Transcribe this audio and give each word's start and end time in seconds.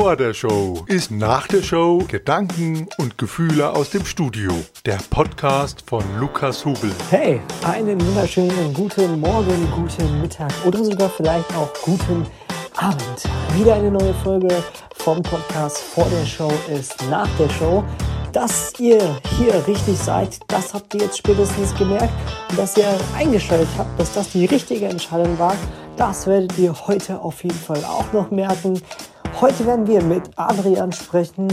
vor 0.00 0.14
der 0.14 0.32
Show 0.32 0.84
ist 0.86 1.10
nach 1.10 1.48
der 1.48 1.60
Show 1.60 2.04
Gedanken 2.06 2.86
und 2.98 3.18
Gefühle 3.18 3.70
aus 3.74 3.90
dem 3.90 4.04
Studio. 4.04 4.52
Der 4.86 4.98
Podcast 5.10 5.82
von 5.88 6.04
Lukas 6.20 6.64
Hubel. 6.64 6.92
Hey, 7.10 7.40
einen 7.64 8.00
wunderschönen 8.06 8.72
guten 8.72 9.18
Morgen, 9.18 9.68
guten 9.74 10.20
Mittag 10.20 10.52
oder 10.64 10.84
sogar 10.84 11.10
vielleicht 11.10 11.52
auch 11.56 11.72
guten 11.82 12.24
Abend. 12.76 13.24
Wieder 13.56 13.74
eine 13.74 13.90
neue 13.90 14.14
Folge 14.22 14.62
vom 14.94 15.20
Podcast 15.20 15.78
vor 15.78 16.06
der 16.10 16.24
Show 16.24 16.52
ist 16.72 16.94
nach 17.10 17.28
der 17.36 17.48
Show. 17.48 17.82
Dass 18.32 18.72
ihr 18.78 19.00
hier 19.36 19.66
richtig 19.66 19.98
seid, 19.98 20.38
das 20.46 20.74
habt 20.74 20.94
ihr 20.94 21.00
jetzt 21.00 21.18
spätestens 21.18 21.74
gemerkt. 21.74 22.12
Und 22.50 22.56
dass 22.56 22.76
ihr 22.76 22.86
eingeschaltet 23.16 23.68
habt, 23.76 23.98
dass 23.98 24.12
das 24.12 24.30
die 24.30 24.44
richtige 24.44 24.86
Entscheidung 24.86 25.36
war, 25.40 25.56
das 25.96 26.28
werdet 26.28 26.56
ihr 26.56 26.72
heute 26.86 27.20
auf 27.20 27.42
jeden 27.42 27.58
Fall 27.58 27.84
auch 27.84 28.12
noch 28.12 28.30
merken. 28.30 28.80
Heute 29.40 29.66
werden 29.66 29.86
wir 29.86 30.02
mit 30.02 30.30
Adrian 30.36 30.92
sprechen. 30.92 31.48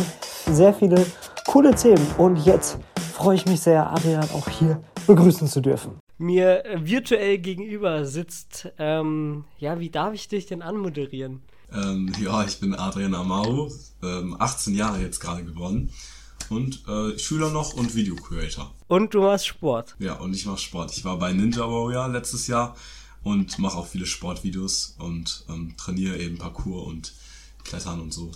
Sehr 0.51 0.73
viele 0.73 1.05
coole 1.47 1.75
Themen. 1.75 2.05
Und 2.17 2.37
jetzt 2.45 2.77
freue 3.13 3.35
ich 3.35 3.45
mich 3.45 3.61
sehr, 3.61 3.91
Adrian 3.91 4.29
auch 4.31 4.49
hier 4.49 4.81
begrüßen 5.07 5.47
zu 5.47 5.61
dürfen. 5.61 5.99
Mir 6.17 6.63
virtuell 6.77 7.37
gegenüber 7.37 8.05
sitzt, 8.05 8.71
ähm, 8.79 9.45
ja, 9.59 9.79
wie 9.79 9.89
darf 9.89 10.13
ich 10.13 10.27
dich 10.27 10.45
denn 10.45 10.61
anmoderieren? 10.61 11.41
Ähm, 11.73 12.11
ja, 12.21 12.43
ich 12.43 12.59
bin 12.59 12.73
Adrian 12.73 13.13
Amau, 13.15 13.69
ähm, 14.03 14.35
18 14.39 14.75
Jahre 14.75 15.01
jetzt 15.01 15.19
gerade 15.19 15.43
geworden 15.43 15.89
und 16.49 16.87
äh, 16.87 17.17
Schüler 17.17 17.49
noch 17.49 17.73
und 17.73 17.95
Video 17.95 18.15
Creator. 18.15 18.71
Und 18.87 19.13
du 19.13 19.21
machst 19.21 19.47
Sport. 19.47 19.95
Ja, 19.99 20.13
und 20.15 20.33
ich 20.35 20.45
mache 20.45 20.59
Sport. 20.59 20.91
Ich 20.95 21.03
war 21.03 21.17
bei 21.17 21.33
Ninja 21.33 21.61
Warrior 21.61 22.07
letztes 22.07 22.47
Jahr 22.47 22.75
und 23.23 23.57
mache 23.59 23.77
auch 23.77 23.87
viele 23.87 24.05
Sportvideos 24.05 24.95
und 24.99 25.45
ähm, 25.49 25.75
trainiere 25.77 26.17
eben 26.17 26.37
Parkour 26.37 26.85
und 26.85 27.13
Klettern 27.65 27.99
und 27.99 28.13
so. 28.13 28.31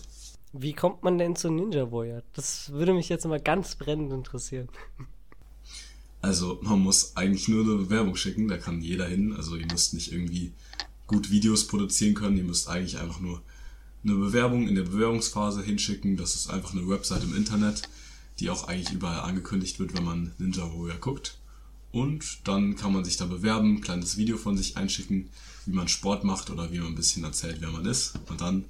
Wie 0.51 0.73
kommt 0.73 1.03
man 1.03 1.17
denn 1.17 1.37
zu 1.37 1.49
Ninja 1.49 1.91
Warrior? 1.91 2.23
Das 2.33 2.71
würde 2.71 2.93
mich 2.93 3.07
jetzt 3.07 3.25
mal 3.25 3.39
ganz 3.39 3.75
brennend 3.75 4.11
interessieren. 4.11 4.67
Also 6.21 6.59
man 6.61 6.79
muss 6.79 7.15
eigentlich 7.15 7.47
nur 7.47 7.63
eine 7.63 7.75
Bewerbung 7.75 8.15
schicken, 8.15 8.49
da 8.49 8.57
kann 8.57 8.81
jeder 8.81 9.07
hin. 9.07 9.33
Also 9.33 9.55
ihr 9.55 9.67
müsst 9.67 9.93
nicht 9.93 10.11
irgendwie 10.11 10.51
gut 11.07 11.31
Videos 11.31 11.67
produzieren 11.67 12.13
können, 12.13 12.37
ihr 12.37 12.43
müsst 12.43 12.67
eigentlich 12.67 12.99
einfach 12.99 13.21
nur 13.21 13.41
eine 14.03 14.15
Bewerbung 14.15 14.67
in 14.67 14.75
der 14.75 14.83
Bewerbungsphase 14.83 15.61
hinschicken. 15.61 16.17
Das 16.17 16.35
ist 16.35 16.49
einfach 16.49 16.73
eine 16.73 16.87
Website 16.87 17.23
im 17.23 17.35
Internet, 17.35 17.83
die 18.39 18.49
auch 18.49 18.67
eigentlich 18.67 18.91
überall 18.93 19.21
angekündigt 19.21 19.79
wird, 19.79 19.95
wenn 19.95 20.03
man 20.03 20.33
Ninja 20.37 20.63
Warrior 20.63 20.97
guckt. 20.99 21.37
Und 21.91 22.47
dann 22.47 22.75
kann 22.75 22.93
man 22.93 23.03
sich 23.03 23.17
da 23.17 23.25
bewerben, 23.25 23.75
ein 23.75 23.81
kleines 23.81 24.17
Video 24.17 24.37
von 24.37 24.55
sich 24.55 24.77
einschicken, 24.77 25.29
wie 25.65 25.73
man 25.73 25.87
Sport 25.87 26.23
macht 26.23 26.49
oder 26.49 26.71
wie 26.71 26.79
man 26.79 26.89
ein 26.89 26.95
bisschen 26.95 27.23
erzählt, 27.23 27.57
wer 27.61 27.71
man 27.71 27.85
ist. 27.85 28.13
Und 28.29 28.41
dann, 28.41 28.65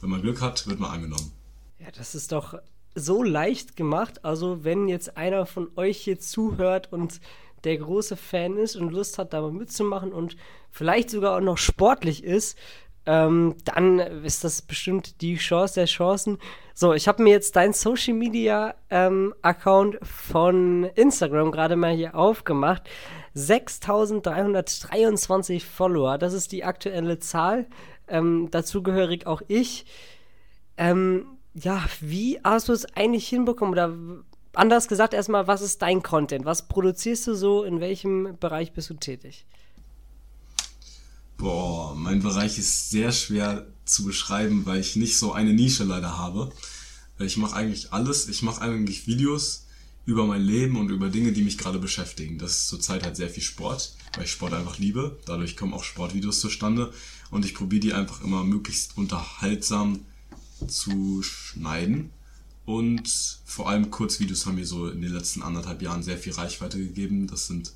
wenn 0.00 0.10
man 0.10 0.22
Glück 0.22 0.40
hat, 0.40 0.66
wird 0.66 0.80
man 0.80 0.90
angenommen. 0.90 1.32
Ja, 1.78 1.88
das 1.96 2.14
ist 2.14 2.32
doch 2.32 2.58
so 2.94 3.22
leicht 3.22 3.76
gemacht. 3.76 4.24
Also, 4.24 4.64
wenn 4.64 4.88
jetzt 4.88 5.16
einer 5.16 5.46
von 5.46 5.68
euch 5.76 5.98
hier 5.98 6.18
zuhört 6.18 6.92
und 6.92 7.20
der 7.64 7.78
große 7.78 8.16
Fan 8.16 8.56
ist 8.56 8.76
und 8.76 8.92
Lust 8.92 9.18
hat, 9.18 9.32
da 9.32 9.40
mal 9.40 9.52
mitzumachen 9.52 10.12
und 10.12 10.36
vielleicht 10.70 11.10
sogar 11.10 11.36
auch 11.36 11.40
noch 11.40 11.58
sportlich 11.58 12.24
ist, 12.24 12.56
ähm, 13.06 13.56
dann 13.64 14.00
ist 14.00 14.44
das 14.44 14.62
bestimmt 14.62 15.20
die 15.20 15.36
Chance 15.36 15.74
der 15.74 15.84
Chancen. 15.86 16.38
So, 16.74 16.92
ich 16.92 17.08
habe 17.08 17.22
mir 17.22 17.30
jetzt 17.30 17.56
dein 17.56 17.72
Social 17.72 18.14
Media 18.14 18.74
ähm, 18.90 19.34
Account 19.42 19.98
von 20.02 20.84
Instagram 20.94 21.52
gerade 21.52 21.76
mal 21.76 21.94
hier 21.94 22.16
aufgemacht. 22.16 22.82
6323 23.34 25.64
Follower, 25.64 26.18
das 26.18 26.32
ist 26.32 26.50
die 26.52 26.64
aktuelle 26.64 27.18
Zahl. 27.20 27.66
Ähm, 28.08 28.48
dazu 28.50 28.82
gehörig 28.82 29.26
auch 29.26 29.42
ich. 29.48 29.86
Ähm, 30.76 31.26
ja, 31.54 31.84
wie 32.00 32.38
hast 32.44 32.68
du 32.68 32.72
es 32.72 32.84
eigentlich 32.94 33.28
hinbekommen? 33.28 33.72
Oder 33.72 33.96
anders 34.52 34.88
gesagt, 34.88 35.14
erstmal, 35.14 35.46
was 35.46 35.62
ist 35.62 35.82
dein 35.82 36.02
Content? 36.02 36.44
Was 36.44 36.68
produzierst 36.68 37.26
du 37.26 37.34
so? 37.34 37.64
In 37.64 37.80
welchem 37.80 38.36
Bereich 38.38 38.72
bist 38.72 38.90
du 38.90 38.94
tätig? 38.94 39.46
Boah, 41.36 41.94
mein 41.94 42.22
Bereich 42.22 42.58
ist 42.58 42.90
sehr 42.90 43.12
schwer 43.12 43.66
zu 43.84 44.04
beschreiben, 44.04 44.64
weil 44.64 44.80
ich 44.80 44.96
nicht 44.96 45.18
so 45.18 45.32
eine 45.32 45.52
Nische 45.52 45.84
leider 45.84 46.16
habe. 46.16 46.50
Ich 47.18 47.36
mache 47.36 47.54
eigentlich 47.54 47.92
alles. 47.92 48.28
Ich 48.28 48.42
mache 48.42 48.62
eigentlich 48.62 49.06
Videos 49.06 49.66
über 50.06 50.24
mein 50.26 50.42
Leben 50.42 50.78
und 50.78 50.90
über 50.90 51.08
Dinge, 51.08 51.32
die 51.32 51.42
mich 51.42 51.58
gerade 51.58 51.78
beschäftigen. 51.78 52.38
Das 52.38 52.52
ist 52.52 52.68
zurzeit 52.68 53.04
halt 53.04 53.16
sehr 53.16 53.28
viel 53.28 53.42
Sport, 53.42 53.94
weil 54.14 54.24
ich 54.24 54.30
Sport 54.30 54.54
einfach 54.54 54.78
liebe. 54.78 55.18
Dadurch 55.26 55.56
kommen 55.56 55.74
auch 55.74 55.84
Sportvideos 55.84 56.40
zustande 56.40 56.92
und 57.30 57.44
ich 57.44 57.54
probiere 57.54 57.80
die 57.80 57.92
einfach 57.94 58.22
immer 58.22 58.44
möglichst 58.44 58.96
unterhaltsam 58.96 60.00
zu 60.66 61.22
schneiden. 61.22 62.10
Und 62.64 63.40
vor 63.44 63.68
allem 63.68 63.90
Kurzvideos 63.90 64.46
haben 64.46 64.56
mir 64.56 64.66
so 64.66 64.88
in 64.88 65.00
den 65.00 65.12
letzten 65.12 65.42
anderthalb 65.42 65.82
Jahren 65.82 66.02
sehr 66.02 66.18
viel 66.18 66.32
Reichweite 66.32 66.78
gegeben. 66.78 67.26
Das 67.26 67.46
sind 67.46 67.72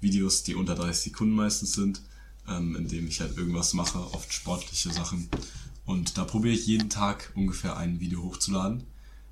Videos, 0.00 0.42
die 0.42 0.54
unter 0.54 0.74
30 0.74 1.12
Sekunden 1.12 1.34
meistens 1.34 1.74
sind 1.74 2.00
ähm, 2.48 2.76
indem 2.76 3.06
ich 3.06 3.20
halt 3.20 3.36
irgendwas 3.36 3.74
mache, 3.74 3.98
oft 4.12 4.32
sportliche 4.32 4.92
Sachen. 4.92 5.28
Und 5.84 6.16
da 6.18 6.24
probiere 6.24 6.54
ich 6.54 6.66
jeden 6.66 6.90
Tag 6.90 7.32
ungefähr 7.34 7.76
ein 7.76 8.00
Video 8.00 8.22
hochzuladen, 8.22 8.84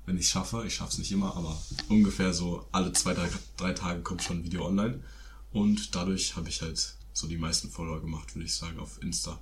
wenn 0.05 0.17
ich 0.17 0.25
es 0.25 0.31
schaffe. 0.31 0.63
Ich 0.65 0.75
schaffe 0.75 0.91
es 0.91 0.97
nicht 0.97 1.11
immer, 1.11 1.35
aber 1.35 1.61
ungefähr 1.89 2.33
so 2.33 2.65
alle 2.71 2.93
zwei, 2.93 3.13
drei, 3.13 3.29
drei 3.57 3.73
Tage 3.73 4.01
kommt 4.01 4.23
schon 4.23 4.39
ein 4.39 4.43
Video 4.43 4.65
online. 4.65 5.01
Und 5.51 5.95
dadurch 5.95 6.35
habe 6.35 6.49
ich 6.49 6.61
halt 6.61 6.95
so 7.13 7.27
die 7.27 7.37
meisten 7.37 7.69
Follower 7.69 8.01
gemacht, 8.01 8.35
würde 8.35 8.45
ich 8.45 8.53
sagen, 8.53 8.79
auf 8.79 9.01
Insta. 9.01 9.39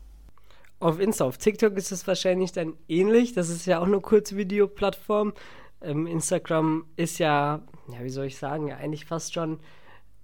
Auf 0.79 1.00
Insta, 1.00 1.25
auf 1.25 1.38
TikTok 1.38 1.75
ist 1.78 1.91
es 1.91 2.07
wahrscheinlich 2.07 2.51
dann 2.51 2.73
ähnlich. 2.88 3.34
Das 3.34 3.50
ist 3.50 3.66
ja 3.66 3.79
auch 3.79 3.85
eine 3.85 4.00
kurze 4.00 4.38
Videoplattform. 4.38 5.34
Ähm, 5.81 6.07
Instagram 6.07 6.85
ist 6.95 7.19
ja, 7.19 7.62
ja, 7.91 8.03
wie 8.03 8.09
soll 8.09 8.25
ich 8.25 8.38
sagen, 8.38 8.67
ja, 8.67 8.78
eigentlich 8.78 9.06
fast 9.06 9.34
schon 9.34 9.59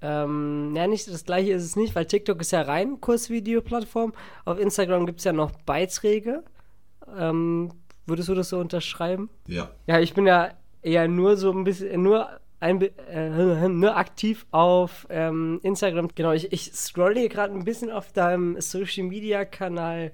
ähm, 0.01 0.73
ja, 0.75 0.87
nicht 0.87 1.07
das 1.07 1.25
gleiche 1.25 1.53
ist 1.53 1.63
es 1.63 1.75
nicht, 1.75 1.95
weil 1.95 2.05
TikTok 2.05 2.39
ist 2.41 2.51
ja 2.51 2.61
rein 2.61 3.01
Kursvideo-Plattform. 3.01 4.13
Auf 4.43 4.59
Instagram 4.59 5.05
gibt 5.05 5.19
es 5.19 5.25
ja 5.25 5.33
noch 5.33 5.51
Beiträge. 5.65 6.43
Ähm, 7.17 7.71
würdest 8.05 8.29
du 8.29 8.35
das 8.35 8.49
so 8.49 8.59
unterschreiben? 8.59 9.29
Ja. 9.47 9.71
Ja, 9.87 9.99
ich 9.99 10.13
bin 10.13 10.27
ja 10.27 10.51
eher 10.81 11.07
nur 11.07 11.37
so 11.37 11.51
ein 11.51 11.63
bisschen, 11.63 12.03
nur 12.03 12.29
ein, 12.59 12.81
äh, 12.81 13.67
nur 13.69 13.95
aktiv 13.97 14.45
auf 14.51 15.07
ähm, 15.09 15.59
Instagram. 15.63 16.09
Genau, 16.13 16.33
ich, 16.33 16.51
ich 16.51 16.73
scroll 16.73 17.15
hier 17.15 17.29
gerade 17.29 17.53
ein 17.53 17.65
bisschen 17.65 17.89
auf 17.89 18.11
deinem 18.11 18.59
Social 18.61 19.05
Media 19.05 19.45
Kanal 19.45 20.11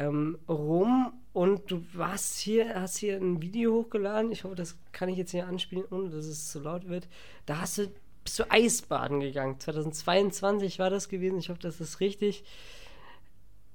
ähm, 0.00 0.38
rum 0.48 1.12
und 1.32 1.70
du 1.70 1.84
warst 1.92 2.38
hier, 2.38 2.80
hast 2.80 2.96
hier 2.96 3.16
ein 3.16 3.42
Video 3.42 3.74
hochgeladen. 3.74 4.32
Ich 4.32 4.44
hoffe, 4.44 4.54
das 4.54 4.78
kann 4.92 5.10
ich 5.10 5.18
jetzt 5.18 5.30
hier 5.30 5.46
anspielen, 5.46 5.84
ohne 5.90 6.08
dass 6.08 6.24
es 6.24 6.50
zu 6.50 6.58
laut 6.60 6.88
wird. 6.88 7.08
Da 7.46 7.60
hast 7.60 7.78
du 7.78 7.92
bist 8.24 8.38
du 8.38 8.50
Eisbaden 8.50 9.20
gegangen. 9.20 9.58
2022 9.58 10.78
war 10.78 10.90
das 10.90 11.08
gewesen. 11.08 11.38
Ich 11.38 11.48
hoffe, 11.48 11.60
das 11.60 11.80
ist 11.80 12.00
richtig. 12.00 12.44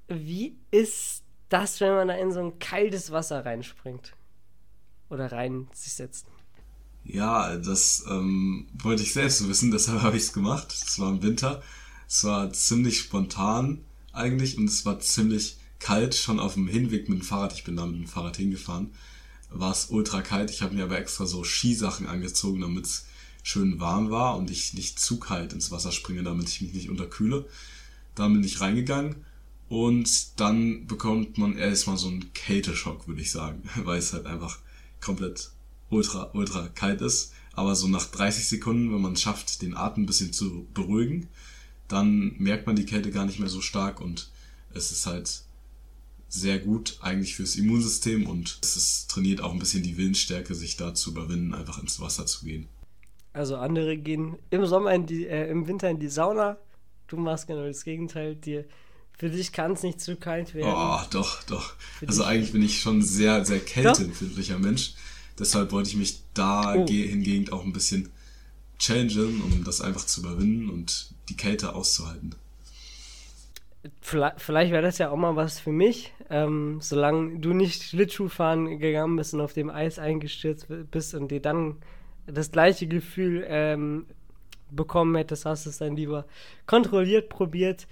Wie 0.08 0.56
ist 0.72 1.24
das, 1.50 1.82
wenn 1.82 1.94
man 1.94 2.08
da 2.08 2.16
in 2.16 2.32
so 2.32 2.40
ein 2.40 2.60
kaltes 2.60 3.12
Wasser 3.12 3.46
reinspringt? 3.46 4.14
Oder 5.10 5.32
rein 5.32 5.68
sich 5.74 5.94
setzt? 5.94 6.28
Ja, 7.04 7.56
das 7.58 8.06
ähm, 8.10 8.68
wollte 8.74 9.04
ich 9.04 9.14
selbst 9.14 9.48
wissen, 9.48 9.72
deshalb 9.72 10.02
habe 10.02 10.18
ich 10.18 10.24
es 10.24 10.34
gemacht. 10.34 10.72
Es 10.72 11.00
war 11.00 11.10
im 11.10 11.22
Winter. 11.22 11.62
Es 12.08 12.24
war 12.24 12.52
ziemlich 12.54 13.00
spontan 13.00 13.84
eigentlich 14.12 14.58
und 14.58 14.70
es 14.70 14.86
war 14.86 15.00
ziemlich 15.00 15.58
kalt, 15.86 16.16
schon 16.16 16.40
auf 16.40 16.56
dem 16.56 16.68
Hinweg 16.68 17.10
mit 17.10 17.20
dem 17.20 17.24
Fahrrad. 17.24 17.54
Ich 17.54 17.64
bin 17.64 17.76
da 17.76 17.86
mit 17.86 17.98
dem 17.98 18.08
Fahrrad 18.08 18.38
hingefahren. 18.38 18.90
War 19.52 19.72
es 19.72 19.92
ultra 19.92 20.24
kalt. 20.24 20.50
Ich 20.50 20.64
habe 20.64 20.74
mir 20.74 20.86
aber 20.86 20.98
extra 20.98 21.28
so 21.28 21.44
Skisachen 21.44 22.08
angezogen, 22.08 22.62
damit 22.62 22.86
es 22.86 23.06
schön 23.44 23.80
warm 23.80 24.10
war 24.10 24.36
und 24.36 24.50
ich 24.50 24.74
nicht 24.74 25.00
zu 25.00 25.20
kalt 25.20 25.54
ins 25.54 25.70
Wasser 25.70 25.92
springe, 25.92 26.24
damit 26.24 26.50
ich 26.50 26.62
mich 26.62 26.74
nicht 26.74 26.90
unterkühle. 26.90 27.48
Dann 28.16 28.34
bin 28.34 28.44
ich 28.44 28.62
reingegangen 28.62 29.18
und 29.70 30.40
dann 30.40 30.88
bekommt 30.88 31.38
man 31.38 31.56
erstmal 31.56 31.98
so 31.98 32.08
einen 32.08 32.34
Kälteschock, 32.34 33.08
würde 33.08 33.22
ich 33.22 33.30
sagen, 33.30 33.62
weil 33.84 34.00
es 34.00 34.12
halt 34.12 34.26
einfach 34.26 34.58
komplett 35.02 35.52
ultra, 35.92 36.32
ultra 36.34 36.68
kalt 36.70 37.02
ist. 37.02 37.32
Aber 37.54 37.76
so 37.76 37.88
nach 37.88 38.08
30 38.08 38.48
Sekunden, 38.48 38.92
wenn 38.92 39.02
man 39.02 39.14
es 39.14 39.22
schafft, 39.22 39.62
den 39.62 39.78
Atem 39.78 40.04
ein 40.04 40.08
bisschen 40.08 40.34
zu 40.34 40.66
beruhigen, 40.74 41.28
dann 41.88 42.34
merkt 42.40 42.66
man 42.66 42.76
die 42.76 42.88
Kälte 42.88 43.12
gar 43.12 43.26
nicht 43.26 43.40
mehr 43.40 43.50
so 43.50 43.62
stark 43.62 44.02
und 44.02 44.32
es 44.74 44.92
ist 44.92 45.06
halt 45.06 45.46
sehr 46.36 46.60
gut 46.60 46.98
eigentlich 47.02 47.36
fürs 47.36 47.56
Immunsystem 47.56 48.28
und 48.28 48.60
es 48.62 48.76
ist, 48.76 49.10
trainiert 49.10 49.42
auch 49.42 49.54
ein 49.54 49.60
bisschen 49.60 49.84
die 49.84 49.98
Willensstärke, 49.98 50.54
sich 50.54 50.78
da 50.78 50.94
zu 50.94 51.12
überwinden, 51.12 51.54
einfach 51.54 51.82
ins 51.82 52.00
Wasser 52.00 52.26
zu 52.26 52.46
gehen. 52.46 52.68
Also 53.34 53.58
andere 53.58 53.98
gehen 53.98 54.38
im 54.50 54.66
Sommer 54.66 54.94
in 54.94 55.06
die, 55.06 55.26
äh, 55.26 55.50
im 55.50 55.68
Winter 55.68 55.90
in 55.90 56.00
die 56.00 56.08
Sauna. 56.08 56.58
Du 57.08 57.18
machst 57.18 57.48
genau 57.48 57.66
das 57.66 57.84
Gegenteil. 57.84 58.36
Dir, 58.36 58.66
für 59.18 59.30
dich 59.30 59.52
kann 59.52 59.74
es 59.74 59.84
nicht 59.84 60.00
zu 60.00 60.16
kalt 60.16 60.54
werden. 60.54 60.74
Oh, 60.74 61.00
doch, 61.12 61.44
doch. 61.44 61.74
Für 62.00 62.08
also 62.08 62.24
eigentlich 62.24 62.52
bin 62.52 62.64
ich 62.64 62.80
schon 62.80 63.02
sehr, 63.02 63.44
sehr 63.46 63.60
kälteempfindlicher 63.60 64.60
Mensch. 64.60 64.94
Deshalb 65.38 65.72
wollte 65.72 65.90
ich 65.90 65.98
mich 65.98 66.22
da 66.34 66.76
oh. 66.76 66.88
hingegen 66.88 67.52
auch 67.52 67.64
ein 67.64 67.74
bisschen 67.74 68.10
challengen, 68.80 69.42
um 69.42 69.64
das 69.64 69.82
einfach 69.82 70.06
zu 70.06 70.22
überwinden 70.22 70.70
und 70.70 71.14
die 71.30 71.38
Kälte 71.38 71.76
auszuhalten. 71.76 72.36
Vielleicht, 74.02 74.42
vielleicht 74.42 74.72
wäre 74.72 74.84
das 74.84 74.98
ja 74.98 75.10
auch 75.10 75.18
mal 75.18 75.36
was 75.36 75.60
für 75.60 75.72
mich, 75.72 76.14
ähm, 76.30 76.80
solange 76.82 77.40
du 77.40 77.54
nicht 77.54 77.84
Schlittschuhfahren 77.84 78.80
gegangen 78.80 79.16
bist 79.16 79.34
und 79.34 79.42
auf 79.42 79.54
dem 79.54 79.70
Eis 79.70 80.00
eingestürzt 80.00 80.68
bist 80.92 81.14
und 81.14 81.30
dir 81.30 81.42
dann 81.42 81.78
das 82.28 82.52
gleiche 82.52 82.88
Gefühl 82.88 83.46
ähm, 83.48 84.06
bekommen 84.72 85.16
hättest, 85.16 85.46
hast 85.46 85.66
du 85.66 85.70
es 85.70 85.78
dann 85.78 85.96
lieber 85.96 86.26
kontrolliert 86.66 87.30
probiert. 87.30 87.88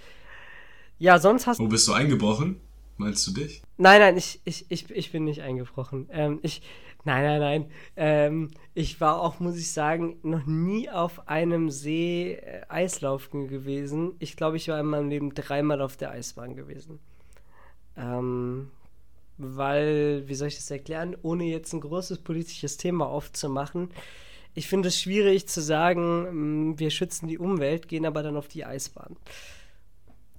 Ja, 1.00 1.20
sonst 1.20 1.48
hast 1.48 1.60
Wo 1.60 1.68
bist 1.68 1.88
du 1.88 1.94
eingebrochen? 1.94 2.60
Meinst 2.98 3.26
du 3.28 3.34
dich? 3.34 3.62
Nein, 3.78 4.00
nein, 4.00 4.18
ich, 4.18 4.40
ich, 4.46 4.66
ich, 4.70 4.90
ich 4.92 5.12
bin 5.12 5.26
nicht 5.26 5.42
eingebrochen. 5.42 6.08
Ähm, 6.12 6.40
ich, 6.44 6.62
nein, 7.04 7.24
nein, 7.24 7.40
nein. 7.40 7.72
Ähm, 7.96 8.52
ich 8.74 9.00
war 9.02 9.22
auch, 9.22 9.40
muss 9.40 9.58
ich 9.58 9.72
sagen, 9.72 10.18
noch 10.24 10.46
nie 10.46 10.90
auf 10.90 11.28
einem 11.28 11.70
See 11.70 12.34
äh, 12.34 12.62
Eislaufen 12.70 13.48
gewesen. 13.48 14.14
Ich 14.20 14.36
glaube, 14.36 14.58
ich 14.58 14.68
war 14.70 14.80
in 14.80 14.88
meinem 14.88 15.10
Leben 15.10 15.34
dreimal 15.34 15.82
auf 15.82 15.98
der 15.98 16.12
Eisbahn 16.12 16.56
gewesen. 16.56 17.00
Ähm, 17.96 18.72
weil, 19.38 20.24
wie 20.28 20.36
soll 20.36 20.48
ich 20.48 20.56
das 20.56 20.72
erklären, 20.72 21.16
ohne 21.22 21.46
jetzt 21.46 21.74
ein 21.74 21.82
großes 21.82 22.20
politisches 22.20 22.78
Thema 22.78 23.08
aufzumachen, 23.08 23.90
ich 24.56 24.68
finde 24.68 24.90
es 24.90 25.02
schwierig 25.02 25.48
zu 25.48 25.62
sagen, 25.62 26.72
mm, 26.72 26.80
wir 26.80 26.92
schützen 26.92 27.28
die 27.28 27.40
Umwelt, 27.40 27.88
gehen 27.88 28.06
aber 28.06 28.24
dann 28.24 28.38
auf 28.38 28.48
die 28.48 28.66
Eisbahn. 28.66 29.16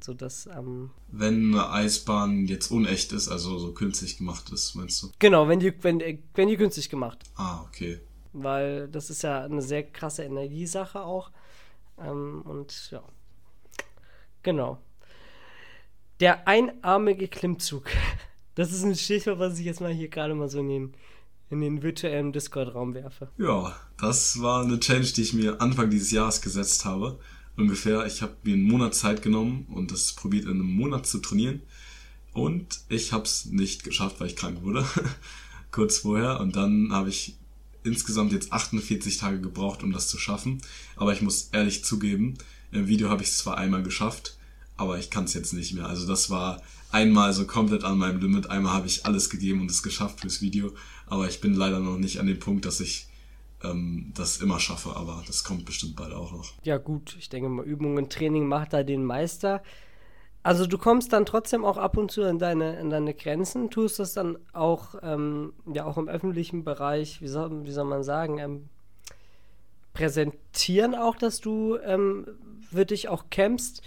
So 0.04 0.12
dass, 0.12 0.46
ähm, 0.54 0.90
Wenn 1.08 1.54
eine 1.54 1.70
Eisbahn 1.70 2.44
jetzt 2.44 2.70
unecht 2.70 3.12
ist, 3.12 3.28
also 3.28 3.56
so 3.58 3.72
künstlich 3.72 4.18
gemacht 4.18 4.50
ist, 4.52 4.74
meinst 4.74 5.02
du? 5.02 5.10
Genau, 5.18 5.48
wenn 5.48 5.60
die, 5.60 5.72
wenn, 5.82 5.98
wenn 6.34 6.48
die 6.48 6.58
künstlich 6.58 6.90
gemacht. 6.90 7.20
Ah, 7.36 7.62
okay. 7.62 8.00
Weil 8.34 8.88
das 8.88 9.08
ist 9.08 9.22
ja 9.22 9.44
eine 9.44 9.62
sehr 9.62 9.82
krasse 9.82 10.24
Energiesache 10.24 11.00
auch. 11.00 11.30
Ähm, 11.98 12.42
und 12.42 12.90
ja. 12.90 13.02
Genau. 14.42 14.76
Der 16.20 16.46
einarmige 16.46 17.28
Klimmzug. 17.28 17.86
Das 18.56 18.70
ist 18.70 18.84
ein 18.84 18.94
Stichwort, 18.94 19.40
was 19.40 19.58
ich 19.58 19.64
jetzt 19.64 19.80
mal 19.80 19.90
hier 19.90 20.08
gerade 20.08 20.32
mal 20.32 20.48
so 20.48 20.60
in 20.60 20.68
den, 20.68 20.94
in 21.50 21.60
den 21.60 21.82
virtuellen 21.82 22.32
Discord-Raum 22.32 22.94
werfe. 22.94 23.32
Ja, 23.36 23.74
das 23.98 24.40
war 24.42 24.62
eine 24.62 24.78
Challenge, 24.78 25.08
die 25.08 25.22
ich 25.22 25.32
mir 25.32 25.60
Anfang 25.60 25.90
dieses 25.90 26.12
Jahres 26.12 26.40
gesetzt 26.40 26.84
habe. 26.84 27.18
Ungefähr, 27.56 28.04
ich 28.06 28.20
habe 28.22 28.36
mir 28.42 28.54
einen 28.54 28.64
Monat 28.64 28.94
Zeit 28.94 29.22
genommen 29.22 29.66
und 29.70 29.92
das 29.92 30.12
probiert 30.12 30.44
in 30.44 30.52
einem 30.52 30.74
Monat 30.74 31.06
zu 31.06 31.18
trainieren. 31.18 31.62
Und 32.32 32.80
ich 32.88 33.12
habe 33.12 33.24
es 33.24 33.46
nicht 33.46 33.84
geschafft, 33.84 34.18
weil 34.18 34.26
ich 34.26 34.36
krank 34.36 34.62
wurde. 34.62 34.84
Kurz 35.70 35.98
vorher. 35.98 36.40
Und 36.40 36.56
dann 36.56 36.92
habe 36.92 37.08
ich 37.08 37.36
insgesamt 37.84 38.32
jetzt 38.32 38.52
48 38.52 39.18
Tage 39.18 39.40
gebraucht, 39.40 39.84
um 39.84 39.92
das 39.92 40.08
zu 40.08 40.18
schaffen. 40.18 40.60
Aber 40.96 41.12
ich 41.12 41.22
muss 41.22 41.50
ehrlich 41.52 41.84
zugeben, 41.84 42.34
im 42.72 42.88
Video 42.88 43.08
habe 43.08 43.22
ich 43.22 43.28
es 43.28 43.38
zwar 43.38 43.56
einmal 43.56 43.84
geschafft, 43.84 44.36
aber 44.76 44.98
ich 44.98 45.10
kann 45.10 45.24
es 45.24 45.34
jetzt 45.34 45.52
nicht 45.52 45.74
mehr. 45.74 45.86
Also 45.86 46.08
das 46.08 46.30
war 46.30 46.60
einmal 46.90 47.32
so 47.32 47.46
komplett 47.46 47.84
an 47.84 47.98
meinem 47.98 48.20
Limit. 48.20 48.50
Einmal 48.50 48.72
habe 48.72 48.88
ich 48.88 49.06
alles 49.06 49.30
gegeben 49.30 49.60
und 49.60 49.70
es 49.70 49.84
geschafft 49.84 50.22
fürs 50.22 50.40
Video, 50.40 50.74
aber 51.06 51.28
ich 51.28 51.40
bin 51.40 51.54
leider 51.54 51.78
noch 51.78 51.98
nicht 51.98 52.18
an 52.18 52.26
dem 52.26 52.40
Punkt, 52.40 52.64
dass 52.64 52.80
ich 52.80 53.06
ähm, 53.64 54.12
das 54.14 54.38
immer 54.38 54.60
schaffe, 54.60 54.96
aber 54.96 55.22
das 55.26 55.44
kommt 55.44 55.64
bestimmt 55.64 55.96
bald 55.96 56.12
auch 56.12 56.32
noch. 56.32 56.52
Ja 56.62 56.78
gut, 56.78 57.16
ich 57.18 57.28
denke 57.28 57.48
mal, 57.48 57.64
Übung 57.64 57.96
und 57.96 58.12
Training 58.12 58.46
macht 58.46 58.72
da 58.72 58.82
den 58.82 59.04
Meister. 59.04 59.62
Also 60.42 60.66
du 60.66 60.76
kommst 60.76 61.12
dann 61.14 61.24
trotzdem 61.24 61.64
auch 61.64 61.78
ab 61.78 61.96
und 61.96 62.10
zu 62.10 62.22
an 62.22 62.38
deine, 62.38 62.78
an 62.78 62.90
deine 62.90 63.14
Grenzen, 63.14 63.70
tust 63.70 63.98
das 63.98 64.12
dann 64.12 64.38
auch, 64.52 64.94
ähm, 65.02 65.54
ja 65.72 65.86
auch 65.86 65.96
im 65.96 66.08
öffentlichen 66.08 66.64
Bereich, 66.64 67.22
wie 67.22 67.28
soll, 67.28 67.64
wie 67.64 67.72
soll 67.72 67.86
man 67.86 68.02
sagen, 68.02 68.38
ähm, 68.38 68.68
präsentieren 69.94 70.94
auch, 70.94 71.16
dass 71.16 71.40
du 71.40 71.78
ähm, 71.78 72.26
wirklich 72.70 73.08
auch 73.08 73.30
kämpfst. 73.30 73.80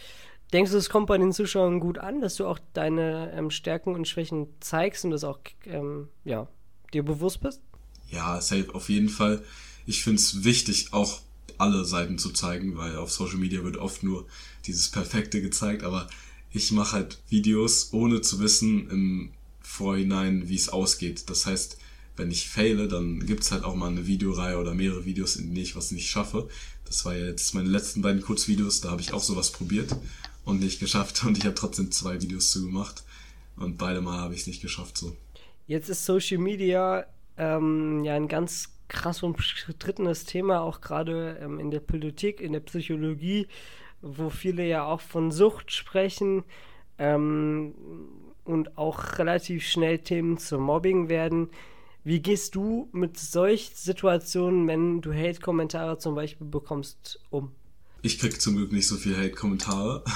Denkst 0.51 0.71
du, 0.71 0.77
es 0.77 0.89
kommt 0.89 1.07
bei 1.07 1.17
den 1.17 1.33
Zuschauern 1.33 1.79
gut 1.79 1.99
an, 1.99 2.21
dass 2.21 2.35
du 2.35 2.47
auch 2.47 2.57
deine 2.73 3.31
ähm, 3.33 3.51
Stärken 3.51 3.93
und 3.93 4.07
Schwächen 4.07 4.47
zeigst 4.59 5.05
und 5.05 5.11
das 5.11 5.23
auch 5.23 5.39
ähm, 5.65 6.07
ja, 6.23 6.47
dir 6.93 7.03
bewusst 7.03 7.41
bist? 7.41 7.61
Ja, 8.09 8.39
safe 8.41 8.73
auf 8.73 8.89
jeden 8.89 9.09
Fall. 9.09 9.43
Ich 9.87 10.03
finde 10.03 10.21
es 10.21 10.43
wichtig, 10.43 10.89
auch 10.91 11.21
alle 11.57 11.85
Seiten 11.85 12.19
zu 12.19 12.29
zeigen, 12.31 12.77
weil 12.77 12.97
auf 12.97 13.11
Social 13.11 13.37
Media 13.37 13.63
wird 13.63 13.77
oft 13.77 14.03
nur 14.03 14.27
dieses 14.65 14.89
Perfekte 14.89 15.41
gezeigt, 15.41 15.83
aber 15.83 16.09
ich 16.51 16.71
mache 16.73 16.91
halt 16.91 17.19
Videos, 17.29 17.93
ohne 17.93 18.21
zu 18.21 18.39
wissen 18.39 18.89
im 18.89 19.31
Vorhinein, 19.61 20.49
wie 20.49 20.55
es 20.55 20.69
ausgeht. 20.69 21.29
Das 21.29 21.45
heißt, 21.45 21.77
wenn 22.17 22.31
ich 22.31 22.49
faile, 22.49 22.87
dann 22.89 23.25
gibt's 23.25 23.51
halt 23.51 23.63
auch 23.63 23.75
mal 23.75 23.89
eine 23.89 24.07
Videoreihe 24.07 24.57
oder 24.57 24.73
mehrere 24.73 25.05
Videos, 25.05 25.37
in 25.37 25.45
denen 25.45 25.57
ich 25.57 25.75
was 25.75 25.91
nicht 25.91 26.09
schaffe. 26.09 26.49
Das 26.85 27.05
war 27.05 27.15
jetzt 27.15 27.53
meine 27.53 27.69
letzten 27.69 28.01
beiden 28.01 28.21
Kurzvideos, 28.21 28.81
da 28.81 28.91
habe 28.91 29.01
ich 29.01 29.13
auch 29.13 29.23
sowas 29.23 29.51
probiert 29.51 29.95
und 30.43 30.59
nicht 30.59 30.79
geschafft 30.79 31.23
und 31.23 31.37
ich 31.37 31.45
habe 31.45 31.55
trotzdem 31.55 31.91
zwei 31.91 32.21
Videos 32.21 32.51
zugemacht 32.51 33.03
und 33.55 33.77
beide 33.77 34.01
Mal 34.01 34.19
habe 34.19 34.33
ich 34.33 34.41
es 34.41 34.47
nicht 34.47 34.61
geschafft 34.61 34.97
so. 34.97 35.15
Jetzt 35.65 35.89
ist 35.89 36.05
Social 36.05 36.39
Media 36.39 37.05
ähm, 37.37 38.03
ja 38.03 38.15
ein 38.15 38.27
ganz 38.27 38.69
krass 38.87 39.23
umstrittenes 39.23 40.25
Thema, 40.25 40.61
auch 40.61 40.81
gerade 40.81 41.37
ähm, 41.41 41.59
in 41.59 41.71
der 41.71 41.79
Politik, 41.79 42.41
in 42.41 42.53
der 42.53 42.59
Psychologie, 42.61 43.47
wo 44.01 44.29
viele 44.29 44.65
ja 44.65 44.85
auch 44.85 45.01
von 45.01 45.31
Sucht 45.31 45.71
sprechen 45.71 46.43
ähm, 46.97 47.73
und 48.45 48.77
auch 48.77 49.17
relativ 49.17 49.65
schnell 49.65 49.99
Themen 49.99 50.37
zum 50.37 50.63
Mobbing 50.63 51.09
werden. 51.09 51.49
Wie 52.03 52.21
gehst 52.21 52.55
du 52.55 52.87
mit 52.93 53.19
solchen 53.19 53.75
Situationen, 53.75 54.67
wenn 54.67 55.01
du 55.01 55.13
Hate-Kommentare 55.13 55.97
zum 55.97 56.15
Beispiel 56.15 56.47
bekommst, 56.47 57.19
um? 57.29 57.51
Ich 58.01 58.19
krieg 58.19 58.39
zum 58.39 58.55
Glück 58.55 58.71
nicht 58.71 58.87
so 58.87 58.95
viel 58.95 59.17
Hate-Kommentare. 59.17 60.03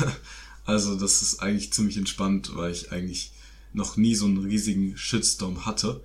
Also 0.64 0.96
das 0.96 1.24
ist 1.24 1.42
eigentlich 1.42 1.74
ziemlich 1.74 1.98
entspannt, 1.98 2.56
weil 2.56 2.72
ich 2.72 2.92
eigentlich 2.92 3.32
noch 3.74 3.98
nie 3.98 4.14
so 4.14 4.26
einen 4.26 4.38
riesigen 4.38 4.96
Shitstorm 4.96 5.66
hatte. 5.66 6.04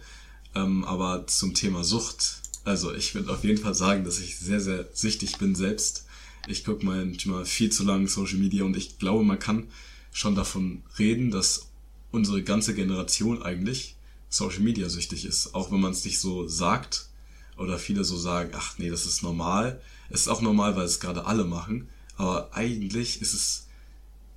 Ähm, 0.54 0.84
aber 0.84 1.26
zum 1.26 1.52
Thema 1.52 1.84
Sucht, 1.84 2.40
also 2.66 2.92
ich 2.92 3.14
würde 3.14 3.32
auf 3.32 3.44
jeden 3.44 3.62
Fall 3.62 3.74
sagen, 3.74 4.04
dass 4.04 4.18
ich 4.18 4.38
sehr, 4.38 4.60
sehr 4.60 4.88
süchtig 4.92 5.38
bin 5.38 5.54
selbst. 5.54 6.04
Ich 6.48 6.64
gucke 6.64 6.84
manchmal 6.84 7.44
viel 7.44 7.70
zu 7.70 7.84
lange 7.84 8.08
Social 8.08 8.38
Media 8.38 8.64
und 8.64 8.76
ich 8.76 8.98
glaube, 8.98 9.22
man 9.22 9.38
kann 9.38 9.68
schon 10.12 10.34
davon 10.34 10.82
reden, 10.98 11.30
dass 11.30 11.68
unsere 12.10 12.42
ganze 12.42 12.74
Generation 12.74 13.40
eigentlich 13.40 13.94
Social 14.28 14.60
Media 14.60 14.88
süchtig 14.88 15.26
ist. 15.26 15.54
Auch 15.54 15.70
wenn 15.70 15.80
man 15.80 15.92
es 15.92 16.04
nicht 16.04 16.18
so 16.18 16.48
sagt 16.48 17.08
oder 17.56 17.78
viele 17.78 18.02
so 18.02 18.18
sagen, 18.18 18.50
ach 18.52 18.76
nee, 18.78 18.90
das 18.90 19.06
ist 19.06 19.22
normal. 19.22 19.80
Es 20.10 20.22
ist 20.22 20.28
auch 20.28 20.42
normal, 20.42 20.74
weil 20.74 20.86
es 20.86 20.98
gerade 20.98 21.26
alle 21.26 21.44
machen. 21.44 21.88
Aber 22.16 22.52
eigentlich 22.52 23.22
ist 23.22 23.34
es 23.34 23.68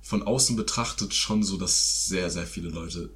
von 0.02 0.22
außen 0.22 0.54
betrachtet 0.54 1.14
schon 1.14 1.42
so, 1.42 1.56
dass 1.56 2.06
sehr, 2.06 2.30
sehr 2.30 2.46
viele 2.46 2.68
Leute 2.68 3.10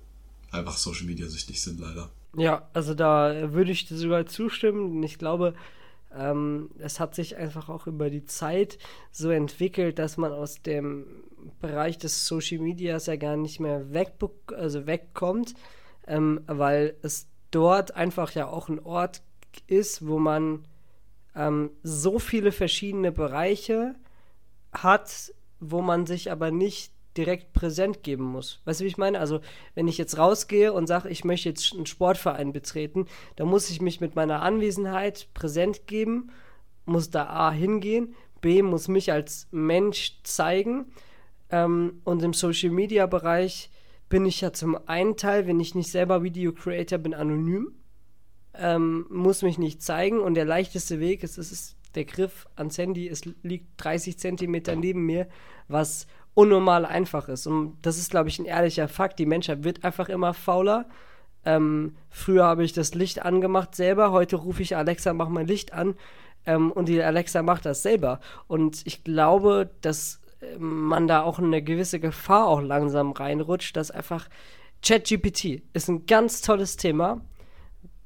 einfach 0.50 0.76
Social 0.76 1.06
Media 1.06 1.28
süchtig 1.28 1.62
sind, 1.62 1.78
leider. 1.78 2.10
Ja, 2.36 2.68
also 2.72 2.94
da 2.94 3.52
würde 3.52 3.70
ich 3.70 3.86
dir 3.86 3.96
sogar 3.96 4.26
zustimmen. 4.26 5.02
Ich 5.02 5.18
glaube, 5.18 5.54
ähm, 6.16 6.70
es 6.78 7.00
hat 7.00 7.14
sich 7.14 7.36
einfach 7.36 7.68
auch 7.68 7.86
über 7.86 8.10
die 8.10 8.24
Zeit 8.24 8.78
so 9.10 9.30
entwickelt, 9.30 9.98
dass 9.98 10.16
man 10.16 10.32
aus 10.32 10.62
dem 10.62 11.06
Bereich 11.60 11.98
des 11.98 12.26
Social 12.26 12.60
Medias 12.60 13.06
ja 13.06 13.16
gar 13.16 13.36
nicht 13.36 13.60
mehr 13.60 13.84
also 14.56 14.86
wegkommt, 14.86 15.54
ähm, 16.06 16.40
weil 16.46 16.96
es 17.02 17.28
dort 17.50 17.94
einfach 17.94 18.32
ja 18.32 18.48
auch 18.48 18.68
ein 18.68 18.80
Ort 18.80 19.22
ist, 19.66 20.06
wo 20.06 20.18
man 20.18 20.66
ähm, 21.36 21.70
so 21.82 22.18
viele 22.18 22.52
verschiedene 22.52 23.12
Bereiche 23.12 23.94
hat, 24.72 25.32
wo 25.60 25.82
man 25.82 26.06
sich 26.06 26.30
aber 26.30 26.50
nicht 26.50 26.93
direkt 27.16 27.52
präsent 27.52 28.02
geben 28.02 28.24
muss. 28.24 28.60
Weißt 28.64 28.80
du, 28.80 28.84
wie 28.84 28.88
ich 28.88 28.98
meine? 28.98 29.20
Also, 29.20 29.40
wenn 29.74 29.88
ich 29.88 29.98
jetzt 29.98 30.18
rausgehe 30.18 30.72
und 30.72 30.86
sage, 30.86 31.08
ich 31.08 31.24
möchte 31.24 31.48
jetzt 31.48 31.72
einen 31.72 31.86
Sportverein 31.86 32.52
betreten, 32.52 33.06
dann 33.36 33.48
muss 33.48 33.70
ich 33.70 33.80
mich 33.80 34.00
mit 34.00 34.16
meiner 34.16 34.42
Anwesenheit 34.42 35.28
präsent 35.34 35.86
geben, 35.86 36.30
muss 36.84 37.10
da 37.10 37.26
A 37.26 37.50
hingehen, 37.50 38.14
B 38.40 38.62
muss 38.62 38.88
mich 38.88 39.10
als 39.12 39.48
Mensch 39.52 40.20
zeigen 40.22 40.86
ähm, 41.50 42.00
und 42.04 42.22
im 42.22 42.34
Social 42.34 42.70
Media 42.70 43.06
Bereich 43.06 43.70
bin 44.08 44.26
ich 44.26 44.40
ja 44.40 44.52
zum 44.52 44.76
einen 44.86 45.16
Teil, 45.16 45.46
wenn 45.46 45.60
ich 45.60 45.74
nicht 45.74 45.90
selber 45.90 46.22
Video 46.22 46.52
Creator 46.52 46.98
bin, 46.98 47.14
anonym, 47.14 47.72
ähm, 48.54 49.06
muss 49.08 49.42
mich 49.42 49.58
nicht 49.58 49.82
zeigen 49.82 50.20
und 50.20 50.34
der 50.34 50.44
leichteste 50.44 51.00
Weg 51.00 51.22
ist, 51.22 51.38
es 51.38 51.50
ist 51.50 51.76
der 51.94 52.04
Griff 52.04 52.46
ans 52.56 52.76
Handy, 52.76 53.08
es 53.08 53.24
liegt 53.42 53.66
30 53.78 54.18
Zentimeter 54.18 54.76
neben 54.76 55.06
mir, 55.06 55.28
was 55.68 56.06
unnormal 56.34 56.84
einfach 56.84 57.28
ist. 57.28 57.46
Und 57.46 57.78
das 57.82 57.98
ist, 57.98 58.10
glaube 58.10 58.28
ich, 58.28 58.38
ein 58.38 58.44
ehrlicher 58.44 58.88
Fakt. 58.88 59.18
Die 59.18 59.26
Menschheit 59.26 59.64
wird 59.64 59.84
einfach 59.84 60.08
immer 60.08 60.34
fauler. 60.34 60.86
Ähm, 61.44 61.96
früher 62.10 62.44
habe 62.44 62.64
ich 62.64 62.72
das 62.72 62.94
Licht 62.94 63.22
angemacht 63.22 63.74
selber, 63.74 64.12
heute 64.12 64.36
rufe 64.36 64.62
ich 64.62 64.76
Alexa, 64.76 65.12
mach 65.12 65.28
mein 65.28 65.46
Licht 65.46 65.74
an 65.74 65.94
ähm, 66.46 66.72
und 66.72 66.88
die 66.88 67.02
Alexa 67.02 67.42
macht 67.42 67.66
das 67.66 67.82
selber. 67.82 68.20
Und 68.46 68.86
ich 68.86 69.04
glaube, 69.04 69.70
dass 69.82 70.20
äh, 70.40 70.58
man 70.58 71.06
da 71.06 71.22
auch 71.22 71.38
eine 71.38 71.62
gewisse 71.62 72.00
Gefahr 72.00 72.46
auch 72.46 72.62
langsam 72.62 73.12
reinrutscht, 73.12 73.76
dass 73.76 73.90
einfach 73.90 74.28
ChatGPT 74.82 75.62
ist 75.72 75.88
ein 75.88 76.06
ganz 76.06 76.40
tolles 76.40 76.76
Thema, 76.76 77.20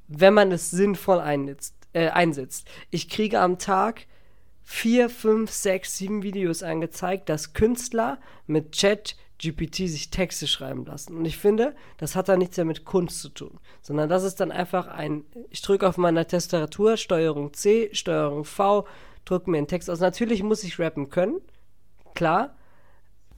wenn 0.07 0.33
man 0.33 0.51
es 0.51 0.71
sinnvoll 0.71 1.19
einnutzt, 1.19 1.75
äh, 1.93 2.09
einsetzt. 2.09 2.67
Ich 2.89 3.09
kriege 3.09 3.39
am 3.39 3.57
Tag 3.57 4.05
vier, 4.71 5.09
fünf, 5.09 5.49
sechs, 5.49 5.97
sieben 5.97 6.21
Videos 6.21 6.61
angezeigt, 6.61 7.27
dass 7.27 7.53
Künstler 7.53 8.19
mit 8.45 8.73
Chat 8.73 9.15
GPT 9.39 9.89
sich 9.89 10.11
Texte 10.11 10.45
schreiben 10.45 10.85
lassen. 10.85 11.17
Und 11.17 11.25
ich 11.25 11.37
finde, 11.37 11.75
das 11.97 12.15
hat 12.15 12.29
da 12.29 12.37
nichts 12.37 12.55
mehr 12.55 12.67
mit 12.67 12.85
Kunst 12.85 13.19
zu 13.19 13.29
tun, 13.29 13.59
sondern 13.81 14.09
das 14.09 14.23
ist 14.23 14.39
dann 14.39 14.51
einfach 14.51 14.87
ein, 14.87 15.23
ich 15.49 15.63
drücke 15.63 15.87
auf 15.87 15.97
meiner 15.97 16.27
Tastatur, 16.27 16.97
Steuerung 16.97 17.51
C, 17.53 17.89
Steuerung 17.93 18.45
V, 18.45 18.87
drücke 19.25 19.49
mir 19.49 19.57
einen 19.57 19.67
Text 19.67 19.89
aus. 19.89 20.01
Natürlich 20.01 20.43
muss 20.43 20.63
ich 20.63 20.77
rappen 20.77 21.09
können, 21.09 21.41
klar. 22.13 22.55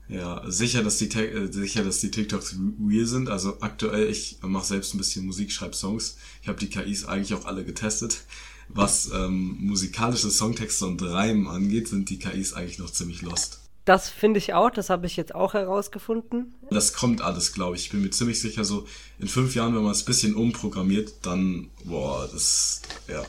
Ja, 0.08 0.42
sicher, 0.46 0.82
dass 0.82 0.98
die, 0.98 1.08
äh, 1.18 1.50
sicher, 1.50 1.82
dass 1.82 2.00
die 2.00 2.10
TikToks 2.10 2.56
real 2.86 3.06
sind. 3.06 3.30
Also 3.30 3.56
aktuell, 3.62 4.10
ich 4.10 4.38
mache 4.42 4.66
selbst 4.66 4.92
ein 4.92 4.98
bisschen 4.98 5.24
Musik, 5.24 5.50
schreibe 5.50 5.74
Songs. 5.74 6.18
Ich 6.42 6.48
habe 6.48 6.58
die 6.58 6.68
KIs 6.68 7.06
eigentlich 7.06 7.32
auch 7.32 7.46
alle 7.46 7.64
getestet. 7.64 8.26
Was 8.74 9.10
ähm, 9.12 9.56
musikalische 9.60 10.30
Songtexte 10.30 10.86
und 10.86 11.02
Reimen 11.02 11.46
angeht, 11.46 11.88
sind 11.88 12.08
die 12.08 12.18
KIs 12.18 12.54
eigentlich 12.54 12.78
noch 12.78 12.90
ziemlich 12.90 13.22
lost. 13.22 13.60
Das 13.84 14.08
finde 14.08 14.38
ich 14.38 14.54
auch, 14.54 14.70
das 14.70 14.90
habe 14.90 15.06
ich 15.06 15.16
jetzt 15.16 15.34
auch 15.34 15.54
herausgefunden. 15.54 16.54
Das 16.70 16.92
kommt 16.92 17.20
alles, 17.20 17.52
glaube 17.52 17.76
ich. 17.76 17.84
Ich 17.84 17.90
bin 17.90 18.02
mir 18.02 18.10
ziemlich 18.10 18.40
sicher, 18.40 18.64
so 18.64 18.86
in 19.18 19.26
fünf 19.26 19.54
Jahren, 19.56 19.74
wenn 19.74 19.82
man 19.82 19.90
es 19.90 20.02
ein 20.02 20.06
bisschen 20.06 20.34
umprogrammiert, 20.34 21.14
dann, 21.22 21.68
boah, 21.84 22.28
das, 22.32 22.82
ja. 23.08 23.24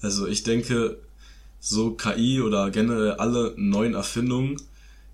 Also 0.00 0.28
ich 0.28 0.44
denke, 0.44 0.98
so 1.58 1.90
KI 1.92 2.40
oder 2.40 2.70
generell 2.70 3.12
alle 3.14 3.52
neuen 3.56 3.94
Erfindungen 3.94 4.56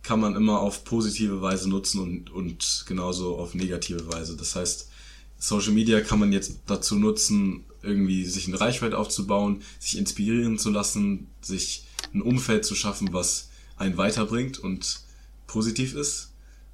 kann 0.03 0.21
man 0.21 0.37
immer 0.37 0.61
auf 0.61 0.85
positive 0.85 1.43
Weise 1.43 1.69
nutzen 1.69 2.01
und, 2.01 2.31
und 2.31 2.85
genauso 2.87 3.37
auf 3.37 3.55
negative 3.55 4.13
Weise. 4.13 4.37
Das 4.37 4.55
heißt, 4.55 4.89
Social 5.39 5.73
Media 5.73 6.01
kann 6.01 6.21
man 6.21 6.33
jetzt 6.33 6.61
dazu 6.67 6.97
nutzen, 6.97 7.65
irgendwie 7.83 8.25
sich 8.25 8.47
eine 8.49 8.61
Reichweite 8.61 8.99
aufzubauen, 8.99 9.62
sich 9.78 9.99
inspirieren 9.99 10.59
zu 10.59 10.71
lassen, 10.71 11.28
sich 11.40 11.85
ein 12.14 12.23
Umfeld 12.23 12.64
zu 12.64 12.75
schaffen, 12.75 13.12
was 13.12 13.50
einen 13.76 13.97
weiterbringt 13.97 14.59
und 14.59 15.00
positiv 15.47 15.95
ist. 15.95 16.33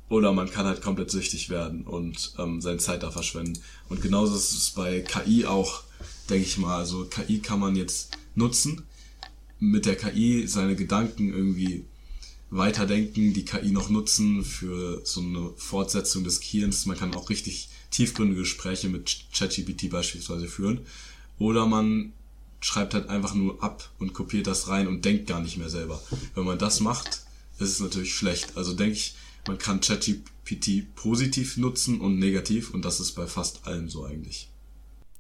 Oder 0.09 0.32
man 0.32 0.50
kann 0.50 0.66
halt 0.66 0.82
komplett 0.82 1.11
süchtig 1.11 1.49
werden 1.49 1.85
und 1.85 2.35
ähm, 2.38 2.61
seine 2.61 2.78
Zeit 2.78 3.02
da 3.02 3.11
verschwenden. 3.11 3.59
Und 3.88 4.02
genauso 4.02 4.37
ist 4.37 4.52
es 4.52 4.71
bei 4.71 5.00
KI 5.00 5.47
auch, 5.47 5.85
denke 6.28 6.47
ich 6.47 6.59
mal. 6.59 6.76
Also 6.76 7.06
KI 7.06 7.38
kann 7.38 7.61
man 7.61 7.76
jetzt 7.76 8.18
nutzen, 8.35 8.82
mit 9.59 9.87
der 9.87 9.97
KI 9.97 10.47
seine 10.47 10.76
Gedanken 10.76 11.32
irgendwie 11.32 11.87
weiterdenken, 12.50 13.32
die 13.32 13.47
KI 13.47 13.71
noch 13.71 13.88
nutzen 13.88 14.44
für 14.44 15.00
so 15.04 15.23
eine 15.23 15.50
Fortsetzung 15.56 16.25
des 16.25 16.40
Gehirns. 16.40 16.85
Man 16.85 16.99
kann 16.99 17.14
auch 17.14 17.30
richtig 17.30 17.71
tiefgründige 17.93 18.41
Gespräche 18.41 18.89
mit 18.89 19.27
ChatGPT 19.33 19.91
beispielsweise 19.91 20.49
führen. 20.49 20.81
Oder 21.39 21.67
man 21.67 22.13
schreibt 22.61 22.95
halt 22.95 23.09
einfach 23.09 23.35
nur 23.35 23.63
ab 23.63 23.91
und 23.99 24.13
kopiert 24.15 24.47
das 24.47 24.69
rein 24.69 24.89
und 24.89 25.05
denkt 25.05 25.27
gar 25.27 25.41
nicht 25.41 25.57
mehr 25.59 25.71
selber. 25.71 26.03
Wenn 26.35 26.45
man 26.45 26.59
das 26.59 26.81
macht, 26.81 27.23
ist 27.59 27.71
es 27.71 27.81
natürlich 27.81 28.15
schlecht. 28.15 28.57
Also 28.57 28.73
denke 28.73 28.97
ich, 28.97 29.15
man 29.47 29.59
kann 29.59 29.81
ChatGPT 29.81 30.95
positiv 30.95 31.57
nutzen 31.57 32.01
und 32.01 32.19
negativ 32.19 32.73
und 32.73 32.85
das 32.85 33.01
ist 33.01 33.13
bei 33.13 33.27
fast 33.27 33.67
allem 33.67 33.89
so 33.89 34.05
eigentlich. 34.05 34.49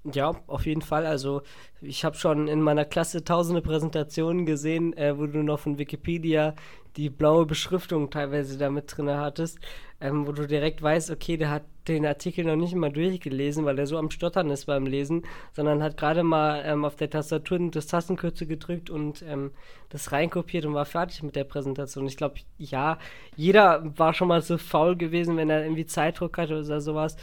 Ja, 0.04 0.32
auf 0.48 0.66
jeden 0.66 0.82
Fall. 0.82 1.06
Also 1.06 1.42
ich 1.80 2.04
habe 2.04 2.16
schon 2.16 2.48
in 2.48 2.60
meiner 2.60 2.84
Klasse 2.84 3.22
tausende 3.22 3.62
Präsentationen 3.62 4.46
gesehen, 4.46 4.96
äh, 4.96 5.16
wo 5.16 5.26
du 5.26 5.44
noch 5.44 5.60
von 5.60 5.78
Wikipedia 5.78 6.54
die 6.96 7.08
blaue 7.08 7.46
Beschriftung 7.46 8.10
teilweise 8.10 8.58
da 8.58 8.68
mit 8.68 8.94
drin 8.94 9.08
hattest, 9.10 9.60
ähm, 10.00 10.26
wo 10.26 10.32
du 10.32 10.46
direkt 10.46 10.82
weißt, 10.82 11.10
okay, 11.10 11.36
der 11.36 11.50
hat 11.50 11.62
den 11.88 12.04
Artikel 12.04 12.44
noch 12.44 12.56
nicht 12.56 12.74
mal 12.74 12.92
durchgelesen, 12.92 13.64
weil 13.64 13.78
er 13.78 13.86
so 13.86 13.96
am 13.96 14.10
Stottern 14.10 14.50
ist 14.50 14.66
beim 14.66 14.86
Lesen, 14.86 15.22
sondern 15.52 15.82
hat 15.82 15.96
gerade 15.96 16.24
mal 16.24 16.62
ähm, 16.66 16.84
auf 16.84 16.96
der 16.96 17.08
Tastatur 17.08 17.60
das 17.70 17.86
Tastenkürzel 17.86 18.46
gedrückt 18.48 18.90
und 18.90 19.22
ähm, 19.22 19.52
das 19.88 20.10
reinkopiert 20.12 20.66
und 20.66 20.74
war 20.74 20.84
fertig 20.84 21.22
mit 21.22 21.36
der 21.36 21.44
Präsentation. 21.44 22.06
Ich 22.06 22.16
glaube, 22.16 22.40
ja, 22.58 22.98
jeder 23.36 23.82
war 23.98 24.14
schon 24.14 24.28
mal 24.28 24.42
so 24.42 24.58
faul 24.58 24.96
gewesen, 24.96 25.36
wenn 25.36 25.48
er 25.48 25.62
irgendwie 25.62 25.86
Zeitdruck 25.86 26.36
hatte 26.38 26.58
oder 26.58 26.80
sowas. 26.80 27.16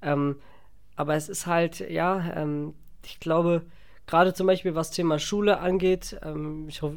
Ähm, 0.00 0.36
aber 0.96 1.14
es 1.14 1.28
ist 1.28 1.46
halt, 1.46 1.80
ja, 1.80 2.32
ähm, 2.36 2.74
ich 3.04 3.20
glaube, 3.20 3.62
gerade 4.06 4.34
zum 4.34 4.46
Beispiel 4.46 4.74
was 4.74 4.90
Thema 4.90 5.18
Schule 5.18 5.58
angeht, 5.58 6.18
ähm, 6.22 6.66
ich 6.68 6.82
hoffe, 6.82 6.96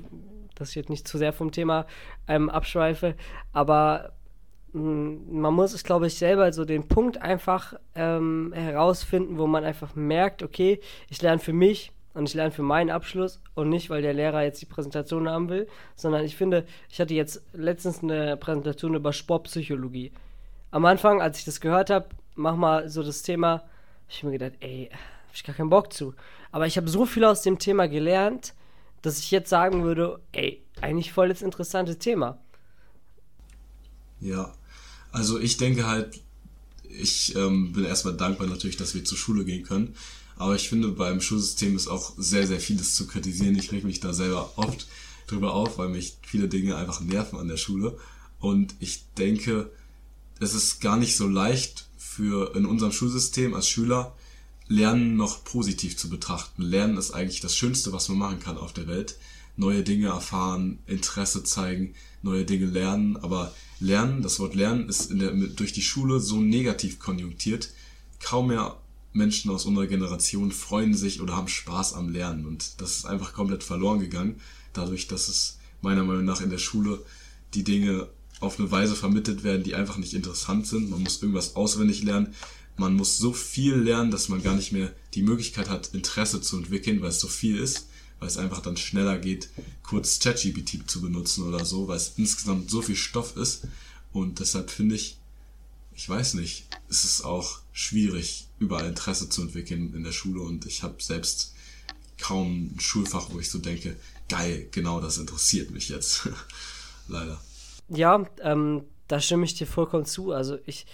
dass 0.56 0.70
ich 0.70 0.76
jetzt 0.76 0.90
nicht 0.90 1.08
zu 1.08 1.18
sehr 1.18 1.34
vom 1.34 1.52
Thema 1.52 1.86
ähm, 2.28 2.50
abschweife, 2.50 3.16
aber 3.54 4.14
mh, 4.74 4.82
mm, 4.82 5.40
man 5.40 5.54
muss 5.54 5.74
es, 5.74 5.84
glaube 5.84 6.08
ich, 6.08 6.16
selber 6.16 6.52
so 6.54 6.66
den 6.66 6.88
Punkt 6.88 7.22
einfach 7.22 7.74
ähm, 7.96 8.54
herausfinden, 8.56 9.38
wo 9.38 9.48
man 9.48 9.64
einfach 9.64 9.96
merkt, 9.96 10.44
okay, 10.44 10.80
ich 11.10 11.22
lerne 11.22 11.40
für 11.40 11.54
mich 11.54 11.92
und 12.14 12.30
ich 12.30 12.34
lerne 12.34 12.52
für 12.52 12.64
meinen 12.64 12.90
Abschluss 12.90 13.42
und 13.54 13.70
nicht, 13.70 13.90
weil 13.90 14.02
der 14.02 14.14
Lehrer 14.14 14.44
jetzt 14.44 14.62
die 14.62 14.66
Präsentation 14.66 15.30
haben 15.30 15.50
will, 15.50 15.68
sondern 15.96 16.24
ich 16.24 16.36
finde, 16.36 16.66
ich 16.90 17.00
hatte 17.00 17.14
jetzt 17.14 17.44
letztens 17.54 18.02
eine 18.02 18.38
Präsentation 18.38 18.96
über 18.96 19.14
Sportpsychologie. 19.14 20.12
Am 20.72 20.86
Anfang, 20.86 21.22
als 21.22 21.40
ich 21.40 21.46
das 21.46 21.62
gehört 21.62 21.90
habe, 21.90 22.08
mach 22.36 22.56
mal 22.56 22.90
so 22.90 23.04
das 23.04 23.22
Thema, 23.22 23.64
ich 24.10 24.24
mir 24.24 24.32
gedacht, 24.32 24.54
ey, 24.60 24.90
hab 24.92 25.36
ich 25.36 25.44
gar 25.44 25.56
keinen 25.56 25.70
Bock 25.70 25.94
zu. 25.94 26.14
Aber 26.52 26.68
ich 26.68 26.78
habe 26.78 26.90
so 26.90 27.06
viel 27.06 27.24
aus 27.26 27.42
dem 27.42 27.60
Thema 27.60 27.88
gelernt, 27.88 28.54
dass 29.02 29.20
ich 29.20 29.32
jetzt 29.32 29.50
sagen 29.50 29.84
würde, 29.84 30.20
ey, 30.32 30.64
eigentlich 30.82 31.12
voll 31.12 31.30
das 31.30 31.42
interessante 31.42 31.98
Thema. 31.98 32.40
Ja, 34.20 34.54
also 35.12 35.40
ich 35.40 35.58
denke 35.58 35.86
halt, 35.86 36.20
ich 36.84 37.36
ähm, 37.36 37.74
bin 37.74 37.86
erstmal 37.86 38.16
dankbar 38.16 38.48
natürlich, 38.48 38.78
dass 38.78 38.96
wir 38.96 39.04
zur 39.04 39.18
Schule 39.18 39.46
gehen 39.46 39.64
können. 39.64 39.96
Aber 40.38 40.56
ich 40.56 40.68
finde, 40.68 40.90
beim 40.90 41.22
Schulsystem 41.22 41.76
ist 41.76 41.88
auch 41.88 42.14
sehr, 42.18 42.46
sehr 42.48 42.60
vieles 42.60 42.96
zu 42.96 43.08
kritisieren. 43.08 43.58
Ich 43.58 43.72
reg 43.72 43.84
mich 43.84 44.00
da 44.00 44.14
selber 44.14 44.54
oft 44.58 44.88
drüber 45.28 45.54
auf, 45.54 45.78
weil 45.78 45.90
mich 45.90 46.18
viele 46.22 46.48
Dinge 46.48 46.76
einfach 46.76 47.00
nerven 47.02 47.40
an 47.40 47.48
der 47.48 47.58
Schule. 47.58 47.98
Und 48.40 48.76
ich 48.80 49.06
denke, 49.18 49.72
es 50.40 50.54
ist 50.54 50.82
gar 50.82 50.98
nicht 50.98 51.16
so 51.16 51.28
leicht 51.28 51.88
für 52.16 52.56
in 52.56 52.66
unserem 52.66 52.92
Schulsystem 52.92 53.54
als 53.54 53.68
Schüler 53.68 54.16
Lernen 54.68 55.16
noch 55.16 55.44
positiv 55.44 55.98
zu 55.98 56.10
betrachten. 56.10 56.64
Lernen 56.64 56.98
ist 56.98 57.12
eigentlich 57.12 57.42
das 57.42 57.56
Schönste, 57.56 57.92
was 57.92 58.10
man 58.10 58.18
machen 58.18 58.40
kann 58.40 58.58
auf 58.58 58.74
der 58.74 58.88
Welt. 58.88 59.18
Neue 59.58 59.84
Dinge 59.84 60.08
erfahren, 60.08 60.80
Interesse 60.88 61.44
zeigen, 61.44 61.94
neue 62.24 62.46
Dinge 62.46 62.66
lernen. 62.66 63.18
Aber 63.18 63.54
Lernen, 63.80 64.22
das 64.22 64.40
Wort 64.40 64.56
Lernen 64.56 64.90
ist 64.90 65.12
der, 65.12 65.32
durch 65.32 65.74
die 65.74 65.82
Schule 65.82 66.20
so 66.20 66.40
negativ 66.40 67.00
konjunktiert. 67.00 67.70
Kaum 68.20 68.48
mehr 68.48 68.78
Menschen 69.14 69.52
aus 69.52 69.66
unserer 69.66 69.88
Generation 69.88 70.52
freuen 70.52 70.96
sich 70.96 71.22
oder 71.22 71.36
haben 71.36 71.48
Spaß 71.48 71.94
am 71.94 72.10
Lernen. 72.10 72.46
Und 72.46 72.82
das 72.82 72.98
ist 72.98 73.06
einfach 73.06 73.34
komplett 73.34 73.64
verloren 73.64 74.00
gegangen, 74.00 74.42
dadurch, 74.74 75.08
dass 75.08 75.28
es 75.28 75.60
meiner 75.82 76.04
Meinung 76.04 76.26
nach 76.26 76.42
in 76.42 76.50
der 76.50 76.58
Schule 76.58 77.04
die 77.54 77.64
Dinge 77.64 78.08
auf 78.40 78.60
eine 78.60 78.70
Weise 78.72 78.96
vermittelt 78.96 79.44
werden, 79.44 79.64
die 79.64 79.76
einfach 79.76 79.98
nicht 79.98 80.14
interessant 80.14 80.68
sind. 80.68 80.90
Man 80.90 81.04
muss 81.04 81.22
irgendwas 81.22 81.56
auswendig 81.56 82.04
lernen 82.04 82.36
man 82.78 82.96
muss 82.96 83.18
so 83.18 83.32
viel 83.32 83.76
lernen, 83.76 84.12
dass 84.12 84.30
man 84.30 84.44
gar 84.44 84.56
nicht 84.56 84.72
mehr 84.72 84.94
die 85.14 85.22
Möglichkeit 85.22 85.70
hat, 85.70 85.94
Interesse 85.94 86.42
zu 86.42 86.58
entwickeln, 86.58 87.02
weil 87.02 87.10
es 87.10 87.20
so 87.20 87.28
viel 87.28 87.58
ist, 87.58 87.88
weil 88.20 88.28
es 88.28 88.38
einfach 88.38 88.62
dann 88.62 88.78
schneller 88.78 89.18
geht, 89.18 89.50
kurz 89.84 90.20
ChatGPT 90.20 90.90
zu 90.90 91.02
benutzen 91.02 91.44
oder 91.44 91.64
so, 91.64 91.88
weil 91.88 91.98
es 91.98 92.14
insgesamt 92.18 92.70
so 92.70 92.82
viel 92.82 92.96
Stoff 92.96 93.38
ist. 93.38 93.68
Und 94.12 94.40
deshalb 94.40 94.70
finde 94.70 94.96
ich, 94.96 95.18
ich 95.96 96.08
weiß 96.08 96.34
nicht, 96.34 96.68
ist 96.90 97.06
es 97.06 97.22
auch 97.22 97.60
schwierig, 97.72 98.48
überall 98.60 98.88
Interesse 98.88 99.30
zu 99.30 99.42
entwickeln 99.42 99.94
in 99.94 100.04
der 100.04 100.12
Schule. 100.12 100.42
Und 100.42 100.66
ich 100.66 100.84
habe 100.84 101.02
selbst 101.02 101.54
kaum 102.18 102.72
ein 102.76 102.80
Schulfach, 102.80 103.30
wo 103.32 103.40
ich 103.40 103.50
so 103.50 103.60
denke, 103.60 103.96
geil, 104.28 104.68
genau 104.72 105.00
das 105.00 105.18
interessiert 105.18 105.72
mich 105.72 105.88
jetzt. 105.88 106.28
Leider. 107.08 107.42
Ja, 107.90 108.26
ähm, 108.42 108.86
da 109.08 109.20
stimme 109.20 109.46
ich 109.46 109.56
dir 109.56 109.68
vollkommen 109.68 110.06
zu. 110.06 110.32
Also 110.32 110.58
ich, 110.66 110.86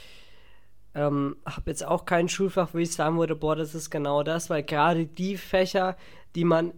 ähm, 0.94 1.38
habe 1.46 1.70
jetzt 1.70 1.86
auch 1.86 2.06
kein 2.06 2.28
Schulfach, 2.28 2.74
wo 2.74 2.78
ich 2.78 2.92
sagen 2.92 3.18
würde, 3.18 3.36
boah, 3.36 3.56
das 3.56 3.76
ist 3.76 3.90
genau 3.90 4.24
das, 4.24 4.50
weil 4.50 4.64
gerade 4.64 5.06
die 5.06 5.38
Fächer, 5.38 5.96
die 6.36 6.44
man 6.44 6.74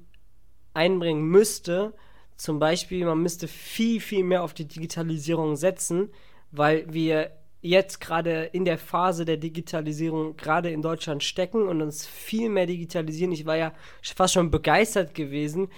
einbringen 0.73 1.23
müsste, 1.23 1.93
zum 2.35 2.59
Beispiel, 2.59 3.05
man 3.05 3.21
müsste 3.21 3.47
viel, 3.47 3.99
viel 4.01 4.23
mehr 4.23 4.43
auf 4.43 4.53
die 4.53 4.67
Digitalisierung 4.67 5.55
setzen, 5.55 6.09
weil 6.51 6.91
wir 6.91 7.31
jetzt 7.61 8.01
gerade 8.01 8.43
in 8.45 8.65
der 8.65 8.77
Phase 8.77 9.23
der 9.23 9.37
Digitalisierung 9.37 10.35
gerade 10.35 10.69
in 10.69 10.81
Deutschland 10.81 11.23
stecken 11.23 11.67
und 11.67 11.81
uns 11.81 12.05
viel 12.05 12.49
mehr 12.49 12.65
digitalisieren. 12.65 13.31
Ich 13.31 13.45
war 13.45 13.55
ja 13.55 13.71
fast 14.15 14.33
schon 14.33 14.51
begeistert 14.51 15.15
gewesen, 15.15 15.69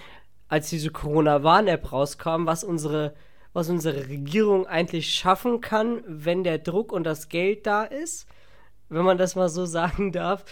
als 0.48 0.68
diese 0.68 0.90
Corona-Warn-App 0.90 1.92
rauskam, 1.92 2.46
was 2.46 2.64
unsere 2.64 3.14
was 3.56 3.70
unsere 3.70 4.10
Regierung 4.10 4.66
eigentlich 4.66 5.14
schaffen 5.14 5.62
kann, 5.62 6.04
wenn 6.06 6.44
der 6.44 6.58
Druck 6.58 6.92
und 6.92 7.04
das 7.04 7.30
Geld 7.30 7.66
da 7.66 7.84
ist, 7.84 8.28
wenn 8.90 9.02
man 9.02 9.16
das 9.16 9.34
mal 9.34 9.48
so 9.48 9.64
sagen 9.78 10.12
darf. 10.12 10.44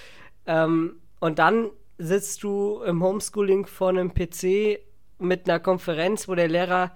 Ähm, 0.47 1.03
und 1.21 1.39
dann 1.39 1.69
sitzt 1.99 2.43
du 2.43 2.81
im 2.81 3.03
Homeschooling 3.03 3.67
vor 3.67 3.91
einem 3.91 4.15
PC 4.15 4.81
mit 5.19 5.47
einer 5.47 5.61
Konferenz, 5.61 6.29
wo 6.29 6.35
der 6.35 6.49
Lehrer 6.49 6.93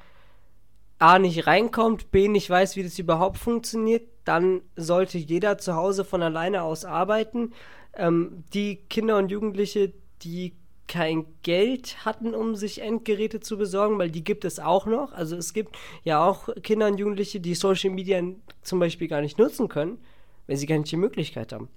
A 0.98 1.18
nicht 1.18 1.46
reinkommt, 1.46 2.10
B 2.10 2.28
nicht 2.28 2.48
weiß, 2.48 2.76
wie 2.76 2.84
das 2.84 2.98
überhaupt 2.98 3.36
funktioniert, 3.36 4.08
dann 4.24 4.62
sollte 4.76 5.18
jeder 5.18 5.58
zu 5.58 5.74
Hause 5.74 6.06
von 6.06 6.22
alleine 6.22 6.62
aus 6.62 6.86
arbeiten. 6.86 7.52
Ähm, 7.94 8.44
die 8.54 8.76
Kinder 8.76 9.18
und 9.18 9.30
Jugendliche, 9.30 9.92
die 10.22 10.54
kein 10.88 11.26
Geld 11.42 12.04
hatten, 12.04 12.34
um 12.34 12.56
sich 12.56 12.80
Endgeräte 12.80 13.40
zu 13.40 13.56
besorgen, 13.56 13.98
weil 13.98 14.10
die 14.10 14.24
gibt 14.24 14.44
es 14.44 14.58
auch 14.58 14.86
noch. 14.86 15.12
Also 15.12 15.36
es 15.36 15.52
gibt 15.52 15.76
ja 16.02 16.24
auch 16.24 16.48
Kinder 16.62 16.88
und 16.88 16.98
Jugendliche, 16.98 17.40
die 17.40 17.54
Social 17.54 17.90
Media 17.90 18.22
zum 18.62 18.80
Beispiel 18.80 19.06
gar 19.06 19.20
nicht 19.20 19.38
nutzen 19.38 19.68
können, 19.68 19.98
wenn 20.46 20.56
sie 20.56 20.66
gar 20.66 20.78
nicht 20.78 20.90
die 20.90 20.96
Möglichkeit 20.96 21.52
haben. 21.52 21.68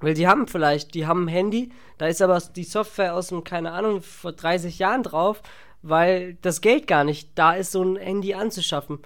Weil 0.00 0.14
die 0.14 0.28
haben 0.28 0.46
vielleicht, 0.46 0.94
die 0.94 1.06
haben 1.06 1.24
ein 1.24 1.28
Handy, 1.28 1.70
da 1.98 2.06
ist 2.06 2.22
aber 2.22 2.40
die 2.40 2.64
Software 2.64 3.14
aus 3.14 3.28
dem, 3.28 3.42
keine 3.42 3.72
Ahnung, 3.72 4.00
vor 4.00 4.32
30 4.32 4.78
Jahren 4.78 5.02
drauf, 5.02 5.42
weil 5.82 6.34
das 6.42 6.60
Geld 6.60 6.86
gar 6.86 7.04
nicht 7.04 7.30
da 7.34 7.54
ist, 7.54 7.72
so 7.72 7.82
ein 7.82 7.96
Handy 7.96 8.34
anzuschaffen. 8.34 9.00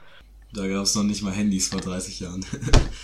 Da 0.52 0.68
gab 0.68 0.82
es 0.82 0.94
noch 0.94 1.02
nicht 1.02 1.22
mal 1.22 1.32
Handys 1.32 1.68
vor 1.68 1.80
30 1.80 2.20
Jahren. 2.20 2.44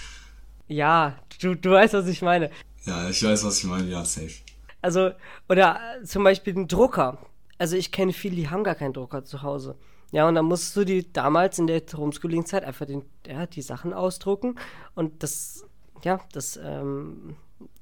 ja, 0.69 1.19
du, 1.41 1.55
du 1.55 1.71
weißt, 1.71 1.95
was 1.95 2.07
ich 2.09 2.21
meine. 2.21 2.51
Ja, 2.85 3.09
ich 3.09 3.23
weiß, 3.23 3.45
was 3.45 3.59
ich 3.59 3.65
meine, 3.65 3.89
ja, 3.89 4.05
safe. 4.05 4.35
Also, 4.81 5.11
oder 5.49 5.79
äh, 6.01 6.05
zum 6.05 6.25
Beispiel 6.25 6.57
ein 6.57 6.69
Drucker. 6.69 7.19
Also 7.59 7.77
ich 7.77 7.91
kenne 7.91 8.13
viele, 8.13 8.37
die 8.37 8.49
haben 8.49 8.65
gar 8.65 8.77
keinen 8.77 8.93
Drucker 8.93 9.25
zu 9.25 9.43
Hause. 9.43 9.77
Ja, 10.11 10.27
und 10.27 10.37
dann 10.37 10.47
musst 10.47 10.75
du 10.77 10.85
die 10.85 11.13
damals 11.13 11.59
in 11.59 11.67
der 11.67 11.83
Homeschooling-Zeit 11.95 12.65
einfach 12.65 12.87
den, 12.87 13.05
ja, 13.27 13.47
die 13.47 13.63
Sachen 13.63 13.93
ausdrucken. 13.93 14.55
Und 14.95 15.23
das, 15.23 15.67
ja, 16.03 16.21
das, 16.33 16.59
ähm, 16.63 17.37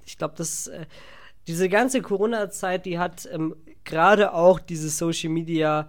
ich 0.05 0.19
glaube, 0.19 0.35
das, 0.37 0.67
äh, 0.67 0.87
diese 1.47 1.69
ganze 1.69 2.03
Corona-Zeit, 2.03 2.87
die 2.87 2.99
hat 2.99 3.29
ähm, 3.31 3.55
gerade 3.85 4.33
auch 4.33 4.59
diese 4.59 4.89
Social 4.89 5.31
Media 5.31 5.89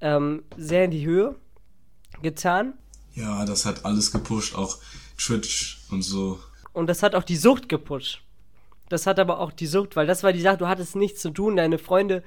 ähm, 0.00 0.42
sehr 0.56 0.86
in 0.86 0.90
die 0.90 1.06
Höhe 1.06 1.36
getan. 2.22 2.74
Ja, 3.14 3.44
das 3.44 3.64
hat 3.64 3.84
alles 3.84 4.10
gepusht, 4.10 4.56
auch 4.56 4.78
Twitch 5.16 5.80
und 5.90 6.02
so. 6.02 6.40
Und 6.72 6.88
das 6.88 7.02
hat 7.02 7.14
auch 7.14 7.24
die 7.24 7.36
Sucht 7.36 7.68
gepusht. 7.68 8.22
Das 8.88 9.06
hat 9.06 9.18
aber 9.18 9.40
auch 9.40 9.52
die 9.52 9.66
Sucht, 9.66 9.96
weil 9.96 10.06
das 10.06 10.22
war 10.22 10.32
die 10.32 10.40
Sache, 10.40 10.58
du 10.58 10.68
hattest 10.68 10.96
nichts 10.96 11.20
zu 11.20 11.30
tun, 11.30 11.56
deine 11.56 11.78
Freunde, 11.78 12.22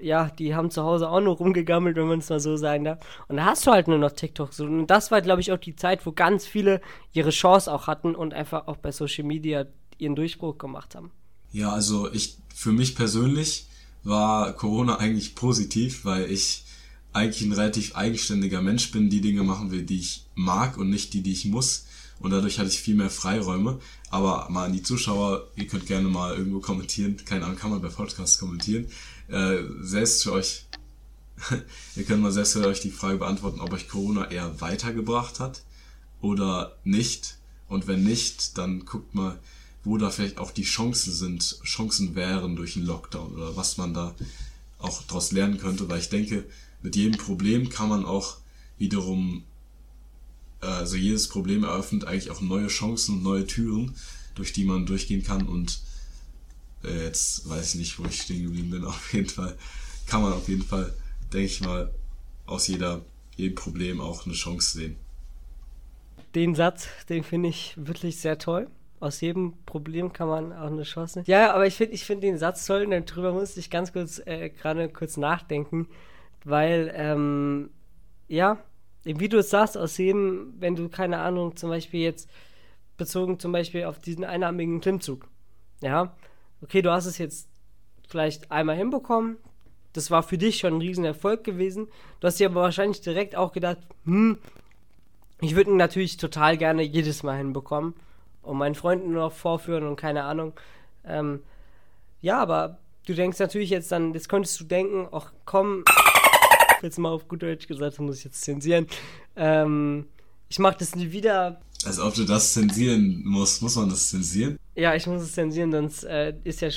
ja, 0.00 0.30
die 0.30 0.54
haben 0.54 0.70
zu 0.70 0.84
Hause 0.84 1.10
auch 1.10 1.20
nur 1.20 1.36
rumgegammelt, 1.36 1.96
wenn 1.96 2.06
man 2.06 2.20
es 2.20 2.28
mal 2.28 2.40
so 2.40 2.56
sagen 2.56 2.84
darf. 2.84 2.98
Und 3.28 3.36
da 3.36 3.46
hast 3.46 3.66
du 3.66 3.72
halt 3.72 3.88
nur 3.88 3.98
noch 3.98 4.12
TikTok. 4.12 4.50
Und 4.60 4.86
das 4.86 5.10
war, 5.10 5.20
glaube 5.22 5.40
ich, 5.40 5.52
auch 5.52 5.58
die 5.58 5.76
Zeit, 5.76 6.06
wo 6.06 6.12
ganz 6.12 6.46
viele 6.46 6.80
ihre 7.12 7.30
Chance 7.30 7.72
auch 7.72 7.86
hatten 7.86 8.14
und 8.14 8.34
einfach 8.34 8.68
auch 8.68 8.76
bei 8.76 8.92
Social 8.92 9.24
Media 9.24 9.66
ihren 9.98 10.14
Durchbruch 10.14 10.58
gemacht 10.58 10.94
haben. 10.94 11.10
Ja, 11.50 11.72
also 11.72 12.12
ich, 12.12 12.38
für 12.54 12.72
mich 12.72 12.94
persönlich 12.94 13.66
war 14.04 14.52
Corona 14.52 14.98
eigentlich 14.98 15.34
positiv, 15.34 16.04
weil 16.04 16.30
ich 16.30 16.64
eigentlich 17.12 17.42
ein 17.42 17.52
relativ 17.52 17.96
eigenständiger 17.96 18.62
Mensch 18.62 18.92
bin, 18.92 19.10
die 19.10 19.20
Dinge 19.20 19.42
machen 19.42 19.70
will, 19.70 19.82
die 19.82 19.98
ich 19.98 20.26
mag 20.34 20.78
und 20.78 20.90
nicht 20.90 21.14
die, 21.14 21.22
die 21.22 21.32
ich 21.32 21.46
muss 21.46 21.87
und 22.20 22.30
dadurch 22.30 22.58
hatte 22.58 22.68
ich 22.68 22.80
viel 22.80 22.94
mehr 22.94 23.10
Freiräume. 23.10 23.78
Aber 24.10 24.48
mal 24.50 24.66
an 24.66 24.72
die 24.72 24.82
Zuschauer, 24.82 25.48
ihr 25.56 25.66
könnt 25.66 25.86
gerne 25.86 26.08
mal 26.08 26.36
irgendwo 26.36 26.60
kommentieren, 26.60 27.16
keine 27.24 27.44
Ahnung, 27.44 27.56
kann 27.56 27.70
man 27.70 27.80
bei 27.80 27.88
Podcasts 27.88 28.38
kommentieren. 28.38 28.86
Äh, 29.28 29.58
selbst 29.80 30.22
für 30.24 30.32
euch, 30.32 30.66
ihr 31.96 32.04
könnt 32.04 32.22
mal 32.22 32.32
selbst 32.32 32.54
für 32.54 32.66
euch 32.66 32.80
die 32.80 32.90
Frage 32.90 33.18
beantworten, 33.18 33.60
ob 33.60 33.72
euch 33.72 33.88
Corona 33.88 34.30
eher 34.30 34.60
weitergebracht 34.60 35.40
hat 35.40 35.62
oder 36.20 36.76
nicht. 36.84 37.36
Und 37.68 37.86
wenn 37.86 38.02
nicht, 38.02 38.56
dann 38.58 38.84
guckt 38.86 39.14
mal, 39.14 39.38
wo 39.84 39.96
da 39.98 40.10
vielleicht 40.10 40.38
auch 40.38 40.50
die 40.50 40.64
Chancen 40.64 41.12
sind, 41.12 41.60
Chancen 41.62 42.14
wären 42.14 42.56
durch 42.56 42.76
einen 42.76 42.86
Lockdown 42.86 43.34
oder 43.34 43.56
was 43.56 43.76
man 43.76 43.94
da 43.94 44.14
auch 44.78 45.02
daraus 45.02 45.32
lernen 45.32 45.58
könnte, 45.58 45.88
weil 45.88 46.00
ich 46.00 46.08
denke, 46.08 46.44
mit 46.82 46.96
jedem 46.96 47.18
Problem 47.18 47.68
kann 47.68 47.88
man 47.88 48.04
auch 48.04 48.36
wiederum 48.78 49.44
also 50.60 50.96
jedes 50.96 51.28
Problem 51.28 51.64
eröffnet 51.64 52.04
eigentlich 52.04 52.30
auch 52.30 52.40
neue 52.40 52.68
Chancen 52.68 53.16
und 53.16 53.22
neue 53.22 53.46
Türen, 53.46 53.94
durch 54.34 54.52
die 54.52 54.64
man 54.64 54.86
durchgehen 54.86 55.22
kann 55.22 55.46
und 55.46 55.80
äh, 56.84 57.04
jetzt 57.04 57.48
weiß 57.48 57.74
ich 57.74 57.80
nicht, 57.80 57.98
wo 57.98 58.04
ich 58.04 58.22
stehen 58.22 58.44
geblieben 58.44 58.70
bin. 58.70 58.84
Auf 58.86 59.12
jeden 59.12 59.28
Fall 59.28 59.56
kann 60.06 60.22
man 60.22 60.32
auf 60.32 60.48
jeden 60.48 60.62
Fall, 60.62 60.92
denke 61.32 61.46
ich 61.46 61.60
mal, 61.60 61.90
aus 62.46 62.66
jeder, 62.66 63.02
jedem 63.36 63.54
Problem 63.54 64.00
auch 64.00 64.24
eine 64.24 64.34
Chance 64.34 64.78
sehen. 64.78 64.96
Den 66.34 66.54
Satz, 66.54 66.88
den 67.08 67.24
finde 67.24 67.50
ich 67.50 67.74
wirklich 67.76 68.18
sehr 68.18 68.38
toll. 68.38 68.68
Aus 69.00 69.20
jedem 69.20 69.52
Problem 69.66 70.12
kann 70.12 70.28
man 70.28 70.52
auch 70.52 70.70
eine 70.70 70.82
Chance. 70.82 71.22
Ja, 71.26 71.52
aber 71.54 71.66
ich 71.66 71.74
finde 71.74 71.94
ich 71.94 72.04
find 72.04 72.22
den 72.22 72.38
Satz 72.38 72.66
toll 72.66 72.84
und 72.84 73.10
darüber 73.10 73.32
musste 73.32 73.60
ich 73.60 73.70
ganz 73.70 73.92
kurz, 73.92 74.20
äh, 74.24 74.48
gerade 74.48 74.88
kurz 74.88 75.16
nachdenken, 75.16 75.88
weil, 76.44 76.90
ähm, 76.94 77.70
ja, 78.28 78.58
wie 79.16 79.28
du 79.28 79.38
es 79.38 79.50
sagst, 79.50 79.78
aus 79.78 79.96
jedem, 79.96 80.54
wenn 80.58 80.76
du, 80.76 80.88
keine 80.88 81.18
Ahnung, 81.18 81.56
zum 81.56 81.70
Beispiel 81.70 82.00
jetzt 82.00 82.28
bezogen 82.96 83.38
zum 83.38 83.52
Beispiel 83.52 83.84
auf 83.84 83.98
diesen 83.98 84.24
einarmigen 84.24 84.80
Klimmzug. 84.80 85.26
Ja, 85.80 86.14
okay, 86.62 86.82
du 86.82 86.90
hast 86.90 87.06
es 87.06 87.18
jetzt 87.18 87.48
vielleicht 88.08 88.50
einmal 88.50 88.76
hinbekommen. 88.76 89.38
Das 89.92 90.10
war 90.10 90.22
für 90.22 90.36
dich 90.36 90.58
schon 90.58 90.74
ein 90.74 90.80
Riesenerfolg 90.80 91.44
gewesen. 91.44 91.88
Du 92.20 92.26
hast 92.26 92.38
dir 92.38 92.48
aber 92.48 92.62
wahrscheinlich 92.62 93.00
direkt 93.00 93.36
auch 93.36 93.52
gedacht, 93.52 93.78
hm, 94.04 94.38
ich 95.40 95.54
würde 95.54 95.70
ihn 95.70 95.76
natürlich 95.76 96.16
total 96.16 96.56
gerne 96.56 96.82
jedes 96.82 97.22
Mal 97.22 97.38
hinbekommen 97.38 97.94
und 98.42 98.58
meinen 98.58 98.74
Freunden 98.74 99.12
noch 99.12 99.32
vorführen 99.32 99.86
und 99.86 99.96
keine 99.96 100.24
Ahnung. 100.24 100.52
Ähm, 101.06 101.40
ja, 102.20 102.38
aber 102.38 102.78
du 103.06 103.14
denkst 103.14 103.38
natürlich 103.38 103.70
jetzt 103.70 103.92
dann, 103.92 104.12
jetzt 104.14 104.28
könntest 104.28 104.60
du 104.60 104.64
denken, 104.64 105.08
ach 105.12 105.32
komm, 105.44 105.84
jetzt 106.82 106.98
mal 106.98 107.10
auf 107.10 107.28
gut 107.28 107.42
Deutsch 107.42 107.66
gesagt, 107.66 107.98
muss 107.98 108.18
ich 108.18 108.24
jetzt 108.24 108.42
zensieren. 108.42 108.86
Ähm, 109.36 110.06
ich 110.48 110.58
mache 110.58 110.76
das 110.78 110.94
nie 110.94 111.10
wieder. 111.12 111.60
Als 111.84 112.00
ob 112.00 112.14
du 112.14 112.24
das 112.24 112.54
zensieren 112.54 113.22
musst, 113.24 113.62
muss 113.62 113.76
man 113.76 113.88
das 113.88 114.08
zensieren? 114.08 114.58
Ja, 114.74 114.94
ich 114.94 115.06
muss 115.06 115.22
es 115.22 115.32
zensieren, 115.32 115.70
sonst 115.70 116.04
äh, 116.04 116.34
ist, 116.44 116.62
der, 116.62 116.72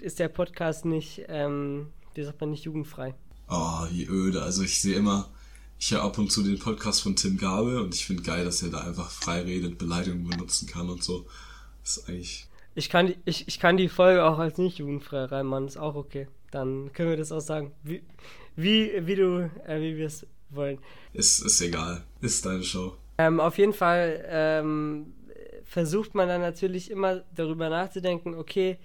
ist 0.00 0.18
der 0.18 0.28
Podcast 0.28 0.84
nicht, 0.84 1.22
ähm, 1.28 1.88
wie 2.14 2.22
sagt 2.22 2.40
man, 2.40 2.50
nicht 2.50 2.64
jugendfrei. 2.64 3.14
Oh, 3.48 3.86
wie 3.90 4.06
öde. 4.06 4.42
Also 4.42 4.62
ich 4.62 4.80
sehe 4.80 4.96
immer, 4.96 5.28
ich 5.78 5.90
höre 5.90 6.02
ab 6.02 6.18
und 6.18 6.30
zu 6.30 6.42
den 6.42 6.58
Podcast 6.58 7.02
von 7.02 7.16
Tim 7.16 7.36
Gabe 7.38 7.82
und 7.82 7.94
ich 7.94 8.06
finde 8.06 8.22
geil, 8.22 8.44
dass 8.44 8.62
er 8.62 8.70
da 8.70 8.80
einfach 8.80 9.10
frei 9.10 9.42
redet, 9.42 9.78
Beleidigungen 9.78 10.28
benutzen 10.28 10.68
kann 10.68 10.90
und 10.90 11.02
so. 11.02 11.26
Das 11.82 11.98
ist 11.98 12.08
eigentlich. 12.08 12.46
Ich 12.74 12.90
kann, 12.90 13.06
die, 13.06 13.16
ich, 13.24 13.48
ich 13.48 13.58
kann 13.58 13.76
die 13.76 13.88
Folge 13.88 14.24
auch 14.24 14.38
als 14.38 14.58
nicht 14.58 14.78
jugendfrei 14.78 15.24
reinmachen, 15.24 15.66
ist 15.66 15.78
auch 15.78 15.94
okay. 15.94 16.28
Dann 16.50 16.92
können 16.92 17.10
wir 17.10 17.16
das 17.16 17.32
auch 17.32 17.40
sagen. 17.40 17.72
Wie, 17.82 18.02
wie, 18.56 19.06
wie 19.06 19.14
du, 19.14 19.50
äh, 19.66 19.80
wie 19.80 19.96
wir 19.96 20.06
es 20.06 20.26
wollen. 20.50 20.78
Ist, 21.12 21.40
ist 21.40 21.60
egal. 21.60 22.04
Ist 22.20 22.44
deine 22.44 22.62
Show. 22.62 22.96
Ähm, 23.18 23.40
auf 23.40 23.58
jeden 23.58 23.72
Fall 23.72 24.24
ähm, 24.28 25.14
versucht 25.64 26.14
man 26.14 26.28
dann 26.28 26.40
natürlich 26.40 26.90
immer 26.90 27.22
darüber 27.34 27.68
nachzudenken, 27.68 28.34
okay, 28.34 28.78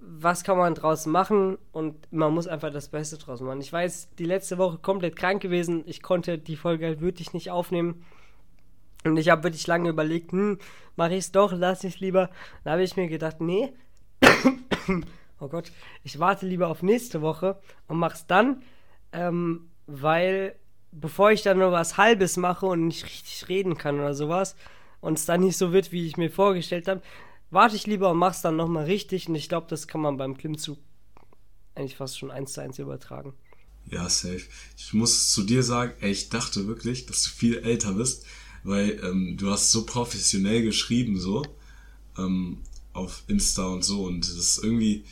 was 0.00 0.44
kann 0.44 0.56
man 0.56 0.74
draus 0.74 1.06
machen 1.06 1.58
und 1.72 2.12
man 2.12 2.32
muss 2.32 2.46
einfach 2.46 2.72
das 2.72 2.88
Beste 2.88 3.18
draus 3.18 3.40
machen. 3.40 3.60
Ich 3.60 3.72
weiß, 3.72 4.10
die 4.18 4.24
letzte 4.24 4.58
Woche 4.58 4.78
komplett 4.78 5.16
krank 5.16 5.42
gewesen. 5.42 5.82
Ich 5.86 6.02
konnte 6.02 6.38
die 6.38 6.56
Folge 6.56 6.86
halt 6.86 7.00
wirklich 7.00 7.32
nicht 7.32 7.50
aufnehmen. 7.50 8.04
Und 9.04 9.16
ich 9.16 9.30
habe 9.30 9.44
wirklich 9.44 9.66
lange 9.66 9.88
überlegt, 9.88 10.32
hm, 10.32 10.58
mache 10.96 11.14
ich 11.14 11.20
es 11.20 11.32
doch, 11.32 11.52
lasse 11.52 11.88
ich 11.88 11.94
es 11.94 12.00
lieber. 12.00 12.30
Dann 12.62 12.74
habe 12.74 12.82
ich 12.82 12.96
mir 12.96 13.08
gedacht, 13.08 13.40
nee, 13.40 13.72
oh 15.40 15.48
Gott, 15.48 15.72
ich 16.04 16.18
warte 16.18 16.46
lieber 16.46 16.68
auf 16.68 16.82
nächste 16.82 17.22
Woche 17.22 17.58
und 17.88 17.98
mach's 17.98 18.26
dann 18.26 18.62
ähm, 19.16 19.70
weil 19.86 20.54
bevor 20.92 21.32
ich 21.32 21.42
dann 21.42 21.58
nur 21.58 21.72
was 21.72 21.96
Halbes 21.96 22.36
mache 22.36 22.66
und 22.66 22.86
nicht 22.86 23.04
richtig 23.04 23.48
reden 23.48 23.76
kann 23.76 23.98
oder 23.98 24.14
sowas 24.14 24.54
und 25.00 25.18
es 25.18 25.24
dann 25.24 25.40
nicht 25.40 25.56
so 25.56 25.72
wird, 25.72 25.90
wie 25.90 26.06
ich 26.06 26.16
mir 26.16 26.30
vorgestellt 26.30 26.86
habe, 26.86 27.02
warte 27.50 27.76
ich 27.76 27.86
lieber 27.86 28.10
und 28.10 28.18
mach's 28.18 28.42
dann 28.42 28.56
nochmal 28.56 28.84
richtig 28.84 29.28
und 29.28 29.34
ich 29.34 29.48
glaube, 29.48 29.66
das 29.68 29.88
kann 29.88 30.00
man 30.00 30.16
beim 30.16 30.36
Klimmzug 30.36 30.78
eigentlich 31.74 31.96
fast 31.96 32.18
schon 32.18 32.30
eins 32.30 32.52
zu 32.52 32.60
eins 32.60 32.78
übertragen. 32.78 33.34
Ja, 33.90 34.08
safe. 34.08 34.42
Ich 34.76 34.92
muss 34.92 35.32
zu 35.32 35.44
dir 35.44 35.62
sagen, 35.62 35.92
ey, 36.00 36.10
ich 36.10 36.28
dachte 36.28 36.66
wirklich, 36.66 37.06
dass 37.06 37.22
du 37.22 37.30
viel 37.30 37.58
älter 37.58 37.92
bist, 37.92 38.26
weil 38.64 39.00
ähm, 39.04 39.36
du 39.38 39.50
hast 39.50 39.70
so 39.70 39.86
professionell 39.86 40.62
geschrieben 40.62 41.18
so 41.18 41.44
ähm, 42.18 42.58
auf 42.92 43.22
Insta 43.28 43.66
und 43.66 43.84
so 43.84 44.04
und 44.04 44.20
das 44.20 44.36
ist 44.36 44.62
irgendwie 44.62 45.04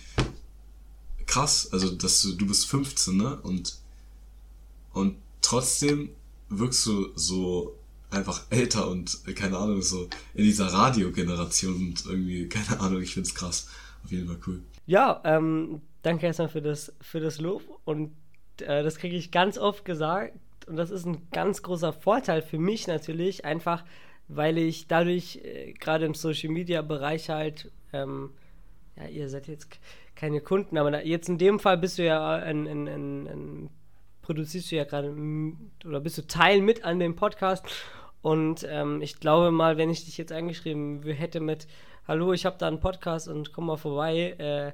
krass, 1.27 1.73
also 1.73 1.91
dass 1.91 2.23
du, 2.23 2.33
du 2.33 2.47
bist 2.47 2.67
15, 2.67 3.17
ne? 3.17 3.41
Und 3.43 3.79
und 4.95 5.17
trotzdem 5.43 6.11
wirkst 6.49 6.87
du 6.87 7.09
so 7.15 7.77
einfach 8.11 8.45
älter 8.51 8.89
und 8.89 9.19
äh, 9.27 9.33
keine 9.33 9.59
Ahnung, 9.59 9.83
so 9.83 10.09
in 10.35 10.45
dieser 10.45 10.67
Radiogeneration 10.67 11.75
und 11.75 12.07
irgendwie, 12.07 12.49
keine 12.49 12.81
Ahnung, 12.81 13.03
ich 13.03 13.13
find's 13.13 13.35
krass. 13.35 13.69
Auf 14.05 14.11
jeden 14.11 14.27
Fall 14.27 14.39
cool. 14.47 14.63
Ja, 14.87 15.21
ähm, 15.25 15.81
danke 16.03 16.27
erstmal 16.27 16.49
für 16.49 16.63
das, 16.63 16.93
für 17.01 17.21
das 17.21 17.41
Lob 17.41 17.63
und 17.85 18.13
äh, 18.61 18.83
das 18.83 18.97
kriege 18.97 19.17
ich 19.17 19.31
ganz 19.31 19.59
oft 19.59 19.85
gesagt 19.85 20.39
und 20.67 20.77
das 20.77 20.91
ist 20.91 21.07
ein 21.07 21.29
ganz 21.31 21.63
großer 21.63 21.93
Vorteil 21.93 22.43
für 22.43 22.59
mich 22.59 22.87
natürlich, 22.87 23.45
einfach 23.45 23.85
weil 24.29 24.59
ich 24.59 24.87
dadurch 24.87 25.41
äh, 25.45 25.73
gerade 25.73 26.07
im 26.07 26.15
Social 26.15 26.51
Media 26.51 26.83
Bereich 26.83 27.29
halt, 27.31 27.71
ähm, 27.93 28.31
ja, 28.97 29.07
ihr 29.07 29.29
seid 29.29 29.49
jetzt 29.49 29.79
keine 30.15 30.41
Kunden, 30.41 30.79
aber 30.79 30.91
da, 30.91 31.01
jetzt 31.01 31.29
in 31.29 31.39
dem 31.39 31.59
Fall 31.59 31.79
bist 31.79 31.99
du 31.99 32.05
ja 32.05 32.37
ein, 32.37 32.67
ein, 32.67 32.89
ein, 32.89 33.27
ein 33.27 33.71
produzierst 34.25 34.73
du 34.73 34.77
ja 34.77 34.85
gerade 34.85 35.15
oder 35.85 36.01
bist 36.01 36.19
du 36.19 36.27
Teil 36.27 36.61
mit 36.61 36.85
an 36.85 36.99
dem 36.99 37.15
Podcast. 37.15 37.65
Und 38.23 38.67
ähm, 38.69 39.03
ich 39.03 39.21
glaube 39.21 39.51
mal, 39.51 39.77
wenn 39.77 39.91
ich 39.91 40.07
dich 40.07 40.17
jetzt 40.17 40.33
angeschrieben 40.33 41.03
hätte 41.03 41.41
mit 41.41 41.67
Hallo, 42.09 42.33
ich 42.33 42.47
habe 42.47 42.57
da 42.59 42.67
einen 42.67 42.81
Podcast 42.81 43.29
und 43.29 43.53
komm 43.53 43.67
mal 43.67 43.77
vorbei, 43.77 44.35
äh, 44.39 44.73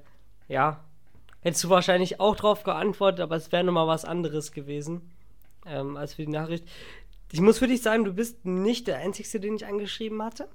ja, 0.53 0.85
hättest 1.41 1.65
du 1.65 1.69
wahrscheinlich 1.69 2.21
auch 2.21 2.37
drauf 2.37 2.63
geantwortet, 2.63 3.21
aber 3.21 3.37
es 3.37 3.51
wäre 3.51 3.65
nochmal 3.65 3.87
was 3.87 4.05
anderes 4.05 4.53
gewesen 4.53 5.11
ähm, 5.67 5.97
als 5.97 6.15
für 6.15 6.25
die 6.25 6.33
Nachricht. 6.33 6.65
Ich 7.33 7.41
muss 7.41 7.59
für 7.59 7.69
dich 7.69 7.83
sagen, 7.83 8.05
du 8.05 8.13
bist 8.13 8.45
nicht 8.45 8.87
der 8.87 8.99
Einzige, 8.99 9.41
den 9.41 9.57
ich 9.57 9.67
angeschrieben 9.67 10.23
hatte. 10.23 10.49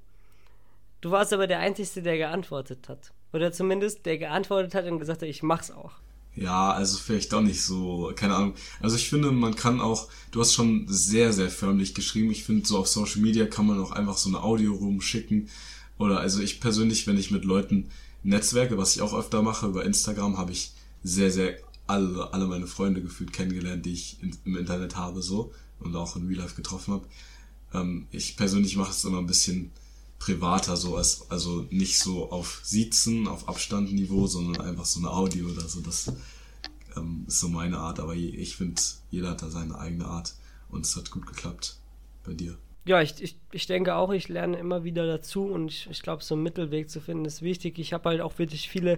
Du 1.01 1.11
warst 1.11 1.33
aber 1.33 1.47
der 1.47 1.59
Einzige, 1.59 2.01
der 2.01 2.17
geantwortet 2.17 2.89
hat. 2.89 3.11
Oder 3.33 3.51
zumindest 3.51 4.05
der 4.05 4.17
geantwortet 4.17 4.73
hat 4.73 4.85
und 4.85 4.99
gesagt 4.99 5.21
hat, 5.21 5.29
ich 5.29 5.43
mach's 5.43 5.71
auch. 5.71 5.91
Ja, 6.35 6.71
also 6.71 6.97
vielleicht 6.97 7.31
doch 7.31 7.41
nicht 7.41 7.61
so, 7.61 8.11
keine 8.15 8.35
Ahnung. 8.35 8.55
Also 8.81 8.97
ich 8.97 9.09
finde, 9.09 9.31
man 9.31 9.55
kann 9.55 9.79
auch, 9.79 10.09
du 10.31 10.41
hast 10.41 10.53
schon 10.53 10.85
sehr, 10.87 11.31
sehr 11.31 11.49
förmlich 11.49 11.93
geschrieben. 11.93 12.29
Ich 12.31 12.43
finde, 12.43 12.67
so 12.67 12.77
auf 12.77 12.87
Social 12.87 13.21
Media 13.21 13.45
kann 13.45 13.65
man 13.65 13.79
auch 13.79 13.91
einfach 13.91 14.17
so 14.17 14.29
eine 14.29 14.43
Audio 14.43 14.73
rumschicken. 14.73 15.47
Oder 15.97 16.19
also 16.19 16.41
ich 16.41 16.59
persönlich, 16.59 17.07
wenn 17.07 17.17
ich 17.17 17.31
mit 17.31 17.45
Leuten 17.45 17.89
netzwerke, 18.23 18.77
was 18.77 18.95
ich 18.95 19.01
auch 19.01 19.13
öfter 19.13 19.41
mache, 19.41 19.67
über 19.67 19.85
Instagram 19.85 20.37
habe 20.37 20.51
ich 20.51 20.73
sehr, 21.03 21.31
sehr 21.31 21.57
alle, 21.87 22.33
alle 22.33 22.47
meine 22.47 22.67
Freunde 22.67 23.01
gefühlt 23.01 23.31
kennengelernt, 23.31 23.85
die 23.85 23.93
ich 23.93 24.17
in, 24.21 24.35
im 24.43 24.57
Internet 24.57 24.97
habe, 24.97 25.21
so 25.21 25.53
und 25.79 25.95
auch 25.95 26.15
in 26.15 26.27
Real 26.27 26.39
Life 26.41 26.55
getroffen 26.55 26.95
habe. 26.95 27.07
Ähm, 27.73 28.07
ich 28.11 28.35
persönlich 28.35 28.75
mache 28.75 28.91
es 28.91 29.05
immer 29.05 29.19
ein 29.19 29.27
bisschen 29.27 29.71
privater, 30.25 30.75
so 30.75 30.95
als, 30.97 31.29
also 31.29 31.67
nicht 31.69 31.99
so 31.99 32.31
auf 32.31 32.61
Siezen, 32.63 33.27
auf 33.27 33.47
Abstandniveau, 33.47 34.25
sondern 34.25 34.65
einfach 34.65 34.85
so 34.85 34.99
eine 34.99 35.11
Audio 35.11 35.49
oder 35.49 35.67
so. 35.67 35.81
Das 35.81 36.11
ähm, 36.97 37.25
ist 37.27 37.39
so 37.39 37.47
meine 37.47 37.77
Art, 37.77 37.99
aber 37.99 38.15
ich 38.15 38.55
finde, 38.55 38.81
jeder 39.11 39.29
hat 39.29 39.43
da 39.43 39.51
seine 39.51 39.77
eigene 39.77 40.07
Art 40.07 40.33
und 40.69 40.83
es 40.83 40.95
hat 40.95 41.11
gut 41.11 41.27
geklappt 41.27 41.77
bei 42.23 42.33
dir. 42.33 42.57
Ja, 42.87 43.01
ich, 43.01 43.21
ich, 43.21 43.37
ich 43.51 43.67
denke 43.67 43.93
auch, 43.95 44.11
ich 44.11 44.27
lerne 44.27 44.57
immer 44.57 44.83
wieder 44.83 45.05
dazu 45.05 45.45
und 45.45 45.69
ich, 45.69 45.87
ich 45.91 46.01
glaube, 46.01 46.23
so 46.23 46.33
einen 46.33 46.43
Mittelweg 46.43 46.89
zu 46.89 47.01
finden 47.01 47.25
ist 47.25 47.43
wichtig. 47.43 47.77
Ich 47.77 47.93
habe 47.93 48.09
halt 48.09 48.21
auch 48.21 48.39
wirklich 48.39 48.67
viele, 48.67 48.97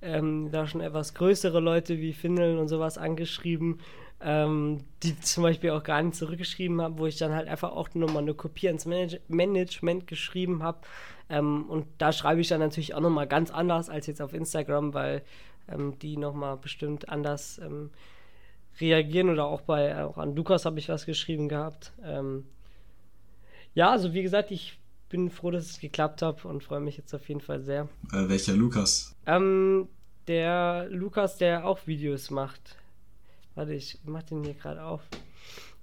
ähm, 0.00 0.50
da 0.52 0.68
schon 0.68 0.80
etwas 0.80 1.12
größere 1.14 1.58
Leute 1.58 1.98
wie 1.98 2.12
Findeln 2.12 2.56
und 2.58 2.68
sowas 2.68 2.98
angeschrieben, 2.98 3.80
ähm, 4.20 4.84
die 5.02 5.18
zum 5.20 5.44
Beispiel 5.44 5.70
auch 5.70 5.82
gar 5.82 6.02
nicht 6.02 6.16
zurückgeschrieben 6.16 6.80
haben, 6.80 6.98
wo 6.98 7.06
ich 7.06 7.16
dann 7.16 7.32
halt 7.32 7.48
einfach 7.48 7.72
auch 7.72 7.88
nochmal 7.94 8.22
eine 8.22 8.34
Kopie 8.34 8.66
ans 8.68 8.86
Manage 8.86 9.20
Management 9.28 10.06
geschrieben 10.06 10.62
habe. 10.62 10.78
Ähm, 11.30 11.64
und 11.68 11.86
da 11.98 12.12
schreibe 12.12 12.40
ich 12.40 12.48
dann 12.48 12.60
natürlich 12.60 12.94
auch 12.94 13.00
nochmal 13.00 13.26
ganz 13.26 13.50
anders 13.50 13.90
als 13.90 14.06
jetzt 14.06 14.20
auf 14.20 14.32
Instagram, 14.32 14.94
weil 14.94 15.22
ähm, 15.68 15.98
die 16.00 16.16
nochmal 16.16 16.56
bestimmt 16.56 17.08
anders 17.08 17.58
ähm, 17.58 17.90
reagieren 18.80 19.28
oder 19.28 19.46
auch 19.46 19.60
bei, 19.60 20.04
auch 20.04 20.18
an 20.18 20.34
Lukas 20.34 20.64
habe 20.64 20.78
ich 20.78 20.88
was 20.88 21.06
geschrieben 21.06 21.48
gehabt. 21.48 21.92
Ähm, 22.04 22.44
ja, 23.74 23.90
also 23.90 24.14
wie 24.14 24.22
gesagt, 24.22 24.50
ich 24.50 24.78
bin 25.08 25.30
froh, 25.30 25.50
dass 25.50 25.70
es 25.70 25.80
geklappt 25.80 26.22
hat 26.22 26.44
und 26.44 26.62
freue 26.62 26.80
mich 26.80 26.96
jetzt 26.96 27.14
auf 27.14 27.28
jeden 27.28 27.40
Fall 27.40 27.60
sehr. 27.62 27.88
Äh, 28.12 28.28
welcher 28.28 28.54
Lukas? 28.54 29.14
Ähm, 29.26 29.88
der 30.26 30.88
Lukas, 30.90 31.36
der 31.38 31.66
auch 31.66 31.86
Videos 31.86 32.30
macht. 32.30 32.76
Warte, 33.58 33.74
ich 33.74 33.98
mach 34.04 34.22
den 34.22 34.44
hier 34.44 34.54
gerade 34.54 34.84
auf. 34.84 35.00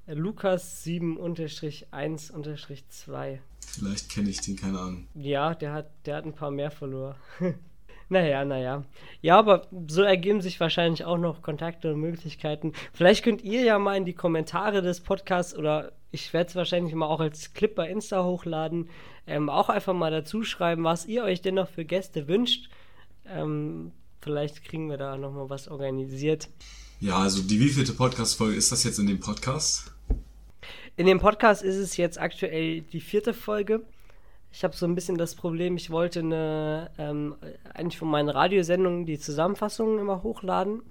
Lukas 0.08 0.86
7-1-2. 0.86 3.40
Vielleicht 3.60 4.10
kenne 4.10 4.30
ich 4.30 4.40
den, 4.40 4.56
keine 4.56 4.80
Ahnung. 4.80 5.08
Ja, 5.14 5.54
der 5.54 5.74
hat, 5.74 5.92
der 6.06 6.16
hat 6.16 6.24
ein 6.24 6.32
paar 6.32 6.52
mehr 6.52 6.72
Follower. 6.72 7.18
naja, 8.08 8.46
naja. 8.46 8.86
Ja, 9.22 9.38
aber 9.38 9.68
so 9.90 10.04
ergeben 10.04 10.40
sich 10.40 10.58
wahrscheinlich 10.62 11.04
auch 11.04 11.18
noch 11.18 11.42
Kontakte 11.42 11.94
und 11.94 12.00
Möglichkeiten. 12.00 12.72
Vielleicht 12.94 13.26
könnt 13.26 13.44
ihr 13.44 13.64
ja 13.64 13.78
mal 13.78 13.98
in 13.98 14.06
die 14.06 14.16
Kommentare 14.16 14.82
des 14.82 15.02
Podcasts 15.02 15.54
oder 15.54 15.92
ich 16.12 16.32
werde 16.32 16.48
es 16.48 16.56
wahrscheinlich 16.56 16.96
mal 16.96 17.08
auch 17.08 17.20
als 17.20 17.54
Clip 17.54 17.76
bei 17.76 17.90
Insta 17.90 18.24
hochladen. 18.24 18.90
Ähm, 19.28 19.50
auch 19.50 19.68
einfach 19.68 19.94
mal 19.94 20.12
dazu 20.12 20.46
schreiben, 20.46 20.86
was 20.86 21.08
ihr 21.08 21.26
euch 21.26 21.42
denn 21.42 21.56
noch 21.56 21.68
für 21.68 21.84
Gäste 21.84 22.30
wünscht. 22.30 22.70
Ähm, 23.28 23.92
vielleicht 24.22 24.64
kriegen 24.64 24.90
wir 24.90 24.96
da 24.96 25.18
nochmal 25.18 25.50
was 25.50 25.68
organisiert. 25.68 26.48
Ja, 27.02 27.18
also 27.18 27.42
die 27.42 27.60
wievielte 27.60 27.92
Podcast-Folge 27.92 28.56
ist 28.56 28.72
das 28.72 28.86
jetzt 28.86 29.00
in 29.00 29.08
dem 29.08 29.20
Podcast? 29.20 29.92
In 30.96 31.08
dem 31.08 31.20
Podcast 31.20 31.62
ist 31.62 31.76
es 31.76 31.98
jetzt 31.98 32.20
aktuell 32.20 32.82
die 32.82 33.02
vierte 33.02 33.34
Folge. 33.34 33.82
Ich 34.54 34.64
habe 34.64 34.76
so 34.76 34.86
ein 34.86 34.96
bisschen 34.96 35.18
das 35.18 35.36
Problem, 35.36 35.76
ich 35.76 35.90
wollte 35.90 36.20
eine, 36.20 36.90
ähm, 36.98 37.36
eigentlich 37.74 37.98
von 37.98 38.08
meinen 38.08 38.30
Radiosendungen 38.30 39.06
die 39.06 39.20
Zusammenfassungen 39.20 40.00
immer 40.00 40.24
hochladen. 40.24 40.84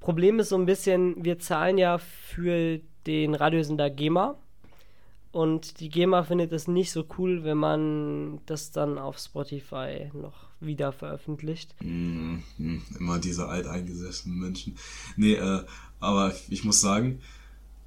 Problem 0.00 0.40
ist 0.40 0.48
so 0.48 0.56
ein 0.56 0.66
bisschen, 0.66 1.24
wir 1.24 1.38
zahlen 1.38 1.78
ja 1.78 1.98
für 1.98 2.80
den 3.06 3.36
Radiosender 3.36 3.90
GEMA. 3.90 4.36
Und 5.30 5.78
die 5.78 5.88
GEMA 5.88 6.24
findet 6.24 6.52
es 6.52 6.66
nicht 6.66 6.90
so 6.90 7.06
cool, 7.16 7.44
wenn 7.44 7.58
man 7.58 8.40
das 8.46 8.72
dann 8.72 8.98
auf 8.98 9.18
Spotify 9.18 10.10
noch 10.12 10.51
wieder 10.64 10.92
veröffentlicht. 10.92 11.74
Mm, 11.80 12.38
mm, 12.58 12.82
immer 12.98 13.18
diese 13.18 13.48
alteingesessenen 13.48 14.38
Menschen. 14.38 14.76
Nee, 15.16 15.34
äh, 15.34 15.64
aber 16.00 16.34
ich 16.48 16.64
muss 16.64 16.80
sagen, 16.80 17.20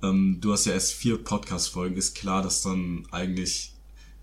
ähm, 0.03 0.39
du 0.41 0.53
hast 0.53 0.65
ja 0.65 0.73
erst 0.73 0.93
vier 0.93 1.17
Podcast-Folgen. 1.17 1.97
Ist 1.97 2.15
klar, 2.15 2.41
dass 2.41 2.61
dann 2.61 3.05
eigentlich 3.11 3.73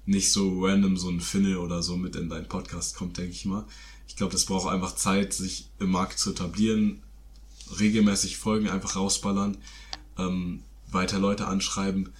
nicht 0.06 0.32
so 0.32 0.64
random 0.64 0.96
so 0.96 1.08
ein 1.08 1.20
Finne 1.20 1.60
oder 1.60 1.82
so 1.82 1.96
mit 1.96 2.16
in 2.16 2.28
deinen 2.28 2.48
Podcast 2.48 2.96
kommt, 2.96 3.18
denke 3.18 3.32
ich 3.32 3.44
mal. 3.44 3.64
Ich 4.08 4.16
glaube, 4.16 4.32
das 4.32 4.44
braucht 4.44 4.72
einfach 4.72 4.94
Zeit, 4.94 5.32
sich 5.32 5.70
im 5.78 5.90
Markt 5.90 6.18
zu 6.18 6.32
etablieren, 6.32 7.02
regelmäßig 7.78 8.36
Folgen 8.36 8.68
einfach 8.68 8.96
rausballern. 8.96 9.56
Ähm, 10.18 10.62
weiter 10.90 11.18
Leute 11.18 11.46
anschreiben, 11.46 12.10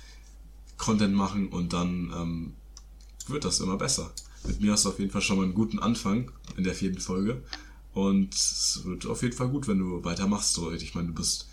Content 0.78 1.14
machen 1.14 1.48
und 1.48 1.72
dann 1.72 2.12
ähm, 2.16 2.54
wird 3.28 3.44
das 3.44 3.60
immer 3.60 3.76
besser. 3.76 4.12
Mit 4.44 4.60
mir 4.60 4.72
hast 4.72 4.84
du 4.84 4.88
auf 4.88 4.98
jeden 4.98 5.10
Fall 5.10 5.22
schon 5.22 5.36
mal 5.36 5.44
einen 5.44 5.54
guten 5.54 5.78
Anfang 5.78 6.30
in 6.56 6.64
der 6.64 6.74
vierten 6.74 7.00
Folge. 7.00 7.42
Und 7.94 8.34
es 8.34 8.80
wird 8.84 9.06
auf 9.06 9.22
jeden 9.22 9.36
Fall 9.36 9.48
gut, 9.48 9.68
wenn 9.68 9.78
du 9.78 10.04
weitermachst. 10.04 10.54
So, 10.54 10.72
ich 10.72 10.94
meine, 10.94 11.08
du 11.08 11.14
bist 11.14 11.48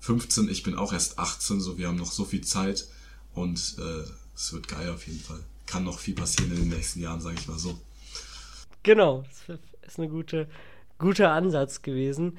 15, 0.00 0.48
ich 0.48 0.62
bin 0.62 0.74
auch 0.74 0.92
erst 0.92 1.18
18, 1.18 1.60
so 1.60 1.78
wir 1.78 1.88
haben 1.88 1.96
noch 1.96 2.12
so 2.12 2.24
viel 2.24 2.42
Zeit 2.42 2.86
und 3.32 3.76
äh, 3.78 4.08
es 4.34 4.52
wird 4.52 4.68
geil 4.68 4.90
auf 4.90 5.06
jeden 5.06 5.20
Fall. 5.20 5.40
Kann 5.66 5.84
noch 5.84 5.98
viel 5.98 6.14
passieren 6.14 6.52
in 6.52 6.58
den 6.58 6.68
nächsten 6.68 7.00
Jahren, 7.00 7.20
sage 7.20 7.36
ich 7.38 7.48
mal 7.48 7.58
so. 7.58 7.78
Genau, 8.82 9.24
das 9.46 9.58
ist 9.86 9.98
ein 9.98 10.10
gute, 10.10 10.46
guter 10.98 11.32
Ansatz 11.32 11.80
gewesen. 11.80 12.38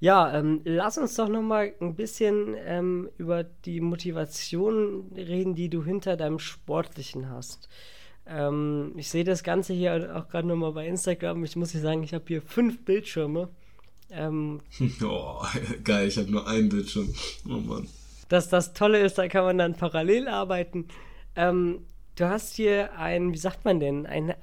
Ja, 0.00 0.36
ähm, 0.36 0.60
lass 0.64 0.98
uns 0.98 1.14
doch 1.14 1.28
noch 1.28 1.42
mal 1.42 1.72
ein 1.80 1.94
bisschen 1.94 2.54
ähm, 2.58 3.08
über 3.16 3.44
die 3.44 3.80
Motivation 3.80 5.12
reden, 5.14 5.54
die 5.54 5.70
du 5.70 5.84
hinter 5.84 6.16
deinem 6.16 6.38
Sportlichen 6.38 7.30
hast. 7.30 7.68
Ähm, 8.28 8.92
ich 8.96 9.08
sehe 9.08 9.24
das 9.24 9.42
Ganze 9.42 9.72
hier 9.72 10.16
auch 10.16 10.28
gerade 10.28 10.48
noch 10.48 10.56
mal 10.56 10.72
bei 10.72 10.86
Instagram. 10.86 11.44
Ich 11.44 11.56
muss 11.56 11.72
dir 11.72 11.80
sagen, 11.80 12.02
ich 12.02 12.14
habe 12.14 12.24
hier 12.26 12.42
fünf 12.42 12.84
Bildschirme. 12.84 13.48
Ähm, 14.10 14.60
oh, 15.02 15.42
geil, 15.84 16.08
ich 16.08 16.18
habe 16.18 16.30
nur 16.30 16.46
einen 16.46 16.68
Bildschirm. 16.68 17.12
Oh 17.48 17.58
Mann. 17.58 17.88
Das, 18.28 18.48
das 18.48 18.72
Tolle 18.72 19.00
ist, 19.00 19.18
da 19.18 19.28
kann 19.28 19.44
man 19.44 19.58
dann 19.58 19.74
parallel 19.74 20.28
arbeiten. 20.28 20.88
Ähm, 21.36 21.80
Du 22.16 22.26
hast 22.26 22.56
hier 22.56 22.98
ein, 22.98 23.34
wie 23.34 23.38
sagt 23.38 23.66
man 23.66 23.78
denn, 23.78 24.06
ein, 24.06 24.30
äh, 24.30 24.36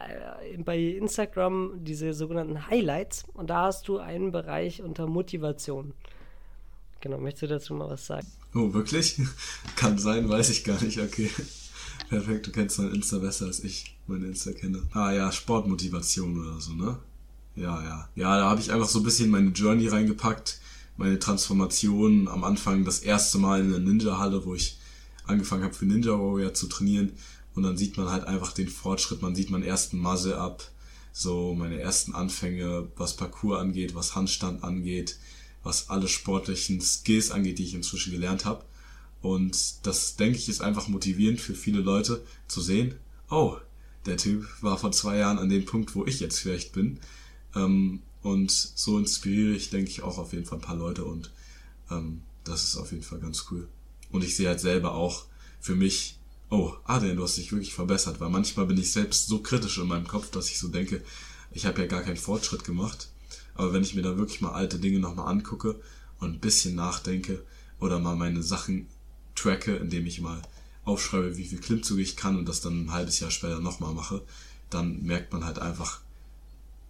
bei 0.59 0.77
Instagram 0.77 1.83
diese 1.83 2.13
sogenannten 2.13 2.67
Highlights 2.67 3.25
und 3.33 3.49
da 3.49 3.63
hast 3.63 3.87
du 3.87 3.97
einen 3.97 4.31
Bereich 4.31 4.83
unter 4.83 5.07
Motivation. 5.07 5.95
Genau, 7.01 7.17
möchtest 7.17 7.41
du 7.41 7.47
dazu 7.47 7.73
mal 7.73 7.89
was 7.89 8.05
sagen? 8.05 8.27
Oh, 8.53 8.71
wirklich? 8.73 9.19
Kann 9.75 9.97
sein, 9.97 10.29
weiß 10.29 10.51
ich 10.51 10.63
gar 10.63 10.79
nicht, 10.83 10.99
okay. 10.99 11.31
Perfekt, 12.13 12.45
du 12.45 12.51
kennst 12.51 12.77
dein 12.77 12.93
Insta 12.93 13.17
besser 13.17 13.47
als 13.47 13.63
ich 13.63 13.95
meine 14.05 14.27
Insta 14.27 14.51
kenne. 14.51 14.83
Ah 14.91 15.11
ja, 15.11 15.31
Sportmotivation 15.31 16.39
oder 16.39 16.61
so, 16.61 16.73
ne? 16.73 16.99
Ja, 17.55 17.83
ja. 17.83 18.09
Ja, 18.15 18.37
da 18.37 18.49
habe 18.51 18.61
ich 18.61 18.71
einfach 18.71 18.87
so 18.87 18.99
ein 18.99 19.03
bisschen 19.03 19.31
meine 19.31 19.49
Journey 19.49 19.87
reingepackt, 19.87 20.59
meine 20.95 21.17
Transformation 21.17 22.27
am 22.27 22.43
Anfang 22.43 22.85
das 22.85 22.99
erste 22.99 23.39
Mal 23.39 23.61
in 23.61 23.71
der 23.71 23.79
Ninja-Halle, 23.79 24.45
wo 24.45 24.53
ich 24.53 24.77
angefangen 25.25 25.63
habe 25.63 25.73
für 25.73 25.87
Ninja 25.87 26.11
Warrior 26.11 26.53
zu 26.53 26.67
trainieren 26.67 27.13
und 27.55 27.63
dann 27.63 27.77
sieht 27.77 27.97
man 27.97 28.09
halt 28.09 28.25
einfach 28.25 28.53
den 28.53 28.69
Fortschritt, 28.69 29.23
man 29.23 29.33
sieht 29.33 29.49
meinen 29.49 29.63
ersten 29.63 29.97
Muzzle 29.97 30.37
ab, 30.37 30.69
so 31.13 31.55
meine 31.55 31.79
ersten 31.79 32.13
Anfänge, 32.13 32.89
was 32.95 33.15
Parcours 33.15 33.59
angeht, 33.59 33.95
was 33.95 34.13
Handstand 34.13 34.63
angeht, 34.63 35.17
was 35.63 35.89
alle 35.89 36.07
sportlichen 36.07 36.79
Skills 36.79 37.31
angeht, 37.31 37.57
die 37.57 37.63
ich 37.63 37.73
inzwischen 37.73 38.11
gelernt 38.11 38.45
habe. 38.45 38.63
Und 39.23 39.87
das, 39.87 40.17
denke 40.17 40.37
ich, 40.37 40.49
ist 40.49 40.61
einfach 40.61 40.89
motivierend 40.89 41.39
für 41.39 41.55
viele 41.55 41.79
Leute 41.79 42.21
zu 42.47 42.59
sehen, 42.59 42.95
oh, 43.29 43.55
der 44.05 44.17
Typ 44.17 44.45
war 44.61 44.77
vor 44.77 44.91
zwei 44.91 45.17
Jahren 45.17 45.39
an 45.39 45.47
dem 45.47 45.63
Punkt, 45.63 45.95
wo 45.95 46.05
ich 46.05 46.19
jetzt 46.19 46.39
vielleicht 46.39 46.73
bin. 46.73 46.99
Ähm, 47.55 48.01
und 48.21 48.51
so 48.51 48.99
inspiriere 48.99 49.55
ich, 49.55 49.69
denke 49.69 49.89
ich, 49.89 50.03
auch 50.03 50.17
auf 50.17 50.33
jeden 50.33 50.45
Fall 50.45 50.57
ein 50.57 50.63
paar 50.63 50.75
Leute 50.75 51.05
und 51.05 51.31
ähm, 51.89 52.21
das 52.43 52.65
ist 52.65 52.75
auf 52.75 52.91
jeden 52.91 53.03
Fall 53.03 53.19
ganz 53.19 53.45
cool. 53.49 53.69
Und 54.11 54.25
ich 54.25 54.35
sehe 54.35 54.49
halt 54.49 54.59
selber 54.59 54.93
auch 54.93 55.23
für 55.61 55.75
mich, 55.75 56.17
oh, 56.49 56.73
Adrian, 56.83 57.15
du 57.15 57.23
hast 57.23 57.37
dich 57.37 57.53
wirklich 57.53 57.73
verbessert, 57.73 58.19
weil 58.19 58.29
manchmal 58.29 58.65
bin 58.65 58.77
ich 58.77 58.91
selbst 58.91 59.27
so 59.27 59.39
kritisch 59.39 59.77
in 59.77 59.87
meinem 59.87 60.07
Kopf, 60.07 60.31
dass 60.31 60.49
ich 60.49 60.59
so 60.59 60.67
denke, 60.67 61.01
ich 61.51 61.65
habe 61.65 61.81
ja 61.81 61.87
gar 61.87 62.01
keinen 62.01 62.17
Fortschritt 62.17 62.65
gemacht. 62.65 63.09
Aber 63.55 63.71
wenn 63.71 63.83
ich 63.83 63.95
mir 63.95 64.01
da 64.01 64.17
wirklich 64.17 64.41
mal 64.41 64.51
alte 64.51 64.79
Dinge 64.79 64.99
nochmal 64.99 65.29
angucke 65.29 65.79
und 66.19 66.33
ein 66.33 66.39
bisschen 66.41 66.75
nachdenke 66.75 67.45
oder 67.79 67.99
mal 67.99 68.17
meine 68.17 68.43
Sachen 68.43 68.87
tracke, 69.35 69.75
indem 69.75 70.05
ich 70.05 70.21
mal 70.21 70.41
aufschreibe, 70.85 71.37
wie 71.37 71.45
viel 71.45 71.59
Klimmzüge 71.59 72.01
ich 72.01 72.15
kann 72.15 72.37
und 72.37 72.47
das 72.47 72.61
dann 72.61 72.85
ein 72.85 72.91
halbes 72.91 73.19
Jahr 73.19 73.31
später 73.31 73.59
nochmal 73.59 73.93
mache, 73.93 74.21
dann 74.69 75.03
merkt 75.03 75.31
man 75.31 75.45
halt 75.45 75.59
einfach, 75.59 76.01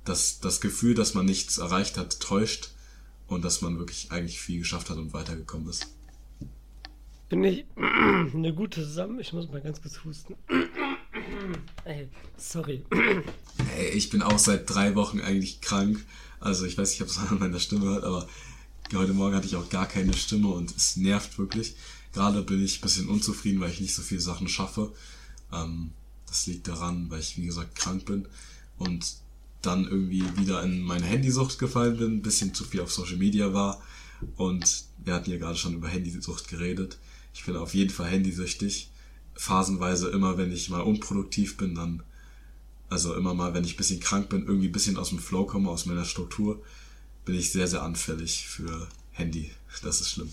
dass 0.06 0.40
das 0.40 0.62
Gefühl, 0.62 0.96
dass 0.96 1.14
man 1.14 1.26
nichts 1.26 1.58
erreicht 1.58 1.98
hat, 1.98 2.20
täuscht 2.20 2.72
und 3.28 3.44
dass 3.44 3.62
man 3.62 3.78
wirklich 3.78 4.12
eigentlich 4.12 4.40
viel 4.40 4.60
geschafft 4.60 4.90
hat 4.90 4.98
und 4.98 5.14
weitergekommen 5.14 5.70
ist. 5.70 5.88
Finde 7.30 7.50
ich 7.50 7.66
eine 7.78 8.54
gute 8.54 8.84
zusammen. 8.84 9.20
Ich 9.20 9.34
muss 9.34 9.50
mal 9.50 9.62
ganz 9.62 9.82
kurz 9.82 10.04
husten. 10.04 10.36
Ey, 11.86 12.08
sorry. 12.38 12.84
Ey, 13.78 13.90
ich 13.90 14.10
bin 14.10 14.22
auch 14.22 14.40
seit 14.40 14.70
drei 14.70 14.96
Wochen 14.96 15.20
eigentlich 15.20 15.62
krank. 15.62 16.04
Also 16.40 16.66
ich 16.66 16.78
weiß 16.78 16.92
nicht, 16.92 17.02
ob 17.02 17.08
es 17.08 17.18
an 17.18 17.40
meiner 17.40 17.60
Stimme 17.60 17.86
hört, 17.86 18.04
aber 18.04 18.28
heute 18.94 19.14
Morgen 19.14 19.36
hatte 19.36 19.48
ich 19.48 19.56
auch 19.56 19.70
gar 19.70 19.88
keine 19.88 20.14
Stimme 20.14 20.50
und 20.50 20.76
es 20.76 20.98
nervt 20.98 21.38
wirklich. 21.40 21.76
Gerade 22.14 22.44
bin 22.44 22.64
ich 22.64 22.78
ein 22.78 22.82
bisschen 22.82 23.10
unzufrieden, 23.10 23.60
weil 23.60 23.72
ich 23.72 23.82
nicht 23.82 23.96
so 23.96 24.02
viele 24.02 24.22
Sachen 24.22 24.48
schaffe. 24.48 24.94
Ähm, 25.52 25.92
das 26.28 26.48
liegt 26.48 26.68
daran, 26.68 27.10
weil 27.10 27.20
ich, 27.20 27.38
wie 27.38 27.46
gesagt, 27.46 27.76
krank 27.76 28.06
bin 28.06 28.28
und 28.78 29.16
dann 29.62 29.86
irgendwie 29.86 30.24
wieder 30.38 30.64
in 30.64 30.82
meine 30.82 31.06
Handysucht 31.06 31.60
gefallen 31.60 31.98
bin, 31.98 32.18
ein 32.18 32.22
bisschen 32.22 32.54
zu 32.54 32.64
viel 32.64 32.82
auf 32.82 32.92
Social 32.92 33.18
Media 33.18 33.54
war 33.54 33.82
und 34.36 34.86
wir 35.04 35.14
hatten 35.14 35.32
ja 35.32 35.38
gerade 35.38 35.58
schon 35.58 35.76
über 35.76 35.88
Handysucht 35.88 36.48
geredet. 36.48 36.98
Ich 37.34 37.46
bin 37.46 37.56
auf 37.56 37.74
jeden 37.74 37.90
Fall 37.90 38.10
handysüchtig. 38.10 38.90
Phasenweise 39.36 40.10
immer, 40.10 40.38
wenn 40.38 40.52
ich 40.52 40.70
mal 40.70 40.82
unproduktiv 40.82 41.58
bin, 41.58 41.76
dann, 41.76 42.04
also 42.90 43.16
immer 43.16 43.34
mal, 43.34 43.54
wenn 43.54 43.64
ich 43.64 43.74
ein 43.74 43.78
bisschen 43.78 44.00
krank 44.00 44.30
bin, 44.30 44.46
irgendwie 44.46 44.68
ein 44.68 44.74
bisschen 44.74 44.98
aus 44.98 45.10
dem 45.10 45.20
Flow 45.20 45.46
komme, 45.46 45.70
aus 45.70 45.86
meiner 45.86 46.06
Struktur, 46.06 46.62
bin 47.26 47.36
ich 47.36 47.52
sehr, 47.52 47.68
sehr 47.68 47.82
anfällig 47.82 48.48
für 48.48 48.88
Handy. 49.12 49.52
Das 49.82 50.02
ist 50.02 50.12
schlimm. 50.12 50.30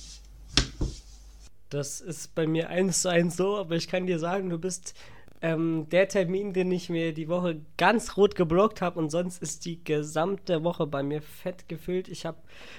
Das 1.70 2.00
ist 2.00 2.34
bei 2.34 2.48
mir 2.48 2.68
eins 2.68 3.02
zu 3.02 3.08
eins 3.08 3.36
so, 3.36 3.56
aber 3.56 3.76
ich 3.76 3.86
kann 3.86 4.06
dir 4.06 4.18
sagen, 4.18 4.50
du 4.50 4.58
bist 4.58 4.94
ähm, 5.40 5.88
der 5.90 6.08
Termin, 6.08 6.52
den 6.52 6.70
ich 6.72 6.90
mir 6.90 7.14
die 7.14 7.28
Woche 7.28 7.60
ganz 7.78 8.16
rot 8.16 8.34
geblockt 8.34 8.82
habe 8.82 8.98
und 8.98 9.10
sonst 9.10 9.40
ist 9.40 9.64
die 9.64 9.82
gesamte 9.82 10.64
Woche 10.64 10.86
bei 10.88 11.04
mir 11.04 11.22
fett 11.22 11.68
gefüllt. 11.68 12.08
Ich 12.08 12.26
habe 12.26 12.38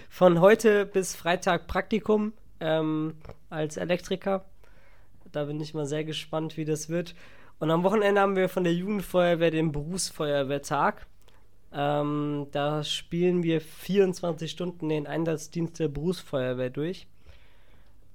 von 0.09 0.41
heute 0.41 0.85
bis 0.85 1.15
Freitag 1.15 1.67
Praktikum 1.67 2.33
ähm, 2.59 3.15
als 3.49 3.77
Elektriker. 3.77 4.45
Da 5.31 5.45
bin 5.45 5.61
ich 5.61 5.73
mal 5.73 5.85
sehr 5.85 6.03
gespannt, 6.03 6.57
wie 6.57 6.65
das 6.65 6.89
wird. 6.89 7.15
Und 7.59 7.71
am 7.71 7.83
Wochenende 7.83 8.19
haben 8.19 8.35
wir 8.35 8.49
von 8.49 8.65
der 8.65 8.73
Jugendfeuerwehr 8.73 9.51
den 9.51 9.71
Berufsfeuerwehrtag. 9.71 11.07
Ähm, 11.73 12.47
da 12.51 12.83
spielen 12.83 13.41
wir 13.41 13.61
24 13.61 14.51
Stunden 14.51 14.89
den 14.89 15.07
Einsatzdienst 15.07 15.79
der 15.79 15.87
Berufsfeuerwehr 15.87 16.69
durch. 16.69 17.07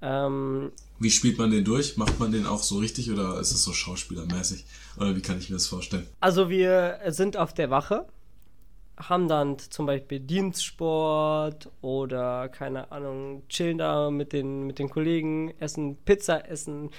Ähm, 0.03 0.73
wie 0.99 1.11
spielt 1.11 1.39
man 1.39 1.51
den 1.51 1.65
durch? 1.65 1.97
Macht 1.97 2.19
man 2.19 2.33
den 2.33 2.47
auch 2.47 2.63
so 2.63 2.79
richtig 2.79 3.11
oder 3.11 3.39
ist 3.41 3.53
es 3.53 3.63
so 3.63 3.73
schauspielermäßig? 3.73 4.65
Oder 4.97 5.17
wie 5.17 5.23
kann 5.23 5.39
ich 5.39 5.51
mir 5.51 5.57
das 5.57 5.67
vorstellen? 5.67 6.07
Also 6.21 6.49
wir 6.49 7.01
sind 7.09 7.37
auf 7.37 7.55
der 7.55 7.71
Wache, 7.71 8.07
haben 8.97 9.29
dann 9.29 9.59
zum 9.59 9.87
Beispiel 9.87 10.21
Dienstsport 10.21 11.71
oder 11.83 12.49
keine 12.49 12.91
Ahnung, 12.93 13.43
chillen 13.49 13.79
da 13.79 14.11
mit 14.11 14.33
den, 14.33 14.67
mit 14.67 14.79
den 14.79 14.89
Kollegen, 14.89 15.53
essen 15.61 15.97
Pizza, 15.97 16.49
essen 16.49 16.91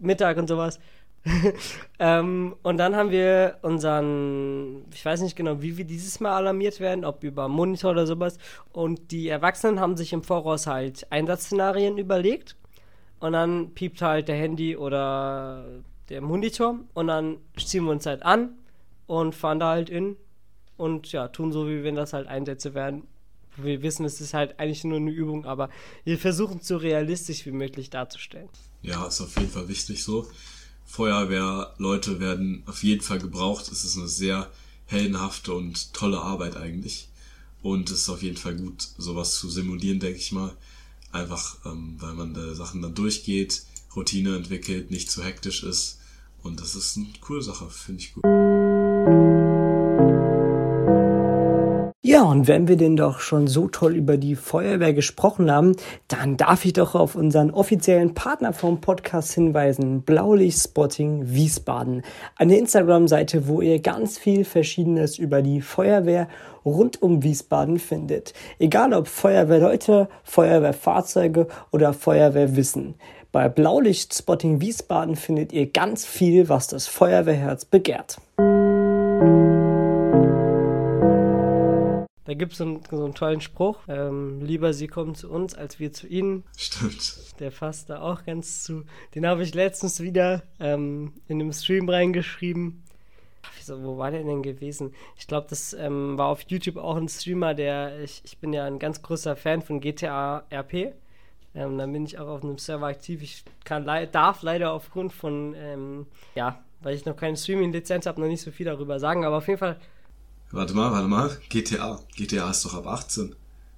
Mittag 0.00 0.38
und 0.38 0.48
sowas. 0.48 0.78
ähm, 1.98 2.54
und 2.62 2.78
dann 2.78 2.96
haben 2.96 3.10
wir 3.10 3.58
unseren, 3.62 4.84
ich 4.92 5.04
weiß 5.04 5.20
nicht 5.20 5.36
genau, 5.36 5.62
wie 5.62 5.76
wir 5.76 5.84
dieses 5.84 6.20
Mal 6.20 6.36
alarmiert 6.36 6.80
werden, 6.80 7.04
ob 7.04 7.24
über 7.24 7.48
Monitor 7.48 7.92
oder 7.92 8.06
sowas. 8.06 8.38
Und 8.72 9.10
die 9.10 9.28
Erwachsenen 9.28 9.80
haben 9.80 9.96
sich 9.96 10.12
im 10.12 10.22
Voraus 10.22 10.66
halt 10.66 11.10
Einsatzszenarien 11.10 11.98
überlegt. 11.98 12.56
Und 13.20 13.32
dann 13.32 13.74
piept 13.74 14.00
halt 14.00 14.28
der 14.28 14.36
Handy 14.36 14.76
oder 14.76 15.64
der 16.08 16.20
Monitor. 16.20 16.78
Und 16.94 17.08
dann 17.08 17.38
ziehen 17.56 17.84
wir 17.84 17.90
uns 17.90 18.06
halt 18.06 18.22
an 18.22 18.50
und 19.06 19.34
fahren 19.34 19.58
da 19.58 19.70
halt 19.70 19.90
in. 19.90 20.16
Und 20.76 21.10
ja, 21.10 21.28
tun 21.28 21.52
so, 21.52 21.66
wie 21.66 21.82
wenn 21.82 21.96
das 21.96 22.12
halt 22.12 22.28
Einsätze 22.28 22.74
werden. 22.74 23.02
Wir 23.56 23.82
wissen, 23.82 24.04
es 24.04 24.20
ist 24.20 24.34
halt 24.34 24.60
eigentlich 24.60 24.84
nur 24.84 24.98
eine 24.98 25.10
Übung, 25.10 25.44
aber 25.44 25.68
wir 26.04 26.16
versuchen 26.16 26.58
es 26.60 26.68
so 26.68 26.76
realistisch 26.76 27.44
wie 27.44 27.50
möglich 27.50 27.90
darzustellen. 27.90 28.48
Ja, 28.82 29.04
ist 29.08 29.20
auf 29.20 29.36
jeden 29.36 29.50
Fall 29.50 29.66
wichtig 29.66 30.04
so. 30.04 30.28
Feuerwehrleute 30.88 32.18
werden 32.18 32.62
auf 32.66 32.82
jeden 32.82 33.02
Fall 33.02 33.20
gebraucht. 33.20 33.70
Es 33.70 33.84
ist 33.84 33.96
eine 33.96 34.08
sehr 34.08 34.50
heldenhafte 34.86 35.52
und 35.52 35.92
tolle 35.92 36.20
Arbeit 36.20 36.56
eigentlich. 36.56 37.08
Und 37.62 37.90
es 37.90 38.00
ist 38.02 38.08
auf 38.08 38.22
jeden 38.22 38.38
Fall 38.38 38.56
gut, 38.56 38.88
sowas 38.96 39.34
zu 39.34 39.50
simulieren, 39.50 40.00
denke 40.00 40.18
ich 40.18 40.32
mal. 40.32 40.56
Einfach, 41.12 41.56
ähm, 41.66 41.96
weil 41.98 42.14
man 42.14 42.34
da 42.34 42.54
Sachen 42.54 42.82
dann 42.82 42.94
durchgeht, 42.94 43.62
Routine 43.94 44.36
entwickelt, 44.36 44.90
nicht 44.90 45.10
zu 45.10 45.22
hektisch 45.22 45.62
ist. 45.62 45.98
Und 46.42 46.60
das 46.60 46.74
ist 46.74 46.96
eine 46.96 47.06
coole 47.20 47.42
Sache, 47.42 47.68
finde 47.68 48.02
ich 48.02 48.14
gut. 48.14 48.47
Ja, 52.18 52.24
und 52.24 52.48
wenn 52.48 52.66
wir 52.66 52.76
denn 52.76 52.96
doch 52.96 53.20
schon 53.20 53.46
so 53.46 53.68
toll 53.68 53.94
über 53.94 54.16
die 54.16 54.34
Feuerwehr 54.34 54.92
gesprochen 54.92 55.52
haben, 55.52 55.76
dann 56.08 56.36
darf 56.36 56.64
ich 56.64 56.72
doch 56.72 56.96
auf 56.96 57.14
unseren 57.14 57.52
offiziellen 57.52 58.12
Partner 58.14 58.52
vom 58.52 58.80
Podcast 58.80 59.34
hinweisen, 59.34 60.02
Blaulicht 60.02 60.58
Spotting 60.58 61.32
Wiesbaden. 61.32 62.02
Eine 62.34 62.58
Instagram-Seite, 62.58 63.46
wo 63.46 63.60
ihr 63.60 63.78
ganz 63.78 64.18
viel 64.18 64.44
Verschiedenes 64.44 65.16
über 65.16 65.42
die 65.42 65.60
Feuerwehr 65.60 66.26
rund 66.64 67.00
um 67.00 67.22
Wiesbaden 67.22 67.78
findet. 67.78 68.32
Egal 68.58 68.94
ob 68.94 69.06
Feuerwehrleute, 69.06 70.08
Feuerwehrfahrzeuge 70.24 71.46
oder 71.70 71.92
Feuerwehrwissen. 71.92 72.96
Bei 73.30 73.48
Blaulicht 73.48 74.12
Spotting 74.12 74.60
Wiesbaden 74.60 75.14
findet 75.14 75.52
ihr 75.52 75.70
ganz 75.70 76.04
viel, 76.04 76.48
was 76.48 76.66
das 76.66 76.88
Feuerwehrherz 76.88 77.64
begehrt. 77.64 78.18
Da 82.28 82.34
gibt 82.34 82.52
es 82.52 82.58
so, 82.58 82.78
so 82.90 83.04
einen 83.06 83.14
tollen 83.14 83.40
Spruch. 83.40 83.78
Ähm, 83.88 84.42
lieber 84.42 84.74
sie 84.74 84.86
kommen 84.86 85.14
zu 85.14 85.30
uns, 85.30 85.54
als 85.54 85.80
wir 85.80 85.94
zu 85.94 86.06
ihnen. 86.06 86.44
Stimmt. 86.58 87.40
Der 87.40 87.50
fasst 87.50 87.88
da 87.88 88.02
auch 88.02 88.26
ganz 88.26 88.62
zu. 88.64 88.84
Den 89.14 89.26
habe 89.26 89.42
ich 89.42 89.54
letztens 89.54 90.00
wieder 90.00 90.42
ähm, 90.60 91.14
in 91.26 91.40
einem 91.40 91.54
Stream 91.54 91.88
reingeschrieben. 91.88 92.82
Wieso, 93.56 93.82
wo 93.82 93.96
war 93.96 94.10
der 94.10 94.24
denn 94.24 94.42
gewesen? 94.42 94.92
Ich 95.16 95.26
glaube, 95.26 95.46
das 95.48 95.72
ähm, 95.72 96.18
war 96.18 96.26
auf 96.26 96.42
YouTube 96.42 96.76
auch 96.76 96.96
ein 96.96 97.08
Streamer, 97.08 97.54
der. 97.54 97.98
Ich, 98.00 98.20
ich 98.26 98.36
bin 98.36 98.52
ja 98.52 98.66
ein 98.66 98.78
ganz 98.78 99.00
großer 99.00 99.34
Fan 99.34 99.62
von 99.62 99.80
GTA 99.80 100.44
RP. 100.52 100.92
Ähm, 101.54 101.78
dann 101.78 101.90
bin 101.94 102.04
ich 102.04 102.18
auch 102.18 102.28
auf 102.28 102.44
einem 102.44 102.58
Server 102.58 102.88
aktiv. 102.88 103.22
Ich 103.22 103.42
kann, 103.64 103.86
darf 104.12 104.42
leider 104.42 104.72
aufgrund 104.72 105.14
von, 105.14 105.54
ähm, 105.56 106.06
ja, 106.34 106.62
weil 106.82 106.94
ich 106.94 107.06
noch 107.06 107.16
keine 107.16 107.38
Streaming-Lizenz 107.38 108.04
habe, 108.04 108.20
noch 108.20 108.28
nicht 108.28 108.42
so 108.42 108.50
viel 108.50 108.66
darüber 108.66 109.00
sagen. 109.00 109.24
Aber 109.24 109.38
auf 109.38 109.48
jeden 109.48 109.58
Fall 109.58 109.78
Warte 110.50 110.74
mal, 110.74 110.90
warte 110.92 111.08
mal. 111.08 111.36
GTA. 111.48 112.00
GTA 112.16 112.50
ist 112.50 112.64
doch 112.64 112.74
ab 112.74 112.86
18. 112.86 113.34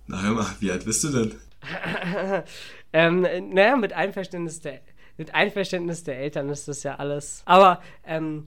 Na 0.07 0.23
hör 0.23 0.33
mal, 0.33 0.47
wie 0.61 0.71
alt 0.71 0.85
bist 0.85 1.05
du 1.05 1.09
denn? 1.09 1.35
ähm, 2.93 3.27
naja, 3.53 3.77
mit 3.77 3.93
Einverständnis 3.93 4.61
der 4.61 4.81
mit 5.21 5.35
Einverständnis 5.35 6.03
der 6.03 6.19
Eltern 6.19 6.49
ist 6.49 6.67
das 6.67 6.83
ja 6.83 6.97
alles. 6.97 7.43
Aber 7.45 7.83
ähm, 8.07 8.47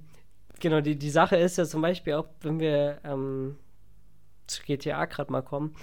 genau, 0.60 0.82
die, 0.82 0.96
die 0.96 1.12
Sache 1.12 1.36
ist 1.36 1.60
ja 1.60 1.66
zum 1.66 1.84
Beispiel 1.84 2.14
auch, 2.14 2.26
wenn 2.42 2.60
wir 2.60 3.00
ähm, 3.04 3.58
zu 4.48 4.64
GTA 4.64 5.06
gerade 5.06 5.32
mal 5.32 5.44
kommen. 5.44 5.76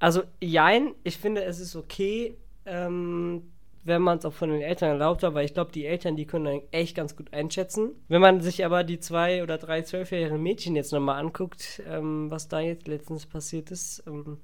Also, 0.00 0.24
jein, 0.40 0.96
ich 1.04 1.16
finde, 1.16 1.44
es 1.44 1.60
ist 1.60 1.76
okay, 1.76 2.36
ähm, 2.66 3.52
wenn 3.82 4.02
man 4.02 4.18
es 4.18 4.24
auch 4.24 4.32
von 4.32 4.50
den 4.50 4.60
Eltern 4.60 4.90
erlaubt 4.90 5.22
hat, 5.22 5.34
weil 5.34 5.44
ich 5.44 5.54
glaube, 5.54 5.72
die 5.72 5.86
Eltern, 5.86 6.16
die 6.16 6.26
können 6.26 6.44
dann 6.44 6.60
echt 6.70 6.94
ganz 6.94 7.16
gut 7.16 7.32
einschätzen. 7.32 7.92
Wenn 8.08 8.20
man 8.20 8.40
sich 8.40 8.64
aber 8.64 8.84
die 8.84 9.00
zwei 9.00 9.42
oder 9.42 9.58
drei 9.58 9.82
zwölfjährigen 9.82 10.42
Mädchen 10.42 10.76
jetzt 10.76 10.92
nochmal 10.92 11.18
anguckt, 11.18 11.82
ähm, 11.88 12.30
was 12.30 12.48
da 12.48 12.60
jetzt 12.60 12.88
letztens 12.88 13.26
passiert 13.26 13.70
ist, 13.70 14.02
ähm, 14.06 14.38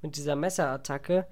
mit 0.00 0.16
dieser 0.16 0.36
Messerattacke, 0.36 1.26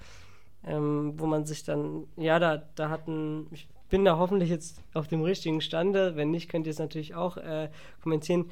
ähm, 0.64 1.14
wo 1.16 1.27
man 1.27 1.47
sich 1.47 1.64
dann, 1.64 2.07
ja, 2.16 2.38
da, 2.38 2.62
da 2.75 2.90
hatten, 2.90 3.47
ich 3.53 3.69
bin 3.88 4.05
da 4.05 4.19
hoffentlich 4.19 4.51
jetzt 4.51 4.83
auf 4.92 5.09
dem 5.09 5.23
richtigen 5.23 5.61
Stande, 5.61 6.16
wenn 6.16 6.31
nicht, 6.31 6.51
könnt 6.51 6.66
ihr 6.66 6.73
es 6.73 6.79
natürlich 6.79 7.14
auch 7.14 7.37
äh, 7.37 7.71
kommentieren. 8.03 8.51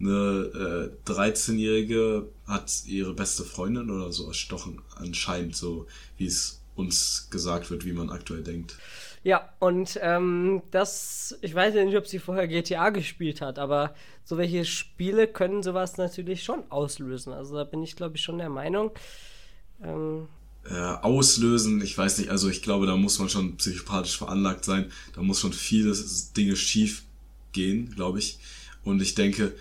Eine 0.00 0.92
äh, 1.06 1.10
13-Jährige 1.10 2.28
hat 2.46 2.84
ihre 2.86 3.14
beste 3.14 3.42
Freundin 3.42 3.90
oder 3.90 4.12
so 4.12 4.28
erstochen, 4.28 4.80
anscheinend 4.94 5.56
so, 5.56 5.86
wie 6.18 6.26
es 6.26 6.62
uns 6.78 7.28
gesagt 7.30 7.70
wird, 7.70 7.84
wie 7.84 7.92
man 7.92 8.10
aktuell 8.10 8.42
denkt. 8.42 8.76
Ja, 9.24 9.48
und 9.58 9.98
ähm, 10.00 10.62
das, 10.70 11.36
ich 11.42 11.54
weiß 11.54 11.74
ja 11.74 11.84
nicht, 11.84 11.96
ob 11.96 12.06
sie 12.06 12.20
vorher 12.20 12.46
GTA 12.46 12.90
gespielt 12.90 13.40
hat, 13.40 13.58
aber 13.58 13.94
so 14.24 14.38
welche 14.38 14.64
Spiele 14.64 15.26
können 15.26 15.62
sowas 15.62 15.96
natürlich 15.96 16.44
schon 16.44 16.70
auslösen. 16.70 17.32
Also 17.32 17.56
da 17.56 17.64
bin 17.64 17.82
ich, 17.82 17.96
glaube 17.96 18.16
ich, 18.16 18.22
schon 18.22 18.38
der 18.38 18.48
Meinung. 18.48 18.92
Ähm, 19.82 20.28
äh, 20.64 20.74
auslösen, 20.74 21.82
ich 21.82 21.96
weiß 21.96 22.18
nicht, 22.18 22.30
also 22.30 22.48
ich 22.48 22.62
glaube, 22.62 22.86
da 22.86 22.96
muss 22.96 23.18
man 23.18 23.28
schon 23.28 23.56
psychopathisch 23.56 24.18
veranlagt 24.18 24.64
sein. 24.64 24.90
Da 25.14 25.22
muss 25.22 25.40
schon 25.40 25.52
viele 25.52 25.96
Dinge 26.36 26.56
schief 26.56 27.02
gehen, 27.52 27.92
glaube 27.94 28.20
ich. 28.20 28.38
Und 28.84 29.02
ich 29.02 29.14
denke, 29.14 29.52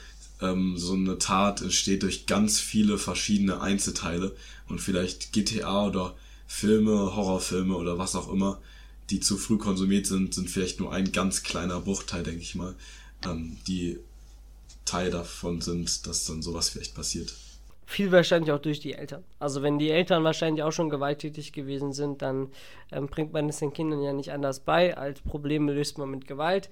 ähm, 0.41 0.77
so 0.77 0.93
eine 0.93 1.17
Tat 1.17 1.61
entsteht 1.61 2.03
durch 2.03 2.27
ganz 2.27 2.59
viele 2.59 2.97
verschiedene 2.97 3.59
Einzelteile. 3.61 4.35
Und 4.67 4.81
vielleicht 4.81 5.31
GTA 5.31 5.87
oder 5.87 6.15
Filme, 6.47 7.15
Horrorfilme 7.15 7.75
oder 7.75 7.97
was 7.97 8.15
auch 8.15 8.31
immer, 8.31 8.59
die 9.09 9.19
zu 9.19 9.37
früh 9.37 9.57
konsumiert 9.57 10.05
sind, 10.05 10.33
sind 10.33 10.49
vielleicht 10.49 10.79
nur 10.79 10.91
ein 10.91 11.11
ganz 11.11 11.43
kleiner 11.43 11.79
Bruchteil, 11.81 12.23
denke 12.23 12.41
ich 12.41 12.55
mal, 12.55 12.75
ähm, 13.25 13.57
die 13.67 13.99
Teil 14.85 15.11
davon 15.11 15.61
sind, 15.61 16.07
dass 16.07 16.25
dann 16.25 16.41
sowas 16.41 16.69
vielleicht 16.69 16.95
passiert. 16.95 17.33
viel 17.85 18.11
wahrscheinlich 18.11 18.51
auch 18.51 18.59
durch 18.59 18.79
die 18.79 18.93
Eltern. 18.93 19.23
Also 19.39 19.61
wenn 19.61 19.79
die 19.79 19.89
Eltern 19.89 20.23
wahrscheinlich 20.23 20.63
auch 20.63 20.71
schon 20.71 20.89
gewalttätig 20.89 21.53
gewesen 21.53 21.93
sind, 21.93 22.21
dann 22.21 22.49
ähm, 22.91 23.07
bringt 23.07 23.31
man 23.33 23.47
es 23.47 23.59
den 23.59 23.71
Kindern 23.71 24.01
ja 24.01 24.13
nicht 24.13 24.31
anders 24.31 24.59
bei. 24.59 24.97
Als 24.97 25.21
Probleme 25.21 25.73
löst 25.73 25.97
man 25.97 26.09
mit 26.09 26.27
Gewalt. 26.27 26.69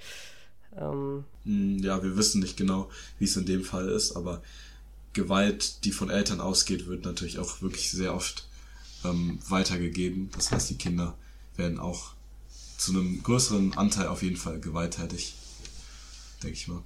Ähm, 0.77 1.23
hm, 1.43 1.79
ja, 1.79 2.03
wir 2.03 2.17
wissen 2.17 2.41
nicht 2.41 2.57
genau, 2.57 2.89
wie 3.17 3.25
es 3.25 3.37
in 3.37 3.45
dem 3.45 3.63
Fall 3.63 3.87
ist, 3.87 4.15
aber 4.15 4.41
Gewalt, 5.13 5.85
die 5.85 5.91
von 5.91 6.09
Eltern 6.09 6.41
ausgeht, 6.41 6.87
wird 6.87 7.05
natürlich 7.05 7.39
auch 7.39 7.61
wirklich 7.61 7.91
sehr 7.91 8.13
oft 8.13 8.47
ähm, 9.09 9.39
weitergegeben. 9.47 10.29
Das 10.35 10.51
heißt, 10.51 10.69
die 10.69 10.77
Kinder 10.77 11.17
werden 11.55 11.79
auch 11.79 12.13
zu 12.77 12.91
einem 12.91 13.23
größeren 13.23 13.77
Anteil 13.77 14.07
auf 14.07 14.21
jeden 14.21 14.37
Fall 14.37 14.59
gewalttätig, 14.59 15.35
denke 16.43 16.55
ich 16.55 16.67
mal. 16.67 16.81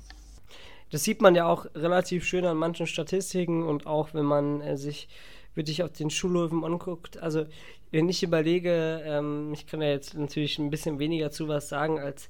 Das 0.92 1.04
sieht 1.04 1.22
man 1.22 1.36
ja 1.36 1.48
auch 1.48 1.66
relativ 1.76 2.26
schön 2.26 2.46
an 2.46 2.58
manchen 2.58 2.88
Statistiken 2.88 3.64
und 3.64 3.86
auch 3.86 4.14
wenn 4.14 4.26
man 4.26 4.62
äh, 4.62 4.78
sich 4.78 5.08
wirklich 5.56 5.84
auf 5.84 5.92
den 5.92 6.10
Schulhöfen 6.10 6.64
anguckt. 6.64 7.18
Also 7.18 7.46
wenn 7.92 8.10
ich 8.10 8.24
überlege, 8.24 9.02
ähm, 9.06 9.52
ich 9.54 9.66
kann 9.68 9.82
ja 9.82 9.90
jetzt 9.90 10.14
natürlich 10.16 10.58
ein 10.60 10.70
bisschen 10.70 11.00
weniger 11.00 11.32
zu 11.32 11.48
was 11.48 11.70
sagen 11.70 12.00
als 12.00 12.30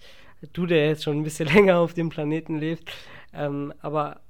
du, 0.54 0.66
der 0.66 0.88
jetzt 0.88 1.04
schon 1.04 1.18
ein 1.18 1.24
bisschen 1.24 1.48
länger 1.54 1.80
auf 1.80 1.94
dem 1.94 2.10
Planeten 2.10 2.58
lebt. 2.58 2.92
Ähm, 3.34 3.74
aber 3.82 4.22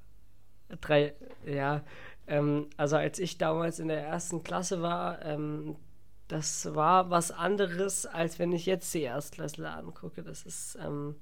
drei, 0.80 1.14
ja, 1.46 1.82
ähm, 2.30 2.68
also 2.76 2.96
als 2.96 3.18
ich 3.18 3.36
damals 3.36 3.80
in 3.80 3.88
der 3.88 4.06
ersten 4.06 4.42
Klasse 4.42 4.80
war, 4.80 5.22
ähm, 5.24 5.76
das 6.28 6.74
war 6.74 7.10
was 7.10 7.32
anderes, 7.32 8.06
als 8.06 8.38
wenn 8.38 8.52
ich 8.52 8.66
jetzt 8.66 8.94
die 8.94 9.02
Erstklässler 9.02 9.76
angucke. 9.76 10.22
Das 10.22 10.44
ist, 10.44 10.78
ähm, 10.80 11.16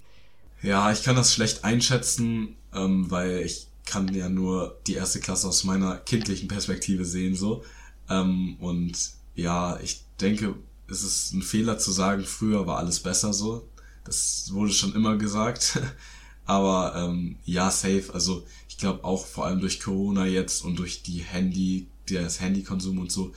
ja, 0.62 0.92
ich 0.92 1.02
kann 1.02 1.16
das 1.16 1.32
schlecht 1.32 1.64
einschätzen, 1.64 2.56
ähm, 2.74 3.10
weil 3.10 3.38
ich 3.38 3.68
kann 3.86 4.14
ja 4.14 4.28
nur 4.28 4.78
die 4.86 4.94
erste 4.94 5.18
Klasse 5.18 5.48
aus 5.48 5.64
meiner 5.64 5.96
kindlichen 5.96 6.46
Perspektive 6.46 7.06
sehen, 7.06 7.34
so. 7.34 7.64
Ähm, 8.10 8.56
und 8.60 9.12
ja, 9.34 9.80
ich 9.80 10.04
denke, 10.20 10.56
es 10.90 11.02
ist 11.02 11.32
ein 11.32 11.42
Fehler 11.42 11.78
zu 11.78 11.90
sagen, 11.90 12.24
früher 12.24 12.66
war 12.66 12.76
alles 12.76 13.00
besser 13.00 13.32
so. 13.32 13.66
Das 14.04 14.50
wurde 14.52 14.72
schon 14.72 14.94
immer 14.94 15.16
gesagt. 15.16 15.80
Aber 16.44 16.94
ähm, 16.96 17.36
ja, 17.44 17.70
safe. 17.70 18.10
Also 18.12 18.46
ich 18.78 18.82
glaube 18.82 19.02
auch 19.02 19.26
vor 19.26 19.44
allem 19.44 19.58
durch 19.58 19.80
Corona 19.80 20.24
jetzt 20.24 20.64
und 20.64 20.78
durch 20.78 21.02
die 21.02 21.18
Handy, 21.18 21.88
das 22.08 22.40
Handykonsum 22.40 23.00
und 23.00 23.10
so, 23.10 23.32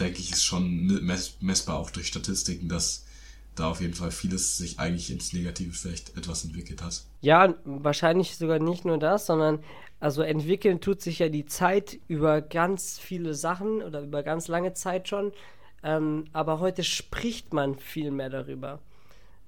denke 0.00 0.18
ich, 0.18 0.32
ist 0.32 0.46
schon 0.46 0.86
messbar 1.40 1.76
auch 1.76 1.90
durch 1.90 2.06
Statistiken, 2.06 2.66
dass 2.66 3.04
da 3.54 3.68
auf 3.68 3.82
jeden 3.82 3.92
Fall 3.92 4.10
vieles 4.10 4.56
sich 4.56 4.78
eigentlich 4.80 5.10
ins 5.10 5.34
Negative 5.34 5.74
vielleicht 5.74 6.16
etwas 6.16 6.42
entwickelt 6.46 6.82
hat. 6.82 7.04
Ja, 7.20 7.54
wahrscheinlich 7.66 8.38
sogar 8.38 8.58
nicht 8.58 8.86
nur 8.86 8.96
das, 8.96 9.26
sondern 9.26 9.62
also 10.00 10.22
entwickeln 10.22 10.80
tut 10.80 11.02
sich 11.02 11.18
ja 11.18 11.28
die 11.28 11.44
Zeit 11.44 11.98
über 12.08 12.40
ganz 12.40 12.98
viele 12.98 13.34
Sachen 13.34 13.82
oder 13.82 14.00
über 14.00 14.22
ganz 14.22 14.48
lange 14.48 14.72
Zeit 14.72 15.06
schon. 15.06 15.32
Ähm, 15.82 16.24
aber 16.32 16.60
heute 16.60 16.82
spricht 16.82 17.52
man 17.52 17.78
viel 17.78 18.10
mehr 18.10 18.30
darüber. 18.30 18.80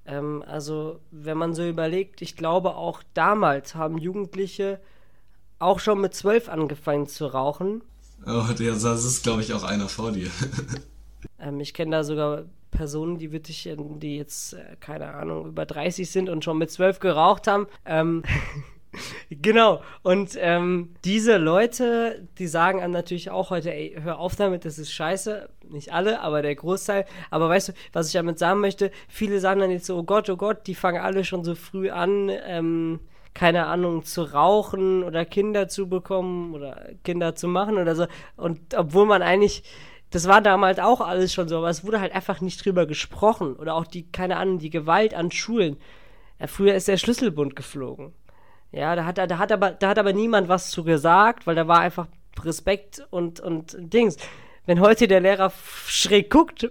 Ähm, 0.04 0.44
also 0.46 1.00
wenn 1.10 1.38
man 1.38 1.54
so 1.54 1.66
überlegt, 1.66 2.20
ich 2.20 2.36
glaube 2.36 2.76
auch 2.76 3.02
damals 3.14 3.74
haben 3.74 3.96
Jugendliche 3.96 4.80
auch 5.58 5.80
schon 5.80 6.00
mit 6.00 6.14
zwölf 6.14 6.48
angefangen 6.48 7.06
zu 7.06 7.26
rauchen. 7.26 7.82
Oh, 8.26 8.44
das 8.56 9.04
ist, 9.04 9.22
glaube 9.22 9.42
ich, 9.42 9.52
auch 9.54 9.62
einer 9.62 9.88
vor 9.88 10.12
dir. 10.12 10.28
ähm, 11.40 11.60
ich 11.60 11.74
kenne 11.74 11.92
da 11.92 12.04
sogar 12.04 12.44
Personen, 12.70 13.18
die 13.18 13.32
wirklich, 13.32 13.66
äh, 13.66 13.76
die 13.76 14.16
jetzt, 14.16 14.54
äh, 14.54 14.76
keine 14.80 15.14
Ahnung, 15.14 15.46
über 15.46 15.66
30 15.66 16.10
sind 16.10 16.28
und 16.28 16.44
schon 16.44 16.58
mit 16.58 16.70
12 16.70 17.00
geraucht 17.00 17.46
haben. 17.46 17.66
Ähm, 17.84 18.22
genau. 19.30 19.82
Und 20.02 20.36
ähm, 20.38 20.94
diese 21.04 21.36
Leute, 21.36 22.26
die 22.38 22.46
sagen 22.46 22.80
einem 22.80 22.92
natürlich 22.92 23.30
auch 23.30 23.50
heute, 23.50 23.72
ey, 23.72 23.96
hör 24.00 24.18
auf 24.18 24.36
damit, 24.36 24.64
das 24.64 24.78
ist 24.78 24.92
scheiße. 24.92 25.48
Nicht 25.70 25.92
alle, 25.92 26.20
aber 26.20 26.42
der 26.42 26.54
Großteil. 26.54 27.04
Aber 27.30 27.48
weißt 27.48 27.68
du, 27.68 27.72
was 27.92 28.08
ich 28.08 28.14
damit 28.14 28.38
sagen 28.38 28.60
möchte? 28.60 28.90
Viele 29.08 29.40
sagen 29.40 29.60
dann 29.60 29.70
jetzt 29.70 29.86
so, 29.86 29.98
oh 29.98 30.04
Gott, 30.04 30.28
oh 30.30 30.36
Gott, 30.36 30.66
die 30.66 30.74
fangen 30.74 31.02
alle 31.02 31.24
schon 31.24 31.44
so 31.44 31.54
früh 31.54 31.90
an, 31.90 32.30
ähm, 32.46 33.00
keine 33.38 33.66
Ahnung, 33.66 34.02
zu 34.02 34.22
rauchen 34.22 35.04
oder 35.04 35.24
Kinder 35.24 35.68
zu 35.68 35.88
bekommen 35.88 36.54
oder 36.54 36.90
Kinder 37.04 37.36
zu 37.36 37.46
machen 37.46 37.78
oder 37.78 37.94
so. 37.94 38.06
Und 38.36 38.74
obwohl 38.74 39.06
man 39.06 39.22
eigentlich 39.22 39.62
das 40.10 40.26
war 40.26 40.40
damals 40.40 40.78
auch 40.78 41.00
alles 41.00 41.34
schon 41.34 41.48
so, 41.48 41.58
aber 41.58 41.68
es 41.68 41.84
wurde 41.84 42.00
halt 42.00 42.14
einfach 42.14 42.40
nicht 42.40 42.64
drüber 42.64 42.86
gesprochen. 42.86 43.56
Oder 43.56 43.74
auch 43.74 43.86
die, 43.86 44.10
keine 44.10 44.38
Ahnung, 44.38 44.58
die 44.58 44.70
Gewalt 44.70 45.14
an 45.14 45.30
Schulen. 45.30 45.76
Ja, 46.40 46.46
früher 46.46 46.74
ist 46.74 46.88
der 46.88 46.96
Schlüsselbund 46.96 47.56
geflogen. 47.56 48.12
Ja, 48.72 48.96
da 48.96 49.04
hat, 49.04 49.18
da, 49.18 49.38
hat 49.38 49.52
aber, 49.52 49.72
da 49.72 49.90
hat 49.90 49.98
aber 49.98 50.12
niemand 50.12 50.48
was 50.48 50.70
zu 50.70 50.84
gesagt, 50.84 51.46
weil 51.46 51.54
da 51.54 51.68
war 51.68 51.80
einfach 51.80 52.06
Respekt 52.42 53.06
und, 53.10 53.40
und 53.40 53.76
Dings. 53.78 54.16
Wenn 54.66 54.80
heute 54.80 55.08
der 55.08 55.20
Lehrer 55.20 55.52
schräg 55.86 56.30
guckt, 56.30 56.70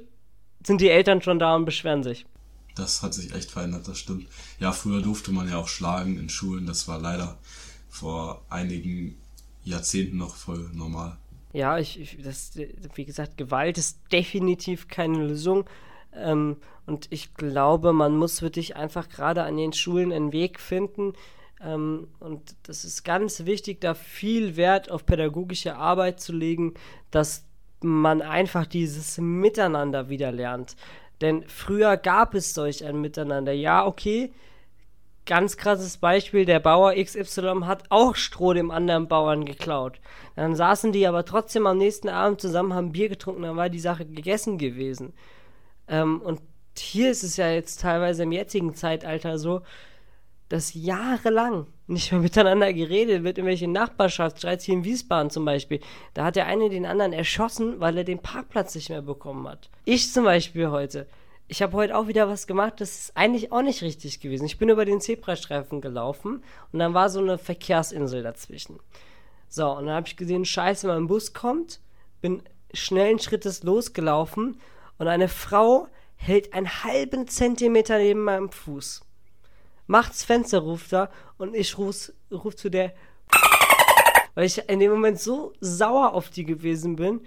sind 0.64 0.82
die 0.82 0.90
Eltern 0.90 1.22
schon 1.22 1.40
da 1.40 1.56
und 1.56 1.66
beschweren 1.66 2.04
sich. 2.04 2.26
Das 2.78 3.02
hat 3.02 3.14
sich 3.14 3.34
echt 3.34 3.52
verändert, 3.52 3.88
das 3.88 3.98
stimmt. 3.98 4.28
Ja, 4.60 4.72
früher 4.72 5.02
durfte 5.02 5.32
man 5.32 5.50
ja 5.50 5.58
auch 5.58 5.68
schlagen 5.68 6.18
in 6.18 6.30
Schulen, 6.30 6.66
das 6.66 6.88
war 6.88 7.00
leider 7.00 7.38
vor 7.90 8.44
einigen 8.50 9.18
Jahrzehnten 9.64 10.18
noch 10.18 10.36
voll 10.36 10.70
normal. 10.74 11.18
Ja, 11.54 11.78
ich, 11.80 12.00
ich, 12.00 12.22
das, 12.22 12.52
wie 12.96 13.06
gesagt, 13.06 13.38
Gewalt 13.38 13.78
ist 13.78 14.00
definitiv 14.12 14.88
keine 14.88 15.18
Lösung. 15.26 15.66
Ähm, 16.14 16.58
und 16.86 17.08
ich 17.10 17.34
glaube, 17.34 17.94
man 17.94 18.16
muss 18.16 18.42
wirklich 18.42 18.76
einfach 18.76 19.10
gerade 19.10 19.44
an 19.44 19.58
den 19.58 19.74
Schulen 19.74 20.12
einen 20.12 20.32
Weg 20.32 20.60
finden. 20.60 21.14
Ähm, 21.62 22.08
und 22.20 22.56
das 22.64 22.86
ist 22.86 23.04
ganz 23.04 23.46
wichtig, 23.46 23.82
da 23.82 23.94
viel 23.94 24.56
Wert 24.56 24.92
auf 24.92 25.06
pädagogische 25.06 25.76
Arbeit 25.76 26.20
zu 26.20 26.34
legen, 26.34 26.76
dass 27.12 27.46
man 27.82 28.22
einfach 28.22 28.66
dieses 28.66 29.18
Miteinander 29.18 30.10
wieder 30.10 30.32
lernt. 30.32 30.76
Denn 31.22 31.44
früher 31.48 31.98
gab 31.98 32.36
es 32.36 32.54
solch 32.54 32.86
ein 32.86 33.02
Miteinander. 33.02 33.52
Ja, 33.52 33.86
okay, 33.86 34.32
ganz 35.28 35.58
krasses 35.58 35.98
Beispiel, 35.98 36.46
der 36.46 36.60
Bauer 36.60 36.94
XY 36.94 37.62
hat 37.66 37.84
auch 37.90 38.16
Stroh 38.16 38.54
dem 38.54 38.72
anderen 38.72 39.08
Bauern 39.08 39.46
geklaut. 39.46 40.00
Dann 40.36 40.56
saßen 40.56 40.92
die 40.92 41.06
aber 41.06 41.26
trotzdem 41.26 41.68
am 41.68 41.78
nächsten 41.78 42.10
Abend 42.10 42.42
zusammen, 42.42 42.74
haben 42.74 42.94
Bier 42.94 43.10
getrunken, 43.10 43.44
dann 43.44 43.58
war 43.58 43.70
die 43.70 43.80
Sache 43.80 44.06
gegessen 44.06 44.58
gewesen. 44.58 45.14
Ähm, 45.88 46.22
und 46.22 46.42
hier 46.78 47.12
ist 47.12 47.24
es 47.24 47.38
ja 47.38 47.50
jetzt 47.50 47.82
teilweise 47.82 48.24
im 48.24 48.32
jetzigen 48.32 48.74
Zeitalter 48.76 49.38
so, 49.38 49.62
dass 50.50 50.74
jahrelang 50.74 51.68
nicht 51.88 52.12
mehr 52.12 52.22
miteinander 52.22 52.74
geredet 52.74 53.24
wird, 53.24 53.38
irgendwelche 53.38 53.68
Nachbarschaftsstreits 53.68 54.66
hier 54.66 54.76
in 54.76 54.84
Wiesbaden 54.84 55.30
zum 55.30 55.46
Beispiel. 55.46 55.80
Da 56.14 56.26
hat 56.26 56.36
der 56.36 56.48
eine 56.48 56.70
den 56.70 56.86
anderen 56.86 57.14
erschossen, 57.14 57.80
weil 57.80 57.98
er 57.98 58.04
den 58.04 58.20
Parkplatz 58.20 58.76
nicht 58.76 58.90
mehr 58.90 59.02
bekommen 59.02 59.48
hat. 59.48 59.70
Ich 59.86 60.12
zum 60.12 60.24
Beispiel 60.24 60.70
heute 60.70 61.08
ich 61.48 61.62
habe 61.62 61.74
heute 61.78 61.96
auch 61.96 62.08
wieder 62.08 62.28
was 62.28 62.46
gemacht, 62.46 62.82
das 62.82 63.00
ist 63.00 63.18
eigentlich 63.18 63.52
auch 63.52 63.62
nicht 63.62 63.82
richtig 63.82 64.20
gewesen. 64.20 64.46
Ich 64.46 64.58
bin 64.58 64.70
über 64.70 64.86
den 64.86 65.00
Zebrastreifen 65.00 65.80
gelaufen 65.82 66.44
und 66.72 66.80
dann 66.80 66.94
war 66.94 67.10
so 67.10 67.20
eine 67.20 67.38
Verkehrsinsel 67.38 68.22
dazwischen. 68.22 68.80
So, 69.48 69.72
und 69.72 69.86
dann 69.86 69.96
habe 69.96 70.08
ich 70.08 70.18
gesehen, 70.18 70.44
scheiße, 70.44 70.88
mein 70.88 71.08
Bus 71.08 71.34
kommt, 71.34 71.80
bin 72.20 72.44
schnellen 72.74 73.20
Schrittes 73.20 73.64
losgelaufen 73.64 74.60
und 74.98 75.08
eine 75.08 75.30
Frau 75.30 75.88
hält 76.16 76.54
einen 76.54 76.84
halben 76.84 77.28
Zentimeter 77.28 77.98
neben 77.98 78.24
meinem 78.24 78.52
Fuß. 78.52 79.02
Macht's 79.88 80.24
Fenster, 80.24 80.60
ruft 80.60 80.94
er 80.94 81.10
und 81.38 81.56
ich 81.56 81.78
ruf, 81.78 82.12
ruf 82.32 82.56
zu 82.56 82.70
der, 82.70 82.94
weil 84.36 84.46
ich 84.46 84.70
in 84.70 84.80
dem 84.80 84.92
Moment 84.92 85.20
so 85.20 85.54
sauer 85.60 86.14
auf 86.14 86.30
die 86.30 86.46
gewesen 86.46 86.96
bin, 86.96 87.22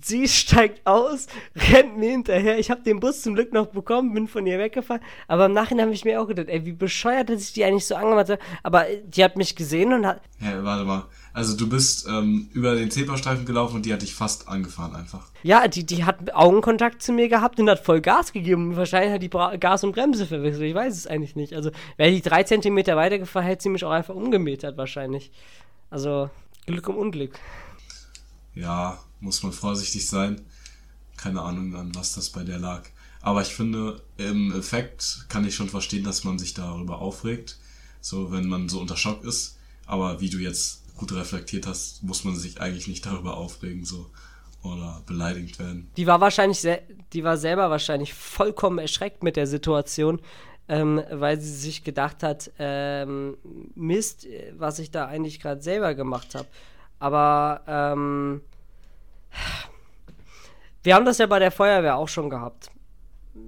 Sie 0.00 0.28
steigt 0.28 0.86
aus, 0.86 1.26
rennt 1.56 1.98
mir 1.98 2.10
hinterher. 2.10 2.58
Ich 2.58 2.70
habe 2.70 2.82
den 2.82 3.00
Bus 3.00 3.22
zum 3.22 3.34
Glück 3.34 3.52
noch 3.52 3.66
bekommen, 3.66 4.14
bin 4.14 4.28
von 4.28 4.46
ihr 4.46 4.58
weggefahren. 4.58 5.02
Aber 5.26 5.46
im 5.46 5.52
Nachhinein 5.52 5.86
habe 5.86 5.94
ich 5.94 6.04
mir 6.04 6.20
auch 6.20 6.26
gedacht, 6.26 6.48
ey, 6.48 6.64
wie 6.64 6.72
bescheuert, 6.72 7.28
dass 7.28 7.42
ich 7.42 7.52
die 7.52 7.64
eigentlich 7.64 7.86
so 7.86 7.96
angemacht 7.96 8.30
habe. 8.30 8.40
Aber 8.62 8.86
die 9.04 9.24
hat 9.24 9.36
mich 9.36 9.56
gesehen 9.56 9.92
und 9.92 10.06
hat. 10.06 10.22
Ja, 10.40 10.62
warte 10.62 10.84
mal. 10.84 11.06
Also 11.38 11.56
du 11.56 11.68
bist 11.68 12.04
ähm, 12.08 12.48
über 12.52 12.74
den 12.74 12.90
Zebrastreifen 12.90 13.46
gelaufen 13.46 13.76
und 13.76 13.86
die 13.86 13.92
hat 13.92 14.02
dich 14.02 14.12
fast 14.12 14.48
angefahren 14.48 14.96
einfach. 14.96 15.28
Ja, 15.44 15.68
die, 15.68 15.86
die 15.86 16.02
hat 16.04 16.34
Augenkontakt 16.34 17.00
zu 17.00 17.12
mir 17.12 17.28
gehabt 17.28 17.60
und 17.60 17.70
hat 17.70 17.78
voll 17.78 18.00
Gas 18.00 18.32
gegeben. 18.32 18.74
Wahrscheinlich 18.74 19.12
hat 19.12 19.22
die 19.22 19.28
Bra 19.28 19.54
Gas 19.54 19.84
und 19.84 19.92
Bremse 19.92 20.26
verwechselt. 20.26 20.64
Ich 20.64 20.74
weiß 20.74 20.96
es 20.96 21.06
eigentlich 21.06 21.36
nicht. 21.36 21.54
Also 21.54 21.70
wäre 21.96 22.10
die 22.10 22.22
drei 22.22 22.42
Zentimeter 22.42 22.96
weitergefahren, 22.96 23.46
hätte 23.46 23.62
sie 23.62 23.68
mich 23.68 23.84
auch 23.84 23.92
einfach 23.92 24.16
umgemetert 24.16 24.76
wahrscheinlich. 24.76 25.30
Also 25.90 26.28
Glück 26.66 26.88
um 26.88 26.96
Unglück. 26.96 27.38
Ja, 28.56 28.98
muss 29.20 29.40
man 29.44 29.52
vorsichtig 29.52 30.08
sein. 30.08 30.40
Keine 31.16 31.42
Ahnung, 31.42 31.76
an 31.76 31.94
was 31.94 32.14
das 32.14 32.30
bei 32.30 32.42
der 32.42 32.58
lag. 32.58 32.82
Aber 33.22 33.42
ich 33.42 33.54
finde, 33.54 34.02
im 34.16 34.52
Effekt 34.58 35.26
kann 35.28 35.46
ich 35.46 35.54
schon 35.54 35.68
verstehen, 35.68 36.02
dass 36.02 36.24
man 36.24 36.36
sich 36.36 36.54
darüber 36.54 36.98
aufregt. 36.98 37.60
So, 38.00 38.32
wenn 38.32 38.48
man 38.48 38.68
so 38.68 38.80
unter 38.80 38.96
Schock 38.96 39.22
ist. 39.22 39.56
Aber 39.86 40.20
wie 40.20 40.30
du 40.30 40.38
jetzt 40.38 40.82
gut 40.98 41.12
reflektiert 41.12 41.66
hast, 41.66 42.02
muss 42.02 42.24
man 42.24 42.36
sich 42.36 42.60
eigentlich 42.60 42.88
nicht 42.88 43.06
darüber 43.06 43.38
aufregen, 43.38 43.84
so. 43.84 44.10
Oder 44.62 45.02
beleidigt 45.06 45.60
werden. 45.60 45.88
Die 45.96 46.08
war 46.08 46.20
wahrscheinlich, 46.20 46.66
die 47.12 47.24
war 47.24 47.36
selber 47.36 47.70
wahrscheinlich 47.70 48.12
vollkommen 48.12 48.78
erschreckt 48.78 49.22
mit 49.22 49.36
der 49.36 49.46
Situation, 49.46 50.20
ähm, 50.68 51.00
weil 51.10 51.40
sie 51.40 51.54
sich 51.54 51.84
gedacht 51.84 52.24
hat, 52.24 52.50
ähm, 52.58 53.36
Mist, 53.76 54.26
was 54.58 54.80
ich 54.80 54.90
da 54.90 55.06
eigentlich 55.06 55.38
gerade 55.38 55.62
selber 55.62 55.94
gemacht 55.94 56.34
habe. 56.34 56.48
Aber 56.98 57.62
ähm, 57.68 58.40
wir 60.82 60.94
haben 60.96 61.04
das 61.04 61.18
ja 61.18 61.26
bei 61.26 61.38
der 61.38 61.52
Feuerwehr 61.52 61.96
auch 61.96 62.08
schon 62.08 62.28
gehabt. 62.28 62.70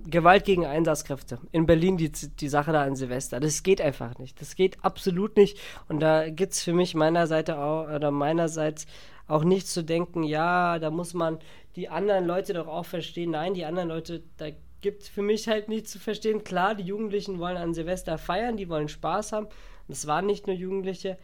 Gewalt 0.07 0.45
gegen 0.45 0.67
Einsatzkräfte. 0.67 1.39
In 1.53 1.67
Berlin 1.67 1.97
die, 1.97 2.11
die 2.11 2.49
Sache 2.49 2.73
da 2.73 2.83
an 2.83 2.97
Silvester. 2.97 3.41
Das 3.41 3.63
geht 3.63 3.81
einfach 3.81 4.19
nicht. 4.19 4.41
Das 4.41 4.57
geht 4.57 4.85
absolut 4.85 5.37
nicht. 5.37 5.59
Und 5.89 6.01
da 6.01 6.29
gibt 6.31 6.53
es 6.53 6.63
für 6.63 6.73
mich 6.73 6.95
meiner 6.95 7.27
Seite 7.27 7.59
auch, 7.59 7.89
oder 7.95 8.11
meinerseits 8.11 8.87
auch 9.29 9.45
nicht 9.45 9.69
zu 9.69 9.85
denken, 9.85 10.25
ja, 10.25 10.79
da 10.79 10.91
muss 10.91 11.15
man 11.15 11.39
die 11.77 11.89
anderen 11.89 12.27
Leute 12.27 12.53
doch 12.53 12.67
auch 12.67 12.85
verstehen. 12.85 13.31
Nein, 13.31 13.55
die 13.55 13.65
anderen 13.65 13.89
Leute, 13.89 14.23
da 14.39 14.47
gibt 14.81 15.03
es 15.03 15.09
für 15.09 15.23
mich 15.23 15.47
halt 15.49 15.69
nicht 15.69 15.89
zu 15.89 15.99
verstehen. 15.99 16.43
Klar, 16.43 16.75
die 16.75 16.85
Jugendlichen 16.85 17.39
wollen 17.39 17.57
an 17.57 17.75
Silvester 17.75 18.19
feiern, 18.19 18.57
die 18.57 18.69
wollen 18.69 18.89
Spaß 18.89 19.33
haben. 19.33 19.47
Das 19.89 20.07
waren 20.07 20.27
nicht 20.27 20.47
nur 20.47 20.57
Jugendliche, 20.57 21.19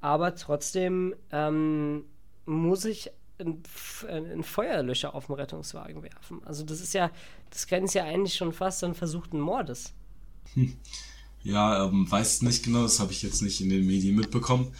aber 0.00 0.34
trotzdem 0.34 1.14
ähm, 1.32 2.04
muss 2.44 2.84
ich 2.84 3.10
einen 3.40 4.42
Feuerlöscher 4.42 5.14
auf 5.14 5.26
dem 5.26 5.34
Rettungswagen 5.34 6.02
werfen. 6.02 6.40
Also 6.44 6.64
das 6.64 6.80
ist 6.80 6.94
ja, 6.94 7.10
das 7.50 7.66
grenzt 7.66 7.94
ja 7.94 8.04
eigentlich 8.04 8.34
schon 8.34 8.52
fast 8.52 8.84
an 8.84 8.94
versuchten 8.94 9.40
Mordes. 9.40 9.92
Hm. 10.54 10.76
Ja, 11.42 11.86
ähm, 11.86 12.10
weiß 12.10 12.42
nicht 12.42 12.64
genau, 12.64 12.82
das 12.82 13.00
habe 13.00 13.12
ich 13.12 13.22
jetzt 13.22 13.42
nicht 13.42 13.60
in 13.60 13.70
den 13.70 13.86
Medien 13.86 14.16
mitbekommen. 14.16 14.72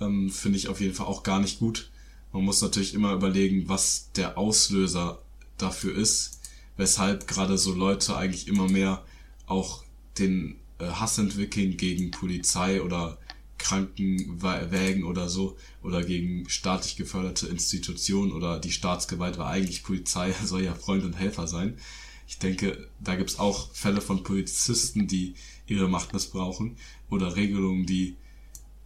Ähm, 0.00 0.30
Finde 0.30 0.58
ich 0.58 0.68
auf 0.68 0.80
jeden 0.80 0.94
Fall 0.94 1.06
auch 1.06 1.22
gar 1.22 1.40
nicht 1.40 1.60
gut. 1.60 1.90
Man 2.32 2.44
muss 2.44 2.62
natürlich 2.62 2.94
immer 2.94 3.12
überlegen, 3.12 3.68
was 3.68 4.10
der 4.12 4.38
Auslöser 4.38 5.20
dafür 5.58 5.94
ist, 5.94 6.40
weshalb 6.76 7.26
gerade 7.26 7.58
so 7.58 7.74
Leute 7.74 8.16
eigentlich 8.16 8.48
immer 8.48 8.68
mehr 8.68 9.04
auch 9.46 9.84
den 10.18 10.56
äh, 10.78 10.86
Hass 10.86 11.18
entwickeln 11.18 11.76
gegen 11.76 12.10
Polizei 12.10 12.82
oder 12.82 13.18
Krankenwägen 13.60 15.04
oder 15.04 15.28
so 15.28 15.56
oder 15.82 16.02
gegen 16.02 16.48
staatlich 16.48 16.96
geförderte 16.96 17.46
Institutionen 17.46 18.32
oder 18.32 18.58
die 18.58 18.72
Staatsgewalt 18.72 19.38
war 19.38 19.48
eigentlich 19.48 19.82
Polizei, 19.82 20.34
soll 20.44 20.64
ja 20.64 20.74
Freund 20.74 21.04
und 21.04 21.14
Helfer 21.14 21.46
sein. 21.46 21.78
Ich 22.26 22.38
denke, 22.38 22.88
da 23.00 23.16
gibt's 23.16 23.38
auch 23.38 23.72
Fälle 23.72 24.00
von 24.00 24.22
Polizisten, 24.22 25.06
die 25.06 25.34
ihre 25.66 25.88
Macht 25.88 26.12
missbrauchen 26.12 26.76
oder 27.08 27.36
Regelungen, 27.36 27.86
die 27.86 28.16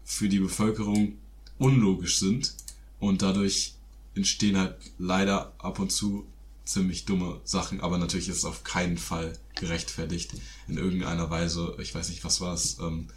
für 0.05 0.29
die 0.29 0.39
Bevölkerung 0.39 1.19
unlogisch 1.59 2.19
sind 2.19 2.55
und 3.01 3.23
dadurch 3.23 3.75
entstehen 4.15 4.57
halt 4.57 4.77
leider 4.99 5.55
ab 5.59 5.79
und 5.79 5.93
zu 5.93 6.27
ziemlich 6.65 7.05
dumme 7.05 7.41
Sachen, 7.45 7.81
aber 7.81 7.99
natürlich 7.99 8.29
ist 8.29 8.39
es 8.39 8.45
auf 8.45 8.65
keinen 8.65 8.97
Fall 8.97 9.39
gerechtfertigt 9.55 10.33
in 10.67 10.79
irgendeiner 10.79 11.29
Weise. 11.31 11.77
Ich 11.79 11.95
weiß 11.95 12.09
nicht, 12.09 12.25
was 12.25 12.41
war 12.41 12.55
es, 12.55 12.79
ähm, 12.79 13.09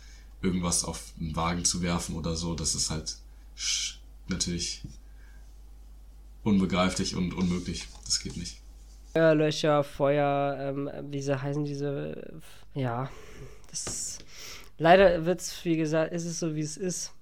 irgendwas 0.41 0.83
auf 0.83 1.13
einen 1.19 1.35
Wagen 1.35 1.65
zu 1.65 1.81
werfen 1.81 2.15
oder 2.15 2.35
so. 2.35 2.53
Das 2.55 2.75
ist 2.75 2.89
halt 2.89 3.17
natürlich 4.27 4.83
unbegreiflich 6.43 7.15
und 7.15 7.33
unmöglich. 7.33 7.87
Das 8.05 8.19
geht 8.19 8.37
nicht. 8.37 8.61
Feuerlöcher, 9.13 9.83
Feuer, 9.83 10.57
ähm, 10.59 10.89
wie 11.09 11.21
sie 11.21 11.41
heißen 11.41 11.65
diese, 11.65 12.39
ja, 12.75 13.09
das 13.69 14.19
leider 14.77 15.25
wird 15.25 15.41
es, 15.41 15.65
wie 15.65 15.77
gesagt, 15.77 16.13
ist 16.13 16.25
es 16.25 16.39
so, 16.39 16.55
wie 16.55 16.61
es 16.61 16.77
ist. 16.77 17.13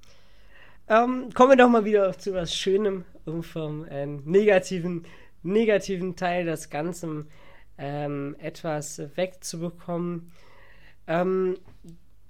Ähm, 0.88 1.30
kommen 1.34 1.52
wir 1.52 1.58
doch 1.58 1.70
mal 1.70 1.86
wieder 1.86 2.18
zu 2.18 2.34
was 2.34 2.54
Schönem, 2.54 3.06
um 3.26 3.42
vom 3.44 3.86
äh, 3.86 4.06
negativen, 4.06 5.06
negativen 5.42 6.16
Teil 6.16 6.46
des 6.46 6.70
Ganzen 6.70 7.28
ähm, 7.78 8.36
etwas 8.40 9.02
wegzubekommen. 9.16 10.32
Ähm, 11.08 11.58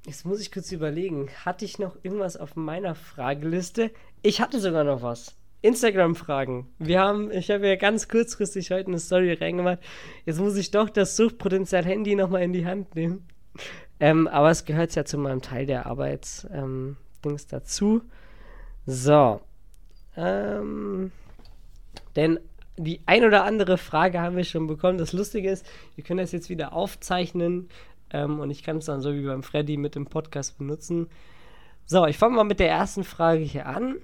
Jetzt 0.06 0.24
muss 0.24 0.40
ich 0.40 0.52
kurz 0.52 0.72
überlegen. 0.72 1.30
Hatte 1.46 1.66
ich 1.66 1.80
noch 1.80 1.98
irgendwas 2.04 2.38
auf 2.38 2.56
meiner 2.56 2.94
Frageliste? 2.94 3.90
Ich 4.22 4.40
hatte 4.40 4.60
sogar 4.60 4.84
noch 4.84 5.02
was. 5.02 5.36
Instagram-Fragen. 5.64 6.68
Wir 6.78 7.00
haben, 7.00 7.32
ich 7.32 7.50
habe 7.50 7.68
ja 7.68 7.76
ganz 7.76 8.08
kurzfristig 8.08 8.70
heute 8.70 8.90
eine 8.90 9.00
Story 9.00 9.34
reingemacht. 9.34 9.80
Jetzt 10.26 10.40
muss 10.40 10.56
ich 10.58 10.70
doch 10.70 10.92
das 10.92 11.16
Suchtpotenzial-Handy 11.16 12.16
nochmal 12.16 12.44
in 12.44 12.54
die 12.54 12.68
Hand 12.68 12.94
nehmen. 12.94 13.26
Ähm, 14.00 14.28
aber 14.28 14.52
es 14.52 14.66
gehört 14.66 14.94
ja 14.94 15.06
zu 15.06 15.18
meinem 15.18 15.42
Teil 15.42 15.66
der 15.66 15.88
Arbeitsdings 15.88 16.54
ähm, 16.54 16.98
dazu. 17.50 18.04
So. 18.86 19.42
Ähm, 20.16 21.12
denn 22.16 22.40
die 22.78 23.02
ein 23.08 23.24
oder 23.24 23.44
andere 23.44 23.80
Frage 23.80 24.22
haben 24.22 24.36
wir 24.36 24.44
schon 24.44 24.68
bekommen. 24.68 25.00
Das 25.00 25.14
Lustige 25.14 25.50
ist, 25.50 25.66
wir 25.96 26.04
können 26.04 26.20
das 26.20 26.32
jetzt 26.32 26.50
wieder 26.50 26.74
aufzeichnen 26.74 27.70
ähm, 28.12 28.40
und 28.40 28.52
ich 28.52 28.64
kann 28.64 28.78
es 28.78 28.86
dann 28.86 29.02
so 29.02 29.14
wie 29.14 29.26
beim 29.26 29.44
Freddy 29.44 29.78
mit 29.78 29.96
dem 29.96 30.06
Podcast 30.06 30.58
benutzen. 30.58 31.08
So, 31.86 32.06
ich 32.06 32.18
fange 32.18 32.36
mal 32.36 32.44
mit 32.44 32.60
der 32.60 32.70
ersten 32.70 33.04
Frage 33.04 33.44
hier 33.44 33.68
an. 33.68 33.98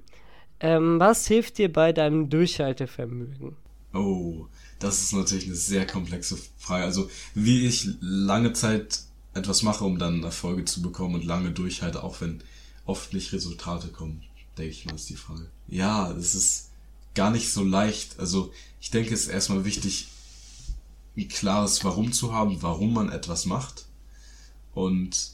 Ähm, 0.59 0.99
was 0.99 1.25
hilft 1.25 1.57
dir 1.57 1.71
bei 1.71 1.91
deinem 1.91 2.29
Durchhaltevermögen? 2.29 3.55
Oh, 3.93 4.45
das 4.79 5.01
ist 5.01 5.13
natürlich 5.13 5.45
eine 5.45 5.55
sehr 5.55 5.87
komplexe 5.87 6.37
Frage. 6.57 6.85
Also, 6.85 7.09
wie 7.33 7.65
ich 7.65 7.89
lange 7.99 8.53
Zeit 8.53 9.01
etwas 9.33 9.63
mache, 9.63 9.83
um 9.83 9.97
dann 9.97 10.23
Erfolge 10.23 10.65
zu 10.65 10.81
bekommen 10.81 11.15
und 11.15 11.25
lange 11.25 11.51
durchhalte, 11.51 12.03
auch 12.03 12.21
wenn 12.21 12.43
oft 12.85 13.13
nicht 13.13 13.33
Resultate 13.33 13.87
kommen, 13.87 14.23
denke 14.57 14.71
ich 14.71 14.85
mal, 14.85 14.95
ist 14.95 15.09
die 15.09 15.15
Frage. 15.15 15.49
Ja, 15.67 16.13
das 16.13 16.35
ist 16.35 16.69
gar 17.15 17.31
nicht 17.31 17.51
so 17.51 17.63
leicht. 17.63 18.19
Also, 18.19 18.51
ich 18.79 18.91
denke, 18.91 19.13
es 19.13 19.21
ist 19.23 19.29
erstmal 19.29 19.65
wichtig, 19.65 20.07
ein 21.17 21.27
klares 21.27 21.83
Warum 21.83 22.11
zu 22.13 22.33
haben, 22.33 22.61
warum 22.61 22.93
man 22.93 23.11
etwas 23.11 23.45
macht. 23.45 23.85
Und 24.73 25.33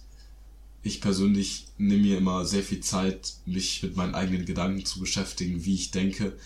ich 0.83 1.01
persönlich 1.01 1.67
nehme 1.77 2.01
mir 2.01 2.17
immer 2.17 2.45
sehr 2.45 2.63
viel 2.63 2.79
Zeit, 2.79 3.33
mich 3.45 3.83
mit 3.83 3.95
meinen 3.95 4.15
eigenen 4.15 4.45
Gedanken 4.45 4.85
zu 4.85 4.99
beschäftigen, 4.99 5.65
wie 5.65 5.75
ich 5.75 5.91
denke, 5.91 6.38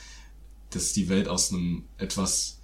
dass 0.71 0.93
die 0.93 1.09
Welt 1.09 1.27
aus 1.27 1.51
einem 1.51 1.83
etwas 1.97 2.57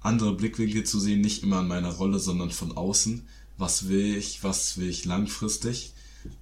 anderen 0.00 0.36
Blickwinkel 0.36 0.84
zu 0.84 1.00
sehen, 1.00 1.20
nicht 1.20 1.42
immer 1.42 1.60
in 1.60 1.68
meiner 1.68 1.92
Rolle, 1.92 2.18
sondern 2.18 2.50
von 2.50 2.76
außen. 2.76 3.26
Was 3.56 3.88
will 3.88 4.16
ich, 4.16 4.42
was 4.42 4.76
will 4.76 4.88
ich 4.88 5.04
langfristig? 5.04 5.92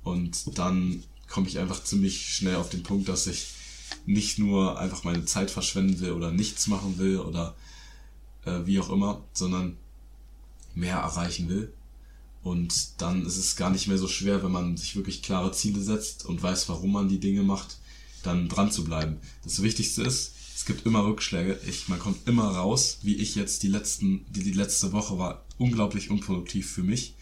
Und 0.02 0.58
dann 0.58 1.04
komme 1.28 1.48
ich 1.48 1.58
einfach 1.58 1.84
ziemlich 1.84 2.34
schnell 2.34 2.56
auf 2.56 2.70
den 2.70 2.82
Punkt, 2.82 3.08
dass 3.08 3.26
ich 3.26 3.46
nicht 4.06 4.38
nur 4.38 4.78
einfach 4.78 5.04
meine 5.04 5.24
Zeit 5.24 5.50
verschwenden 5.50 6.00
will 6.00 6.12
oder 6.12 6.30
nichts 6.30 6.66
machen 6.66 6.98
will 6.98 7.18
oder 7.18 7.54
äh, 8.44 8.60
wie 8.64 8.80
auch 8.80 8.90
immer, 8.90 9.22
sondern 9.32 9.76
mehr 10.74 10.96
erreichen 10.96 11.48
will. 11.48 11.72
Und 12.42 13.00
dann 13.00 13.24
ist 13.24 13.36
es 13.36 13.56
gar 13.56 13.70
nicht 13.70 13.86
mehr 13.86 13.98
so 13.98 14.08
schwer, 14.08 14.42
wenn 14.42 14.50
man 14.50 14.76
sich 14.76 14.96
wirklich 14.96 15.22
klare 15.22 15.52
Ziele 15.52 15.80
setzt 15.80 16.26
und 16.26 16.42
weiß, 16.42 16.68
warum 16.68 16.92
man 16.92 17.08
die 17.08 17.20
Dinge 17.20 17.42
macht, 17.42 17.76
dann 18.22 18.48
dran 18.48 18.72
zu 18.72 18.84
bleiben. 18.84 19.18
Das 19.44 19.62
Wichtigste 19.62 20.02
ist, 20.02 20.32
es 20.54 20.64
gibt 20.64 20.86
immer 20.86 21.04
Rückschläge. 21.04 21.58
Ich, 21.68 21.88
man 21.88 21.98
kommt 21.98 22.28
immer 22.28 22.48
raus, 22.48 22.98
wie 23.02 23.16
ich 23.16 23.34
jetzt 23.34 23.62
die 23.62 23.68
letzten, 23.68 24.24
die, 24.30 24.42
die 24.42 24.52
letzte 24.52 24.92
Woche 24.92 25.18
war 25.18 25.44
unglaublich 25.58 26.10
unproduktiv 26.10 26.70
für 26.70 26.82
mich. 26.82 27.14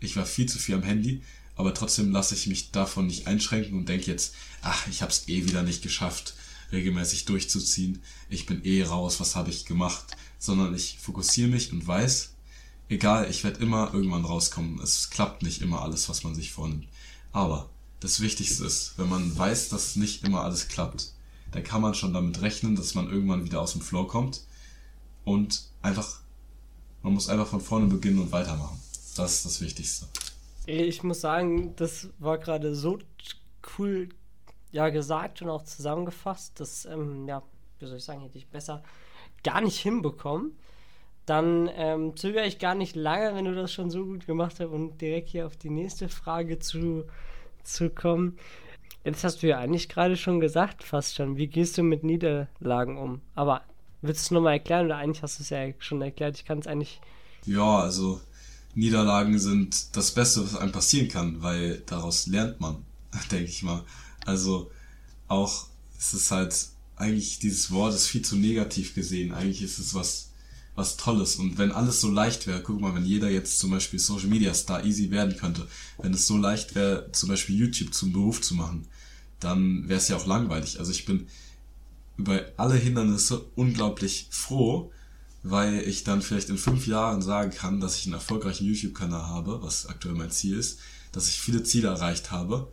Ich 0.00 0.16
war 0.16 0.26
viel 0.26 0.46
zu 0.46 0.58
viel 0.58 0.74
am 0.74 0.82
Handy, 0.82 1.22
aber 1.56 1.72
trotzdem 1.72 2.12
lasse 2.12 2.34
ich 2.34 2.46
mich 2.46 2.70
davon 2.70 3.06
nicht 3.06 3.26
einschränken 3.26 3.78
und 3.78 3.88
denke 3.88 4.10
jetzt, 4.10 4.34
ach, 4.62 4.86
ich 4.88 5.02
habe 5.02 5.10
es 5.10 5.28
eh 5.28 5.44
wieder 5.44 5.62
nicht 5.62 5.82
geschafft, 5.82 6.34
regelmäßig 6.70 7.24
durchzuziehen. 7.24 8.02
Ich 8.28 8.44
bin 8.44 8.64
eh 8.64 8.82
raus, 8.84 9.20
was 9.20 9.36
habe 9.36 9.50
ich 9.50 9.64
gemacht? 9.64 10.16
Sondern 10.38 10.74
ich 10.74 10.98
fokussiere 11.00 11.48
mich 11.48 11.72
und 11.72 11.86
weiß, 11.86 12.35
egal, 12.88 13.28
ich 13.30 13.44
werde 13.44 13.60
immer 13.60 13.92
irgendwann 13.92 14.24
rauskommen. 14.24 14.80
Es 14.80 15.10
klappt 15.10 15.42
nicht 15.42 15.62
immer 15.62 15.82
alles, 15.82 16.08
was 16.08 16.24
man 16.24 16.34
sich 16.34 16.52
vornimmt. 16.52 16.88
Aber 17.32 17.68
das 18.00 18.20
Wichtigste 18.20 18.64
ist, 18.64 18.98
wenn 18.98 19.08
man 19.08 19.36
weiß, 19.36 19.68
dass 19.68 19.96
nicht 19.96 20.24
immer 20.24 20.42
alles 20.42 20.68
klappt, 20.68 21.12
dann 21.52 21.62
kann 21.62 21.82
man 21.82 21.94
schon 21.94 22.12
damit 22.12 22.40
rechnen, 22.42 22.76
dass 22.76 22.94
man 22.94 23.08
irgendwann 23.08 23.44
wieder 23.44 23.60
aus 23.60 23.72
dem 23.72 23.80
Flow 23.80 24.04
kommt 24.04 24.42
und 25.24 25.68
einfach, 25.82 26.20
man 27.02 27.14
muss 27.14 27.28
einfach 27.28 27.46
von 27.46 27.60
vorne 27.60 27.86
beginnen 27.86 28.18
und 28.18 28.32
weitermachen. 28.32 28.80
Das 29.16 29.34
ist 29.34 29.46
das 29.46 29.60
Wichtigste. 29.60 30.06
Ich 30.66 31.02
muss 31.02 31.20
sagen, 31.20 31.74
das 31.76 32.08
war 32.18 32.38
gerade 32.38 32.74
so 32.74 32.98
cool 33.78 34.08
ja, 34.72 34.90
gesagt 34.90 35.40
und 35.42 35.48
auch 35.48 35.62
zusammengefasst, 35.62 36.58
dass, 36.60 36.84
ähm, 36.84 37.26
ja, 37.28 37.42
wie 37.78 37.86
soll 37.86 37.96
ich 37.96 38.04
sagen, 38.04 38.20
hätte 38.20 38.36
ich 38.36 38.48
besser 38.48 38.82
gar 39.42 39.60
nicht 39.60 39.78
hinbekommen 39.78 40.56
dann 41.26 41.68
ähm, 41.74 42.16
zögere 42.16 42.46
ich 42.46 42.58
gar 42.58 42.74
nicht 42.74 42.94
lange, 42.94 43.34
wenn 43.34 43.44
du 43.44 43.54
das 43.54 43.72
schon 43.72 43.90
so 43.90 44.04
gut 44.04 44.26
gemacht 44.26 44.60
hast, 44.60 44.68
und 44.68 45.00
direkt 45.00 45.28
hier 45.28 45.46
auf 45.46 45.56
die 45.56 45.70
nächste 45.70 46.08
Frage 46.08 46.60
zu, 46.60 47.04
zu 47.64 47.90
kommen. 47.90 48.38
Jetzt 49.04 49.24
hast 49.24 49.42
du 49.42 49.48
ja 49.48 49.58
eigentlich 49.58 49.88
gerade 49.88 50.16
schon 50.16 50.40
gesagt, 50.40 50.84
fast 50.84 51.16
schon, 51.16 51.36
wie 51.36 51.48
gehst 51.48 51.76
du 51.78 51.82
mit 51.82 52.04
Niederlagen 52.04 52.96
um? 52.96 53.20
Aber 53.34 53.62
willst 54.02 54.22
du 54.22 54.26
es 54.26 54.30
nochmal 54.30 54.54
erklären 54.54 54.86
oder 54.86 54.96
eigentlich 54.96 55.22
hast 55.22 55.38
du 55.38 55.42
es 55.42 55.50
ja 55.50 55.68
schon 55.78 56.00
erklärt? 56.00 56.36
Ich 56.36 56.44
kann 56.44 56.60
es 56.60 56.66
eigentlich. 56.66 57.00
Ja, 57.44 57.80
also 57.80 58.20
Niederlagen 58.74 59.38
sind 59.38 59.96
das 59.96 60.12
Beste, 60.12 60.42
was 60.44 60.56
einem 60.56 60.72
passieren 60.72 61.08
kann, 61.08 61.42
weil 61.42 61.82
daraus 61.86 62.26
lernt 62.28 62.60
man, 62.60 62.84
denke 63.30 63.50
ich 63.50 63.62
mal. 63.62 63.84
Also 64.24 64.70
auch, 65.28 65.66
es 65.98 66.14
ist 66.14 66.30
halt, 66.30 66.68
eigentlich 66.96 67.40
dieses 67.40 67.70
Wort 67.72 67.94
ist 67.94 68.06
viel 68.06 68.22
zu 68.22 68.36
negativ 68.36 68.94
gesehen. 68.94 69.34
Eigentlich 69.34 69.62
ist 69.62 69.78
es 69.78 69.94
was 69.94 70.30
was 70.76 70.96
Tolles. 70.96 71.36
Und 71.36 71.58
wenn 71.58 71.72
alles 71.72 72.00
so 72.00 72.10
leicht 72.10 72.46
wäre, 72.46 72.62
guck 72.62 72.80
mal, 72.80 72.94
wenn 72.94 73.04
jeder 73.04 73.30
jetzt 73.30 73.58
zum 73.58 73.70
Beispiel 73.70 73.98
Social 73.98 74.28
Media 74.28 74.54
Star 74.54 74.84
easy 74.84 75.10
werden 75.10 75.36
könnte, 75.36 75.66
wenn 75.98 76.14
es 76.14 76.26
so 76.26 76.36
leicht 76.36 76.74
wäre, 76.74 77.10
zum 77.12 77.30
Beispiel 77.30 77.56
YouTube 77.56 77.92
zum 77.92 78.12
Beruf 78.12 78.40
zu 78.40 78.54
machen, 78.54 78.86
dann 79.40 79.88
wäre 79.88 79.98
es 79.98 80.08
ja 80.08 80.16
auch 80.16 80.26
langweilig. 80.26 80.78
Also 80.78 80.92
ich 80.92 81.06
bin 81.06 81.26
über 82.16 82.44
alle 82.56 82.74
Hindernisse 82.74 83.44
unglaublich 83.56 84.28
froh, 84.30 84.92
weil 85.42 85.80
ich 85.80 86.04
dann 86.04 86.22
vielleicht 86.22 86.50
in 86.50 86.58
fünf 86.58 86.86
Jahren 86.86 87.22
sagen 87.22 87.50
kann, 87.50 87.80
dass 87.80 87.96
ich 87.96 88.06
einen 88.06 88.14
erfolgreichen 88.14 88.66
YouTube-Kanal 88.66 89.22
habe, 89.22 89.62
was 89.62 89.86
aktuell 89.86 90.14
mein 90.14 90.30
Ziel 90.30 90.58
ist, 90.58 90.78
dass 91.12 91.28
ich 91.28 91.40
viele 91.40 91.62
Ziele 91.62 91.88
erreicht 91.88 92.30
habe 92.30 92.70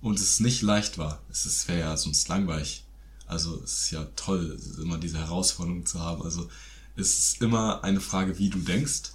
und 0.00 0.18
es 0.18 0.40
nicht 0.40 0.62
leicht 0.62 0.98
war. 0.98 1.22
Es 1.30 1.68
wäre 1.68 1.80
ja 1.80 1.96
sonst 1.96 2.28
langweilig. 2.28 2.84
Also 3.26 3.60
es 3.62 3.82
ist 3.82 3.90
ja 3.90 4.04
toll, 4.16 4.58
immer 4.80 4.98
diese 4.98 5.18
Herausforderung 5.18 5.84
zu 5.86 6.00
haben. 6.00 6.22
Also 6.22 6.48
es 6.96 7.18
ist 7.18 7.42
immer 7.42 7.84
eine 7.84 8.00
Frage, 8.00 8.38
wie 8.38 8.50
du 8.50 8.58
denkst. 8.58 9.12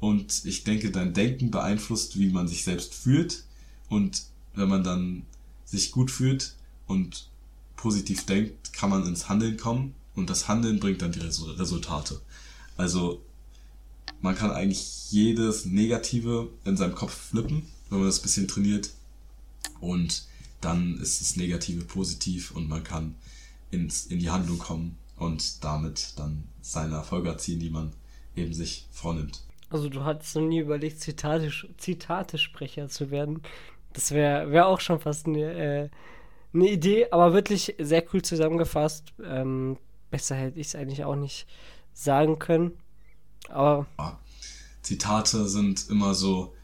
Und 0.00 0.44
ich 0.44 0.64
denke, 0.64 0.90
dein 0.90 1.14
Denken 1.14 1.50
beeinflusst, 1.50 2.18
wie 2.18 2.30
man 2.30 2.48
sich 2.48 2.64
selbst 2.64 2.94
fühlt. 2.94 3.44
Und 3.88 4.24
wenn 4.54 4.68
man 4.68 4.82
dann 4.82 5.22
sich 5.64 5.92
gut 5.92 6.10
fühlt 6.10 6.54
und 6.86 7.28
positiv 7.76 8.26
denkt, 8.26 8.72
kann 8.72 8.90
man 8.90 9.06
ins 9.06 9.28
Handeln 9.28 9.56
kommen. 9.56 9.94
Und 10.14 10.30
das 10.30 10.48
Handeln 10.48 10.80
bringt 10.80 11.02
dann 11.02 11.12
die 11.12 11.20
Resultate. 11.20 12.20
Also 12.76 13.22
man 14.20 14.34
kann 14.34 14.50
eigentlich 14.50 15.10
jedes 15.10 15.66
Negative 15.66 16.48
in 16.64 16.76
seinem 16.76 16.94
Kopf 16.94 17.12
flippen, 17.30 17.62
wenn 17.90 17.98
man 17.98 18.08
das 18.08 18.18
ein 18.18 18.22
bisschen 18.22 18.48
trainiert. 18.48 18.90
Und 19.80 20.24
dann 20.60 20.98
ist 21.00 21.20
das 21.20 21.36
Negative 21.36 21.84
positiv 21.84 22.52
und 22.52 22.68
man 22.68 22.84
kann 22.84 23.14
ins, 23.70 24.06
in 24.06 24.18
die 24.18 24.30
Handlung 24.30 24.58
kommen 24.58 24.96
und 25.22 25.64
damit 25.64 26.18
dann 26.18 26.44
seine 26.60 26.96
Erfolge 26.96 27.28
erzielen, 27.28 27.60
die 27.60 27.70
man 27.70 27.92
eben 28.36 28.52
sich 28.52 28.86
vornimmt. 28.90 29.42
Also 29.70 29.88
du 29.88 30.04
hattest 30.04 30.36
noch 30.36 30.42
nie 30.42 30.58
überlegt, 30.58 31.00
Zitate, 31.00 31.50
Zitatesprecher 31.78 32.88
zu 32.88 33.10
werden. 33.10 33.42
Das 33.92 34.10
wäre 34.10 34.50
wär 34.50 34.66
auch 34.66 34.80
schon 34.80 35.00
fast 35.00 35.26
eine, 35.26 35.52
äh, 35.52 35.88
eine 36.52 36.70
Idee, 36.70 37.10
aber 37.10 37.32
wirklich 37.32 37.74
sehr 37.78 38.04
cool 38.12 38.22
zusammengefasst. 38.22 39.12
Ähm, 39.24 39.78
besser 40.10 40.34
hätte 40.34 40.60
ich 40.60 40.68
es 40.68 40.74
eigentlich 40.74 41.04
auch 41.04 41.16
nicht 41.16 41.46
sagen 41.94 42.38
können. 42.38 42.72
Aber. 43.48 43.86
Ja, 43.98 44.18
Zitate 44.82 45.48
sind 45.48 45.88
immer 45.88 46.14
so, 46.14 46.54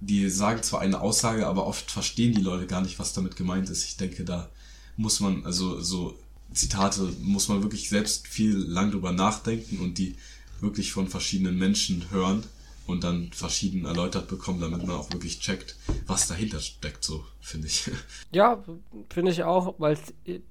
die 0.00 0.28
sagen 0.30 0.62
zwar 0.62 0.80
eine 0.80 1.00
Aussage, 1.00 1.46
aber 1.46 1.66
oft 1.66 1.90
verstehen 1.90 2.34
die 2.34 2.42
Leute 2.42 2.66
gar 2.66 2.80
nicht, 2.80 2.98
was 2.98 3.12
damit 3.12 3.36
gemeint 3.36 3.68
ist. 3.68 3.84
Ich 3.84 3.96
denke, 3.96 4.24
da 4.24 4.48
muss 4.96 5.20
man, 5.20 5.44
also 5.44 5.80
so 5.80 6.16
Zitate 6.56 7.12
muss 7.22 7.48
man 7.48 7.62
wirklich 7.62 7.88
selbst 7.88 8.26
viel 8.26 8.56
lang 8.56 8.90
drüber 8.90 9.12
nachdenken 9.12 9.78
und 9.78 9.98
die 9.98 10.16
wirklich 10.60 10.92
von 10.92 11.08
verschiedenen 11.08 11.58
Menschen 11.58 12.10
hören 12.10 12.42
und 12.86 13.04
dann 13.04 13.30
verschieden 13.32 13.84
erläutert 13.84 14.28
bekommen, 14.28 14.60
damit 14.60 14.86
man 14.86 14.96
auch 14.96 15.12
wirklich 15.12 15.40
checkt, 15.40 15.76
was 16.06 16.28
dahinter 16.28 16.60
steckt, 16.60 17.04
so 17.04 17.24
finde 17.40 17.66
ich. 17.66 17.90
Ja, 18.32 18.62
finde 19.10 19.32
ich 19.32 19.42
auch, 19.42 19.74
weil 19.78 19.98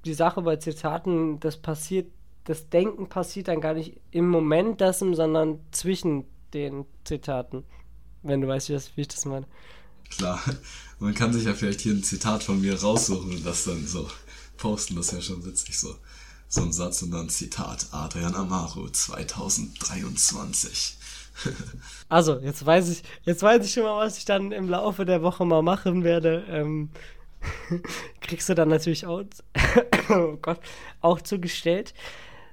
die 0.05 0.13
Sache 0.13 0.41
bei 0.41 0.57
Zitaten, 0.57 1.39
das 1.39 1.57
passiert, 1.57 2.07
das 2.43 2.69
Denken 2.69 3.09
passiert 3.09 3.47
dann 3.47 3.61
gar 3.61 3.73
nicht 3.73 3.97
im 4.11 4.27
Moment 4.29 4.81
dessen, 4.81 5.15
sondern 5.15 5.59
zwischen 5.71 6.25
den 6.53 6.85
Zitaten. 7.03 7.63
Wenn 8.21 8.41
du 8.41 8.47
weißt, 8.47 8.69
wie 8.69 9.01
ich 9.01 9.07
das 9.07 9.25
meine. 9.25 9.47
Klar, 10.09 10.41
man 10.99 11.13
kann 11.13 11.33
sich 11.33 11.45
ja 11.45 11.53
vielleicht 11.53 11.81
hier 11.81 11.93
ein 11.93 12.03
Zitat 12.03 12.43
von 12.43 12.61
mir 12.61 12.79
raussuchen 12.79 13.31
und 13.31 13.45
das 13.45 13.63
dann 13.63 13.85
so 13.87 14.09
posten, 14.57 14.95
das 14.95 15.11
ja 15.11 15.21
schon 15.21 15.45
witzig 15.45 15.79
so. 15.79 15.95
So 16.47 16.61
ein 16.61 16.71
Satz 16.71 17.01
und 17.01 17.11
dann 17.11 17.29
Zitat 17.29 17.87
Adrian 17.91 18.35
Amaro 18.35 18.89
2023. 18.89 20.97
also, 22.09 22.39
jetzt 22.39 22.65
weiß 22.65 22.89
ich, 22.89 23.03
jetzt 23.23 23.43
weiß 23.43 23.65
ich 23.65 23.73
schon 23.73 23.83
mal, 23.83 24.05
was 24.05 24.17
ich 24.17 24.25
dann 24.25 24.51
im 24.51 24.69
Laufe 24.69 25.05
der 25.05 25.21
Woche 25.21 25.45
mal 25.45 25.61
machen 25.61 26.03
werde. 26.03 26.45
Ähm, 26.49 26.89
kriegst 28.21 28.49
du 28.49 28.53
dann 28.53 28.69
natürlich 28.69 29.05
auch, 29.05 29.23
oh 30.09 30.37
Gott, 30.41 30.59
auch 31.01 31.21
zugestellt. 31.21 31.93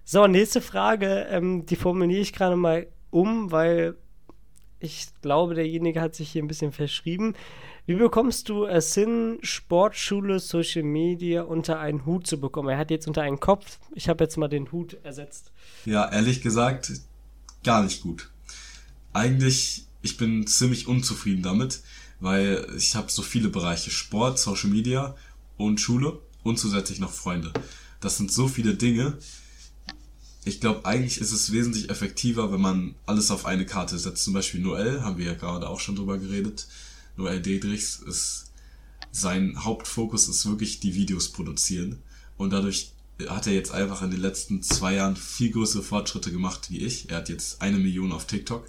So, 0.04 0.26
nächste 0.26 0.60
Frage, 0.60 1.26
ähm, 1.30 1.64
die 1.66 1.76
formuliere 1.76 2.20
ich 2.20 2.32
gerade 2.32 2.56
mal 2.56 2.88
um, 3.10 3.52
weil 3.52 3.96
ich 4.80 5.06
glaube, 5.22 5.54
derjenige 5.54 6.00
hat 6.00 6.14
sich 6.14 6.32
hier 6.32 6.42
ein 6.42 6.48
bisschen 6.48 6.72
verschrieben. 6.72 7.34
Wie 7.84 7.94
bekommst 7.94 8.48
du 8.48 8.64
es 8.64 8.94
hin, 8.94 9.38
Sportschule, 9.42 10.38
Social 10.38 10.84
Media 10.84 11.42
unter 11.42 11.80
einen 11.80 12.06
Hut 12.06 12.28
zu 12.28 12.38
bekommen? 12.38 12.68
Er 12.68 12.78
hat 12.78 12.92
jetzt 12.92 13.08
unter 13.08 13.22
einen 13.22 13.40
Kopf. 13.40 13.80
Ich 13.92 14.08
habe 14.08 14.22
jetzt 14.22 14.36
mal 14.36 14.46
den 14.46 14.70
Hut 14.70 14.98
ersetzt. 15.02 15.50
Ja, 15.84 16.08
ehrlich 16.12 16.42
gesagt, 16.42 16.92
gar 17.64 17.82
nicht 17.82 18.00
gut. 18.00 18.30
Eigentlich, 19.12 19.86
ich 20.00 20.16
bin 20.16 20.46
ziemlich 20.46 20.86
unzufrieden 20.86 21.42
damit, 21.42 21.80
weil 22.20 22.64
ich 22.76 22.94
habe 22.94 23.10
so 23.10 23.22
viele 23.22 23.48
Bereiche. 23.48 23.90
Sport, 23.90 24.38
Social 24.38 24.70
Media 24.70 25.16
und 25.56 25.80
Schule 25.80 26.20
und 26.44 26.60
zusätzlich 26.60 27.00
noch 27.00 27.10
Freunde. 27.10 27.52
Das 28.00 28.16
sind 28.16 28.30
so 28.30 28.46
viele 28.46 28.74
Dinge. 28.74 29.18
Ich 30.44 30.60
glaube, 30.60 30.86
eigentlich 30.86 31.20
ist 31.20 31.32
es 31.32 31.50
wesentlich 31.50 31.90
effektiver, 31.90 32.52
wenn 32.52 32.60
man 32.60 32.94
alles 33.06 33.32
auf 33.32 33.44
eine 33.44 33.66
Karte 33.66 33.98
setzt. 33.98 34.22
Zum 34.22 34.34
Beispiel 34.34 34.60
Noel, 34.60 35.02
haben 35.02 35.18
wir 35.18 35.26
ja 35.26 35.34
gerade 35.34 35.68
auch 35.68 35.80
schon 35.80 35.96
drüber 35.96 36.18
geredet 36.18 36.68
Noel 37.16 37.40
Dedrichs 37.40 37.96
ist, 37.96 38.52
sein 39.10 39.64
Hauptfokus 39.64 40.28
ist 40.28 40.46
wirklich 40.46 40.80
die 40.80 40.94
Videos 40.94 41.30
produzieren. 41.30 41.98
Und 42.36 42.50
dadurch 42.50 42.92
hat 43.28 43.46
er 43.46 43.52
jetzt 43.52 43.72
einfach 43.72 44.02
in 44.02 44.10
den 44.10 44.20
letzten 44.20 44.62
zwei 44.62 44.94
Jahren 44.94 45.16
viel 45.16 45.50
größere 45.50 45.82
Fortschritte 45.82 46.32
gemacht 46.32 46.70
wie 46.70 46.78
ich. 46.78 47.10
Er 47.10 47.18
hat 47.18 47.28
jetzt 47.28 47.60
eine 47.60 47.78
Million 47.78 48.12
auf 48.12 48.26
TikTok. 48.26 48.66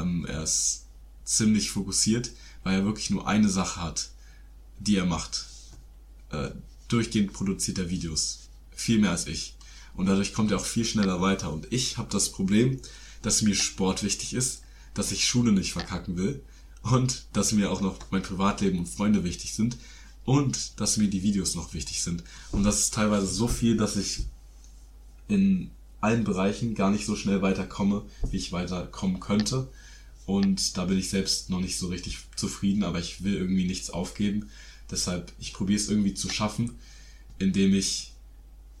Ähm, 0.00 0.24
er 0.26 0.42
ist 0.42 0.86
ziemlich 1.24 1.70
fokussiert, 1.70 2.30
weil 2.64 2.80
er 2.80 2.84
wirklich 2.84 3.10
nur 3.10 3.26
eine 3.26 3.48
Sache 3.48 3.82
hat, 3.82 4.10
die 4.78 4.96
er 4.96 5.06
macht. 5.06 5.46
Äh, 6.30 6.50
durchgehend 6.88 7.32
produziert 7.32 7.78
er 7.78 7.90
Videos. 7.90 8.48
Viel 8.70 8.98
mehr 8.98 9.10
als 9.10 9.26
ich. 9.26 9.56
Und 9.94 10.06
dadurch 10.06 10.32
kommt 10.32 10.50
er 10.50 10.58
auch 10.58 10.64
viel 10.64 10.84
schneller 10.84 11.20
weiter. 11.20 11.52
Und 11.52 11.72
ich 11.72 11.98
habe 11.98 12.08
das 12.10 12.32
Problem, 12.32 12.80
dass 13.22 13.42
mir 13.42 13.54
Sport 13.54 14.02
wichtig 14.02 14.34
ist, 14.34 14.62
dass 14.94 15.12
ich 15.12 15.26
Schule 15.26 15.52
nicht 15.52 15.72
verkacken 15.72 16.16
will 16.16 16.42
und 16.92 17.26
dass 17.32 17.52
mir 17.52 17.70
auch 17.70 17.80
noch 17.80 17.98
mein 18.10 18.22
Privatleben 18.22 18.78
und 18.78 18.88
Freunde 18.88 19.24
wichtig 19.24 19.54
sind 19.54 19.76
und 20.24 20.80
dass 20.80 20.96
mir 20.96 21.08
die 21.08 21.22
Videos 21.22 21.54
noch 21.54 21.74
wichtig 21.74 22.02
sind. 22.02 22.22
Und 22.52 22.64
das 22.64 22.80
ist 22.80 22.94
teilweise 22.94 23.26
so 23.26 23.48
viel, 23.48 23.76
dass 23.76 23.96
ich 23.96 24.26
in 25.28 25.70
allen 26.00 26.24
Bereichen 26.24 26.74
gar 26.74 26.90
nicht 26.90 27.06
so 27.06 27.16
schnell 27.16 27.42
weiterkomme, 27.42 28.02
wie 28.30 28.36
ich 28.36 28.52
weiterkommen 28.52 29.20
könnte. 29.20 29.68
Und 30.26 30.76
da 30.76 30.84
bin 30.84 30.98
ich 30.98 31.10
selbst 31.10 31.50
noch 31.50 31.60
nicht 31.60 31.78
so 31.78 31.88
richtig 31.88 32.18
zufrieden, 32.34 32.84
aber 32.84 32.98
ich 32.98 33.22
will 33.22 33.34
irgendwie 33.34 33.66
nichts 33.66 33.90
aufgeben. 33.90 34.48
Deshalb, 34.90 35.32
ich 35.38 35.52
probiere 35.52 35.80
es 35.80 35.88
irgendwie 35.88 36.14
zu 36.14 36.28
schaffen, 36.28 36.74
indem 37.38 37.74
ich 37.74 38.12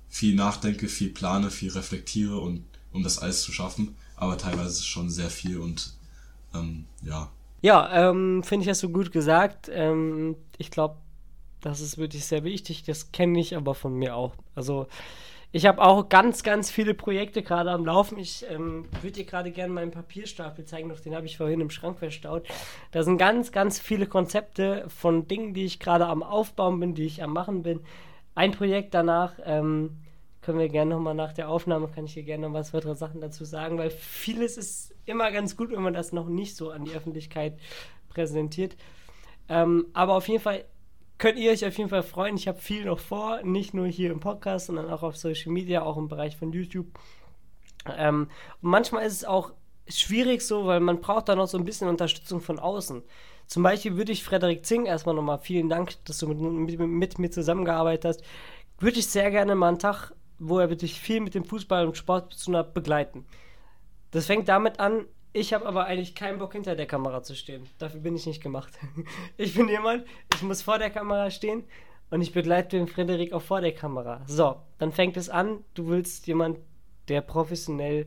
viel 0.08 0.34
nachdenke, 0.34 0.88
viel 0.88 1.10
plane, 1.10 1.50
viel 1.50 1.70
reflektiere 1.70 2.38
und 2.38 2.64
um 2.92 3.02
das 3.02 3.18
alles 3.18 3.42
zu 3.42 3.52
schaffen. 3.52 3.96
Aber 4.16 4.38
teilweise 4.38 4.70
ist 4.70 4.78
es 4.78 4.86
schon 4.86 5.10
sehr 5.10 5.30
viel 5.30 5.58
und 5.58 5.94
ähm, 6.54 6.84
ja, 7.02 7.30
ja, 7.60 8.10
ähm, 8.10 8.42
finde 8.42 8.64
ich, 8.64 8.68
hast 8.68 8.82
du 8.82 8.90
gut 8.90 9.12
gesagt. 9.12 9.70
Ähm, 9.72 10.36
ich 10.58 10.70
glaube, 10.70 10.96
das 11.60 11.80
ist 11.80 11.98
wirklich 11.98 12.24
sehr 12.24 12.44
wichtig. 12.44 12.84
Das 12.84 13.12
kenne 13.12 13.40
ich 13.40 13.56
aber 13.56 13.74
von 13.74 13.94
mir 13.94 14.14
auch. 14.14 14.34
Also, 14.54 14.86
ich 15.52 15.64
habe 15.64 15.80
auch 15.80 16.08
ganz, 16.08 16.42
ganz 16.42 16.70
viele 16.70 16.92
Projekte 16.92 17.42
gerade 17.42 17.70
am 17.70 17.86
Laufen. 17.86 18.18
Ich 18.18 18.44
ähm, 18.50 18.86
würde 19.00 19.12
dir 19.12 19.24
gerade 19.24 19.50
gerne 19.50 19.72
meinen 19.72 19.90
Papierstapel 19.90 20.64
zeigen, 20.64 20.88
doch 20.88 21.00
den 21.00 21.14
habe 21.14 21.26
ich 21.26 21.38
vorhin 21.38 21.60
im 21.60 21.70
Schrank 21.70 21.98
verstaut. 21.98 22.46
Da 22.90 23.02
sind 23.02 23.16
ganz, 23.16 23.52
ganz 23.52 23.78
viele 23.78 24.06
Konzepte 24.06 24.84
von 24.88 25.28
Dingen, 25.28 25.54
die 25.54 25.64
ich 25.64 25.80
gerade 25.80 26.06
am 26.06 26.22
Aufbauen 26.22 26.78
bin, 26.80 26.94
die 26.94 27.06
ich 27.06 27.22
am 27.22 27.32
Machen 27.32 27.62
bin. 27.62 27.80
Ein 28.34 28.52
Projekt 28.52 28.92
danach 28.92 29.34
ähm, 29.44 29.96
können 30.42 30.58
wir 30.58 30.68
gerne 30.68 30.94
nochmal 30.94 31.14
nach 31.14 31.32
der 31.32 31.48
Aufnahme, 31.48 31.88
kann 31.88 32.04
ich 32.04 32.14
dir 32.14 32.22
gerne 32.22 32.48
noch 32.48 32.54
was 32.54 32.74
weitere 32.74 32.94
Sachen 32.94 33.20
dazu 33.20 33.44
sagen, 33.44 33.78
weil 33.78 33.90
vieles 33.90 34.58
ist 34.58 34.95
immer 35.06 35.30
ganz 35.32 35.56
gut, 35.56 35.70
wenn 35.70 35.82
man 35.82 35.94
das 35.94 36.12
noch 36.12 36.28
nicht 36.28 36.56
so 36.56 36.70
an 36.70 36.84
die 36.84 36.92
Öffentlichkeit 36.92 37.58
präsentiert. 38.08 38.76
Ähm, 39.48 39.86
aber 39.92 40.14
auf 40.16 40.28
jeden 40.28 40.42
Fall 40.42 40.64
könnt 41.18 41.38
ihr 41.38 41.50
euch 41.50 41.64
auf 41.64 41.76
jeden 41.78 41.90
Fall 41.90 42.02
freuen. 42.02 42.36
Ich 42.36 42.48
habe 42.48 42.58
viel 42.58 42.84
noch 42.84 42.98
vor, 42.98 43.42
nicht 43.42 43.74
nur 43.74 43.86
hier 43.86 44.10
im 44.10 44.20
Podcast, 44.20 44.66
sondern 44.66 44.90
auch 44.90 45.02
auf 45.02 45.16
Social 45.16 45.52
Media, 45.52 45.82
auch 45.82 45.96
im 45.96 46.08
Bereich 46.08 46.36
von 46.36 46.52
YouTube. 46.52 46.86
Ähm, 47.96 48.28
und 48.62 48.70
manchmal 48.70 49.06
ist 49.06 49.14
es 49.14 49.24
auch 49.24 49.52
schwierig 49.88 50.42
so, 50.42 50.66
weil 50.66 50.80
man 50.80 51.00
braucht 51.00 51.28
da 51.28 51.36
noch 51.36 51.46
so 51.46 51.58
ein 51.58 51.64
bisschen 51.64 51.88
Unterstützung 51.88 52.40
von 52.40 52.58
außen. 52.58 53.02
Zum 53.46 53.62
Beispiel 53.62 53.96
würde 53.96 54.12
ich 54.12 54.24
Frederik 54.24 54.66
Zing 54.66 54.86
erstmal 54.86 55.14
nochmal 55.14 55.38
vielen 55.38 55.68
Dank, 55.68 56.04
dass 56.04 56.18
du 56.18 56.26
mit, 56.26 56.40
mit, 56.40 56.80
mit 56.80 57.18
mir 57.18 57.30
zusammengearbeitet 57.30 58.04
hast. 58.04 58.24
Würde 58.80 58.98
ich 58.98 59.06
sehr 59.06 59.30
gerne 59.30 59.54
mal 59.54 59.68
einen 59.68 59.78
Tag 59.78 60.12
wo 60.38 60.58
er 60.58 60.70
wirklich 60.70 61.00
viel 61.00 61.20
mit 61.20 61.34
dem 61.34 61.44
Fußball 61.44 61.86
und 61.86 61.96
Sport 61.96 62.34
zu 62.34 62.50
begleiten. 62.74 63.24
Das 64.16 64.24
fängt 64.24 64.48
damit 64.48 64.80
an, 64.80 65.04
ich 65.34 65.52
habe 65.52 65.66
aber 65.66 65.84
eigentlich 65.84 66.14
keinen 66.14 66.38
Bock 66.38 66.54
hinter 66.54 66.74
der 66.74 66.86
Kamera 66.86 67.22
zu 67.22 67.34
stehen. 67.34 67.68
Dafür 67.76 68.00
bin 68.00 68.16
ich 68.16 68.24
nicht 68.24 68.42
gemacht. 68.42 68.72
Ich 69.36 69.54
bin 69.54 69.68
jemand, 69.68 70.06
ich 70.32 70.40
muss 70.40 70.62
vor 70.62 70.78
der 70.78 70.88
Kamera 70.88 71.30
stehen 71.30 71.64
und 72.08 72.22
ich 72.22 72.32
begleite 72.32 72.78
den 72.78 72.88
Frederik 72.88 73.34
auch 73.34 73.42
vor 73.42 73.60
der 73.60 73.74
Kamera. 73.74 74.22
So, 74.26 74.56
dann 74.78 74.90
fängt 74.90 75.18
es 75.18 75.28
an, 75.28 75.62
du 75.74 75.88
willst 75.88 76.26
jemand, 76.26 76.60
der 77.08 77.20
professionell 77.20 78.06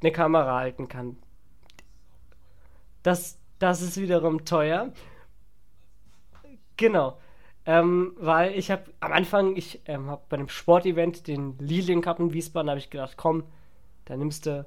eine 0.00 0.12
Kamera 0.12 0.60
halten 0.60 0.86
kann. 0.86 1.16
Das, 3.02 3.36
das 3.58 3.82
ist 3.82 4.00
wiederum 4.00 4.44
teuer. 4.44 4.92
Genau. 6.76 7.18
Ähm, 7.66 8.14
weil 8.16 8.56
ich 8.56 8.70
habe 8.70 8.84
am 9.00 9.10
Anfang, 9.10 9.56
ich 9.56 9.80
ähm, 9.86 10.08
habe 10.08 10.22
bei 10.28 10.36
einem 10.36 10.48
Sportevent, 10.48 11.26
den 11.26 11.58
Lilien 11.58 12.00
Cup 12.00 12.20
in 12.20 12.32
Wiesbaden, 12.32 12.70
habe 12.70 12.78
ich 12.78 12.90
gedacht, 12.90 13.16
komm, 13.16 13.42
da 14.04 14.16
nimmst 14.16 14.46
du, 14.46 14.64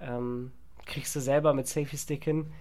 ähm, 0.00 0.52
kriegst 0.86 1.14
du 1.16 1.20
selber 1.20 1.54
mit 1.54 1.66
Safety 1.66 1.96
Stick 1.96 2.24
hin. 2.24 2.52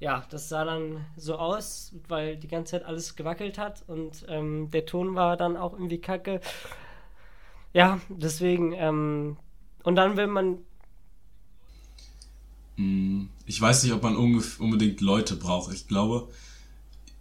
Ja, 0.00 0.26
das 0.30 0.48
sah 0.48 0.64
dann 0.64 1.06
so 1.16 1.36
aus, 1.36 1.94
weil 2.08 2.36
die 2.36 2.48
ganze 2.48 2.72
Zeit 2.72 2.84
alles 2.84 3.16
gewackelt 3.16 3.58
hat 3.58 3.84
und 3.86 4.26
ähm, 4.28 4.70
der 4.70 4.86
Ton 4.86 5.14
war 5.14 5.36
dann 5.36 5.56
auch 5.56 5.72
irgendwie 5.72 6.00
kacke. 6.00 6.40
Ja, 7.72 8.00
deswegen, 8.08 8.72
ähm, 8.72 9.36
und 9.82 9.96
dann, 9.96 10.16
wenn 10.16 10.30
man 10.30 10.58
hm, 12.76 13.28
ich 13.46 13.60
weiß 13.60 13.84
nicht, 13.84 13.92
ob 13.92 14.02
man 14.02 14.16
unbedingt 14.16 15.00
Leute 15.00 15.36
braucht. 15.36 15.72
Ich 15.72 15.86
glaube, 15.86 16.28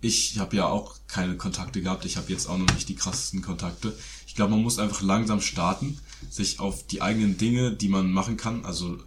ich 0.02 0.40
habe 0.40 0.56
ja 0.56 0.68
auch 0.68 0.96
keine 1.08 1.38
Kontakte 1.38 1.82
gehabt. 1.82 2.06
Ich 2.06 2.18
habe 2.18 2.32
jetzt 2.32 2.48
auch 2.48 2.58
noch 2.58 2.74
nicht 2.74 2.90
die 2.90 2.96
krassesten 2.96 3.42
Kontakte. 3.42 3.96
Ich 4.28 4.36
glaube, 4.36 4.52
man 4.52 4.64
muss 4.64 4.80
einfach 4.80 5.02
langsam 5.02 5.42
starten, 5.42 6.00
sich 6.30 6.60
auf 6.60 6.88
die 6.88 7.02
eigenen 7.02 7.38
Dinge, 7.38 7.72
die 7.72 7.90
man 7.90 8.12
machen 8.12 8.38
kann, 8.38 8.66
also 8.66 8.98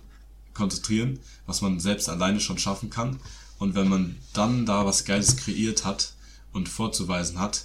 konzentrieren, 0.57 1.21
was 1.47 1.61
man 1.61 1.79
selbst 1.79 2.09
alleine 2.09 2.41
schon 2.41 2.59
schaffen 2.59 2.91
kann. 2.91 3.21
Und 3.59 3.75
wenn 3.75 3.89
man 3.89 4.17
dann 4.33 4.67
da 4.67 4.85
was 4.85 5.05
Geiles 5.05 5.37
kreiert 5.37 5.85
hat 5.85 6.13
und 6.53 6.69
vorzuweisen 6.69 7.39
hat, 7.39 7.65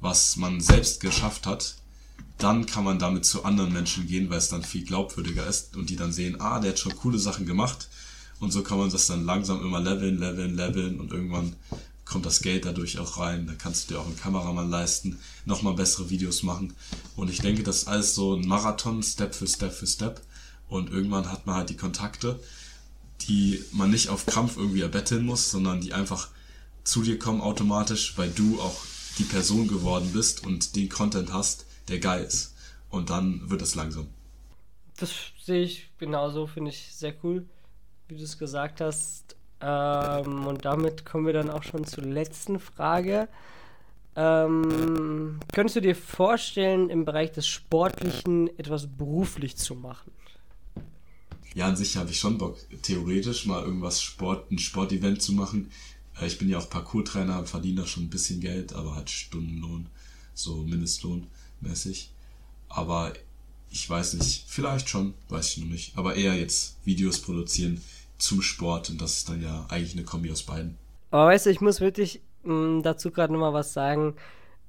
was 0.00 0.36
man 0.36 0.60
selbst 0.60 1.00
geschafft 1.00 1.46
hat, 1.46 1.76
dann 2.38 2.66
kann 2.66 2.84
man 2.84 2.98
damit 2.98 3.24
zu 3.24 3.44
anderen 3.44 3.72
Menschen 3.72 4.06
gehen, 4.06 4.28
weil 4.28 4.38
es 4.38 4.48
dann 4.48 4.64
viel 4.64 4.84
glaubwürdiger 4.84 5.46
ist 5.46 5.76
und 5.76 5.90
die 5.90 5.96
dann 5.96 6.12
sehen, 6.12 6.40
ah, 6.40 6.58
der 6.58 6.72
hat 6.72 6.78
schon 6.78 6.96
coole 6.96 7.18
Sachen 7.18 7.46
gemacht. 7.46 7.88
Und 8.40 8.50
so 8.50 8.62
kann 8.62 8.78
man 8.78 8.90
das 8.90 9.06
dann 9.06 9.24
langsam 9.24 9.62
immer 9.62 9.80
leveln, 9.80 10.18
leveln, 10.18 10.56
leveln 10.56 10.98
und 10.98 11.12
irgendwann 11.12 11.54
kommt 12.04 12.26
das 12.26 12.42
Geld 12.42 12.64
dadurch 12.64 12.98
auch 12.98 13.18
rein. 13.18 13.46
Da 13.46 13.54
kannst 13.54 13.88
du 13.88 13.94
dir 13.94 14.00
auch 14.00 14.06
einen 14.06 14.16
Kameramann 14.16 14.68
leisten, 14.68 15.18
nochmal 15.44 15.74
bessere 15.74 16.10
Videos 16.10 16.42
machen. 16.42 16.74
Und 17.14 17.30
ich 17.30 17.40
denke, 17.40 17.62
das 17.62 17.78
ist 17.78 17.88
alles 17.88 18.14
so 18.14 18.34
ein 18.34 18.46
Marathon, 18.46 19.02
Step 19.02 19.34
für 19.34 19.46
Step 19.46 19.72
für 19.72 19.86
Step. 19.86 20.20
Und 20.72 20.90
irgendwann 20.90 21.30
hat 21.30 21.46
man 21.46 21.56
halt 21.56 21.68
die 21.68 21.76
Kontakte, 21.76 22.40
die 23.28 23.62
man 23.72 23.90
nicht 23.90 24.08
auf 24.08 24.26
Krampf 24.26 24.56
irgendwie 24.56 24.80
erbetteln 24.80 25.24
muss, 25.24 25.50
sondern 25.50 25.80
die 25.80 25.92
einfach 25.92 26.28
zu 26.82 27.02
dir 27.02 27.18
kommen 27.18 27.40
automatisch, 27.42 28.16
weil 28.16 28.30
du 28.30 28.60
auch 28.60 28.80
die 29.18 29.24
Person 29.24 29.68
geworden 29.68 30.10
bist 30.12 30.44
und 30.46 30.74
den 30.74 30.88
Content 30.88 31.32
hast, 31.32 31.66
der 31.88 31.98
geil 31.98 32.24
ist. 32.24 32.54
Und 32.88 33.10
dann 33.10 33.50
wird 33.50 33.60
es 33.62 33.74
langsam. 33.74 34.08
Das 34.96 35.12
sehe 35.44 35.62
ich 35.62 35.90
genauso, 35.98 36.46
finde 36.46 36.70
ich 36.70 36.94
sehr 36.94 37.14
cool, 37.22 37.44
wie 38.08 38.16
du 38.16 38.24
es 38.24 38.38
gesagt 38.38 38.80
hast. 38.80 39.36
Ähm, 39.60 40.46
und 40.46 40.64
damit 40.64 41.04
kommen 41.04 41.26
wir 41.26 41.34
dann 41.34 41.50
auch 41.50 41.62
schon 41.62 41.84
zur 41.84 42.04
letzten 42.04 42.58
Frage. 42.58 43.28
Ähm, 44.16 45.38
könntest 45.52 45.76
du 45.76 45.80
dir 45.80 45.96
vorstellen, 45.96 46.90
im 46.90 47.04
Bereich 47.04 47.32
des 47.32 47.46
Sportlichen 47.46 48.48
etwas 48.58 48.86
beruflich 48.86 49.56
zu 49.56 49.74
machen? 49.74 50.12
Ja, 51.54 51.66
an 51.68 51.76
sich 51.76 51.96
habe 51.96 52.10
ich 52.10 52.18
schon 52.18 52.38
Bock, 52.38 52.58
theoretisch 52.82 53.46
mal 53.46 53.62
irgendwas 53.62 54.00
Sport, 54.00 54.50
ein 54.50 54.58
Sportevent 54.58 55.20
zu 55.20 55.32
machen. 55.32 55.70
Äh, 56.20 56.26
ich 56.26 56.38
bin 56.38 56.48
ja 56.48 56.58
auch 56.58 56.70
Parkour-Trainer, 56.70 57.44
verdiene 57.44 57.82
da 57.82 57.86
schon 57.86 58.04
ein 58.04 58.10
bisschen 58.10 58.40
Geld, 58.40 58.72
aber 58.72 58.94
halt 58.94 59.10
Stundenlohn, 59.10 59.86
so 60.34 60.62
Mindestlohn 60.62 61.26
mäßig. 61.60 62.10
Aber 62.68 63.12
ich 63.70 63.88
weiß 63.88 64.14
nicht, 64.14 64.44
vielleicht 64.46 64.88
schon, 64.88 65.14
weiß 65.28 65.50
ich 65.50 65.58
noch 65.58 65.70
nicht. 65.70 65.96
Aber 65.96 66.14
eher 66.14 66.34
jetzt 66.34 66.76
Videos 66.84 67.20
produzieren, 67.20 67.80
zum 68.22 68.40
Sport 68.40 68.88
und 68.88 69.02
das 69.02 69.18
ist 69.18 69.28
dann 69.28 69.42
ja 69.42 69.66
eigentlich 69.68 69.94
eine 69.94 70.04
Kombi 70.04 70.30
aus 70.30 70.44
beiden. 70.44 70.78
Aber 71.10 71.26
weißt 71.26 71.46
du, 71.46 71.50
ich 71.50 71.60
muss 71.60 71.80
wirklich 71.80 72.20
mh, 72.44 72.54
mm, 72.54 72.82
dazu 72.82 73.10
gerade 73.10 73.32
nochmal 73.32 73.52
was 73.52 73.72
sagen. 73.72 74.14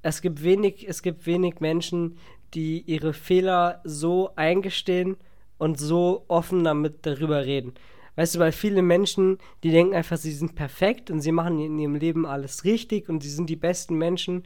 Es 0.02 0.20
gibt 0.20 0.42
wenig, 0.42 0.86
es 0.88 1.02
gibt 1.02 1.24
wenig 1.24 1.60
Menschen, 1.60 2.18
die 2.52 2.80
ihre 2.80 3.14
Fehler 3.14 3.80
so 3.84 4.34
eingestehen 4.36 5.16
und 5.58 5.78
so 5.78 6.24
offen 6.28 6.64
damit 6.64 7.06
darüber 7.06 7.44
reden. 7.44 7.74
Weißt 8.16 8.36
du, 8.36 8.38
weil 8.38 8.52
viele 8.52 8.82
Menschen, 8.82 9.38
die 9.62 9.70
denken 9.70 9.94
einfach, 9.94 10.16
sie 10.16 10.32
sind 10.32 10.54
perfekt 10.54 11.10
und 11.10 11.20
sie 11.20 11.32
machen 11.32 11.58
in 11.58 11.78
ihrem 11.78 11.96
Leben 11.96 12.26
alles 12.26 12.64
richtig 12.64 13.08
und 13.08 13.22
sie 13.22 13.30
sind 13.30 13.50
die 13.50 13.56
besten 13.56 13.96
Menschen. 13.96 14.44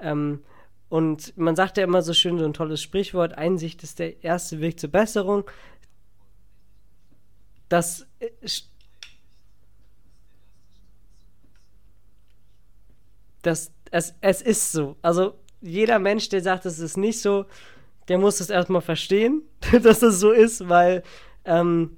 Ähm, 0.00 0.40
und 0.88 1.36
man 1.36 1.56
sagt 1.56 1.76
ja 1.76 1.84
immer 1.84 2.02
so 2.02 2.14
schön 2.14 2.38
so 2.38 2.44
ein 2.44 2.54
tolles 2.54 2.80
Sprichwort, 2.80 3.36
Einsicht 3.36 3.82
ist 3.82 3.98
der 3.98 4.22
erste 4.22 4.60
Weg 4.60 4.78
zur 4.78 4.90
Besserung 4.90 5.44
das 7.68 8.06
äh, 8.20 8.30
das, 13.42 13.72
es, 13.90 14.14
es 14.20 14.42
ist 14.42 14.72
so. 14.72 14.96
Also 15.00 15.34
jeder 15.60 15.98
Mensch, 15.98 16.28
der 16.28 16.42
sagt, 16.42 16.66
es 16.66 16.80
ist 16.80 16.96
nicht 16.96 17.20
so, 17.20 17.46
der 18.08 18.18
muss 18.18 18.40
es 18.40 18.50
erstmal 18.50 18.82
verstehen, 18.82 19.42
dass 19.82 20.02
es 20.02 20.20
so 20.20 20.32
ist, 20.32 20.68
weil 20.68 21.02
ähm, 21.44 21.96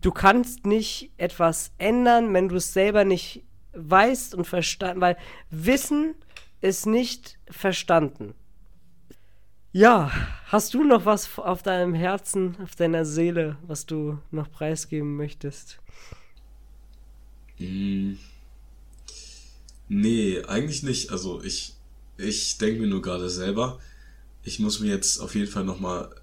du 0.00 0.10
kannst 0.10 0.66
nicht 0.66 1.10
etwas 1.16 1.72
ändern, 1.78 2.32
wenn 2.32 2.48
du 2.48 2.56
es 2.56 2.72
selber 2.72 3.04
nicht 3.04 3.42
weißt 3.72 4.34
und 4.34 4.46
verstanden, 4.46 5.00
weil 5.00 5.16
Wissen 5.50 6.14
ist 6.60 6.86
nicht 6.86 7.38
verstanden. 7.50 8.34
Ja, 9.72 10.12
hast 10.46 10.72
du 10.74 10.84
noch 10.84 11.04
was 11.04 11.36
auf 11.38 11.64
deinem 11.64 11.94
Herzen, 11.94 12.56
auf 12.62 12.76
deiner 12.76 13.04
Seele, 13.04 13.58
was 13.66 13.86
du 13.86 14.18
noch 14.30 14.50
preisgeben 14.50 15.16
möchtest? 15.16 15.80
Mm. 17.58 18.12
Nee, 19.88 20.42
eigentlich 20.46 20.84
nicht. 20.84 21.10
Also 21.10 21.42
ich, 21.42 21.74
ich 22.16 22.56
denke 22.58 22.82
mir 22.82 22.86
nur 22.86 23.02
gerade 23.02 23.28
selber, 23.28 23.80
ich 24.44 24.58
muss 24.58 24.80
mir 24.80 24.88
jetzt 24.88 25.18
auf 25.18 25.34
jeden 25.34 25.50
Fall 25.50 25.64
nochmal 25.64 26.14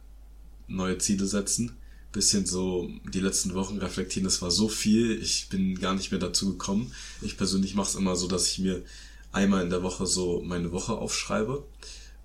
neue 0.67 0.97
Ziele 0.97 1.25
setzen. 1.25 1.77
Bisschen 2.11 2.45
so 2.45 2.89
die 3.13 3.19
letzten 3.19 3.53
Wochen 3.53 3.77
reflektieren, 3.77 4.25
das 4.25 4.41
war 4.41 4.51
so 4.51 4.67
viel, 4.67 5.21
ich 5.21 5.47
bin 5.49 5.79
gar 5.79 5.95
nicht 5.95 6.11
mehr 6.11 6.19
dazu 6.19 6.51
gekommen. 6.51 6.91
Ich 7.21 7.37
persönlich 7.37 7.73
mache 7.73 7.89
es 7.89 7.95
immer 7.95 8.15
so, 8.15 8.27
dass 8.27 8.47
ich 8.47 8.59
mir 8.59 8.83
einmal 9.31 9.63
in 9.63 9.69
der 9.69 9.81
Woche 9.81 10.05
so 10.05 10.41
meine 10.41 10.71
Woche 10.71 10.93
aufschreibe 10.93 11.63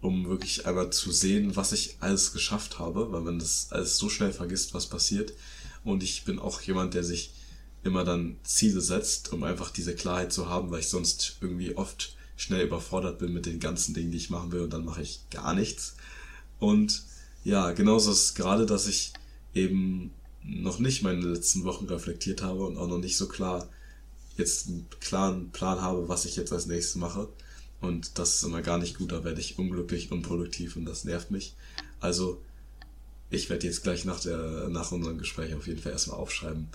um 0.00 0.28
wirklich 0.28 0.66
einmal 0.66 0.90
zu 0.90 1.10
sehen, 1.10 1.56
was 1.56 1.72
ich 1.72 1.96
alles 2.00 2.32
geschafft 2.32 2.78
habe, 2.78 3.12
weil 3.12 3.22
man 3.22 3.38
das 3.38 3.68
alles 3.70 3.96
so 3.96 4.08
schnell 4.08 4.32
vergisst, 4.32 4.74
was 4.74 4.86
passiert. 4.86 5.32
Und 5.84 6.02
ich 6.02 6.24
bin 6.24 6.38
auch 6.38 6.60
jemand, 6.62 6.94
der 6.94 7.04
sich 7.04 7.32
immer 7.82 8.04
dann 8.04 8.36
Ziele 8.44 8.80
setzt, 8.80 9.32
um 9.32 9.42
einfach 9.42 9.70
diese 9.70 9.94
Klarheit 9.94 10.32
zu 10.32 10.48
haben, 10.48 10.70
weil 10.70 10.80
ich 10.80 10.88
sonst 10.88 11.38
irgendwie 11.40 11.76
oft 11.76 12.16
schnell 12.36 12.66
überfordert 12.66 13.18
bin 13.18 13.32
mit 13.32 13.46
den 13.46 13.60
ganzen 13.60 13.94
Dingen, 13.94 14.10
die 14.10 14.18
ich 14.18 14.30
machen 14.30 14.52
will 14.52 14.60
und 14.60 14.72
dann 14.72 14.84
mache 14.84 15.02
ich 15.02 15.20
gar 15.30 15.54
nichts. 15.54 15.96
Und 16.58 17.02
ja, 17.44 17.72
genauso 17.72 18.10
ist 18.10 18.22
es 18.22 18.34
gerade, 18.34 18.66
dass 18.66 18.86
ich 18.86 19.12
eben 19.54 20.10
noch 20.42 20.78
nicht 20.78 21.02
meine 21.02 21.20
letzten 21.20 21.64
Wochen 21.64 21.86
reflektiert 21.86 22.42
habe 22.42 22.66
und 22.66 22.76
auch 22.76 22.88
noch 22.88 22.98
nicht 22.98 23.16
so 23.16 23.26
klar 23.26 23.68
jetzt 24.36 24.68
einen 24.68 24.86
klaren 25.00 25.50
Plan 25.50 25.80
habe, 25.80 26.08
was 26.08 26.24
ich 26.24 26.36
jetzt 26.36 26.52
als 26.52 26.66
nächstes 26.66 26.96
mache. 26.96 27.28
Und 27.80 28.18
das 28.18 28.36
ist 28.36 28.42
immer 28.42 28.62
gar 28.62 28.78
nicht 28.78 28.98
gut, 28.98 29.12
da 29.12 29.24
werde 29.24 29.40
ich 29.40 29.58
unglücklich, 29.58 30.12
unproduktiv 30.12 30.76
und 30.76 30.84
das 30.84 31.04
nervt 31.04 31.30
mich. 31.30 31.54
Also, 32.00 32.40
ich 33.30 33.50
werde 33.50 33.66
jetzt 33.66 33.82
gleich 33.82 34.04
nach, 34.04 34.20
der, 34.20 34.68
nach 34.68 34.92
unserem 34.92 35.18
Gespräch 35.18 35.54
auf 35.54 35.66
jeden 35.66 35.80
Fall 35.80 35.92
erstmal 35.92 36.18
aufschreiben, 36.18 36.68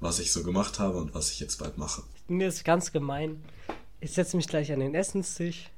was 0.00 0.18
ich 0.18 0.32
so 0.32 0.42
gemacht 0.42 0.78
habe 0.78 0.98
und 0.98 1.14
was 1.14 1.30
ich 1.30 1.40
jetzt 1.40 1.58
bald 1.58 1.78
mache. 1.78 2.02
Mir 2.28 2.48
ist 2.48 2.64
ganz 2.64 2.92
gemein. 2.92 3.42
Ich 4.00 4.12
setze 4.12 4.36
mich 4.36 4.46
gleich 4.46 4.72
an 4.72 4.80
den 4.80 4.94
Essenstisch 4.94 5.70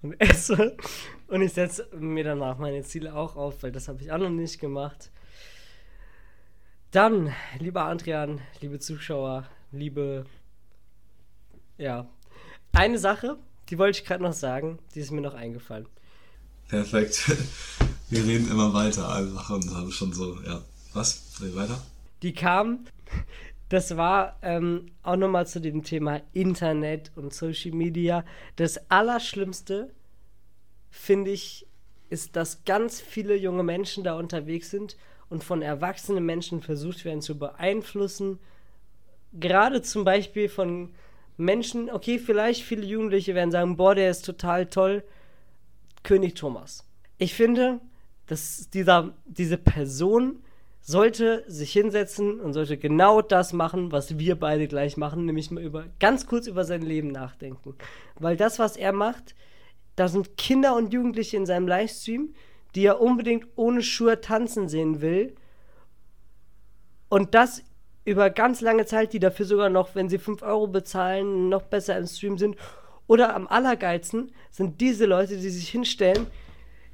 und 0.00 0.14
esse. 0.20 0.76
Und 1.28 1.42
ich 1.42 1.52
setze 1.52 1.88
mir 1.98 2.24
danach 2.24 2.58
meine 2.58 2.82
Ziele 2.82 3.14
auch 3.14 3.36
auf, 3.36 3.62
weil 3.62 3.72
das 3.72 3.88
habe 3.88 4.02
ich 4.02 4.10
auch 4.10 4.18
noch 4.18 4.30
nicht 4.30 4.60
gemacht. 4.60 5.10
Dann, 6.90 7.32
lieber 7.58 7.84
Adrian, 7.84 8.40
liebe 8.60 8.78
Zuschauer, 8.78 9.48
liebe. 9.70 10.26
Ja. 11.78 12.08
Eine 12.72 12.98
Sache, 12.98 13.38
die 13.68 13.78
wollte 13.78 13.98
ich 13.98 14.04
gerade 14.04 14.22
noch 14.22 14.32
sagen, 14.32 14.78
die 14.94 15.00
ist 15.00 15.10
mir 15.10 15.20
noch 15.20 15.34
eingefallen. 15.34 15.86
Perfekt. 16.68 17.30
Wir 18.10 18.24
reden 18.24 18.50
immer 18.50 18.74
weiter 18.74 19.14
einfach 19.14 19.50
und 19.50 19.74
haben 19.74 19.90
schon 19.90 20.12
so, 20.12 20.38
ja. 20.42 20.62
Was? 20.92 21.38
Reden 21.40 21.56
weiter? 21.56 21.82
Die 22.22 22.34
kam, 22.34 22.84
das 23.72 23.96
war 23.96 24.36
ähm, 24.42 24.90
auch 25.02 25.16
nochmal 25.16 25.46
zu 25.46 25.58
dem 25.58 25.82
Thema 25.82 26.20
Internet 26.34 27.10
und 27.16 27.32
Social 27.32 27.70
Media. 27.72 28.22
Das 28.56 28.90
Allerschlimmste, 28.90 29.90
finde 30.90 31.30
ich, 31.30 31.66
ist, 32.10 32.36
dass 32.36 32.66
ganz 32.66 33.00
viele 33.00 33.34
junge 33.34 33.62
Menschen 33.62 34.04
da 34.04 34.18
unterwegs 34.18 34.70
sind 34.70 34.98
und 35.30 35.42
von 35.42 35.62
erwachsenen 35.62 36.26
Menschen 36.26 36.60
versucht 36.60 37.06
werden 37.06 37.22
zu 37.22 37.38
beeinflussen. 37.38 38.38
Gerade 39.32 39.80
zum 39.80 40.04
Beispiel 40.04 40.50
von 40.50 40.90
Menschen, 41.38 41.90
okay, 41.90 42.18
vielleicht 42.18 42.64
viele 42.64 42.84
Jugendliche 42.84 43.34
werden 43.34 43.52
sagen, 43.52 43.78
boah, 43.78 43.94
der 43.94 44.10
ist 44.10 44.26
total 44.26 44.66
toll, 44.66 45.02
König 46.02 46.34
Thomas. 46.34 46.84
Ich 47.16 47.32
finde, 47.32 47.80
dass 48.26 48.68
dieser, 48.68 49.14
diese 49.24 49.56
Person 49.56 50.44
sollte 50.82 51.44
sich 51.46 51.72
hinsetzen 51.72 52.40
und 52.40 52.52
sollte 52.52 52.76
genau 52.76 53.22
das 53.22 53.52
machen, 53.52 53.92
was 53.92 54.18
wir 54.18 54.34
beide 54.34 54.66
gleich 54.66 54.96
machen, 54.96 55.24
nämlich 55.24 55.50
mal 55.50 55.62
über 55.62 55.86
ganz 56.00 56.26
kurz 56.26 56.48
über 56.48 56.64
sein 56.64 56.82
Leben 56.82 57.08
nachdenken. 57.08 57.76
Weil 58.18 58.36
das, 58.36 58.58
was 58.58 58.76
er 58.76 58.92
macht, 58.92 59.36
da 59.94 60.08
sind 60.08 60.36
Kinder 60.36 60.74
und 60.76 60.92
Jugendliche 60.92 61.36
in 61.36 61.46
seinem 61.46 61.68
Livestream, 61.68 62.34
die 62.74 62.84
er 62.84 63.00
unbedingt 63.00 63.46
ohne 63.54 63.82
Schuhe 63.82 64.20
tanzen 64.20 64.68
sehen 64.68 65.00
will. 65.00 65.36
Und 67.08 67.34
das 67.34 67.62
über 68.04 68.30
ganz 68.30 68.60
lange 68.60 68.84
Zeit, 68.84 69.12
die 69.12 69.20
dafür 69.20 69.46
sogar 69.46 69.70
noch, 69.70 69.94
wenn 69.94 70.08
sie 70.08 70.18
5 70.18 70.42
Euro 70.42 70.66
bezahlen, 70.66 71.48
noch 71.48 71.62
besser 71.62 71.96
im 71.96 72.06
Stream 72.06 72.38
sind. 72.38 72.56
Oder 73.06 73.36
am 73.36 73.46
allergeilsten 73.46 74.32
sind 74.50 74.80
diese 74.80 75.06
Leute, 75.06 75.36
die 75.36 75.50
sich 75.50 75.68
hinstellen, 75.68 76.26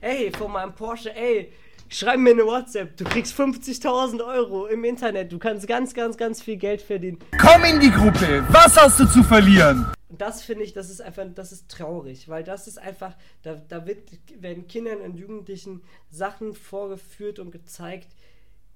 ey, 0.01 0.30
von 0.36 0.53
meinem 0.53 0.74
Porsche, 0.74 1.14
ey, 1.14 1.53
schreib 1.89 2.18
mir 2.18 2.30
eine 2.30 2.45
WhatsApp, 2.45 2.97
du 2.97 3.05
kriegst 3.05 3.39
50.000 3.39 4.24
Euro 4.24 4.66
im 4.66 4.84
Internet, 4.84 5.32
du 5.32 5.39
kannst 5.39 5.66
ganz, 5.66 5.95
ganz, 5.95 6.16
ganz 6.16 6.43
viel 6.43 6.57
Geld 6.57 6.82
verdienen. 6.82 7.18
Komm 7.41 7.64
in 7.64 7.80
die 7.80 7.91
Gruppe, 7.91 8.45
was 8.51 8.76
hast 8.76 9.01
du 9.01 9.07
zu 9.07 9.22
verlieren? 9.22 9.86
Und 10.09 10.20
das 10.20 10.43
finde 10.43 10.64
ich, 10.64 10.72
das 10.72 10.91
ist 10.91 11.01
einfach, 11.01 11.24
das 11.34 11.53
ist 11.53 11.68
traurig, 11.68 12.28
weil 12.28 12.43
das 12.45 12.66
ist 12.66 12.78
einfach, 12.78 13.14
da, 13.43 13.55
da 13.68 13.86
wird, 13.86 13.99
werden 14.41 14.66
Kindern 14.66 15.01
und 15.01 15.16
Jugendlichen 15.16 15.82
Sachen 16.11 16.55
vorgeführt 16.55 17.39
und 17.39 17.51
gezeigt, 17.51 18.09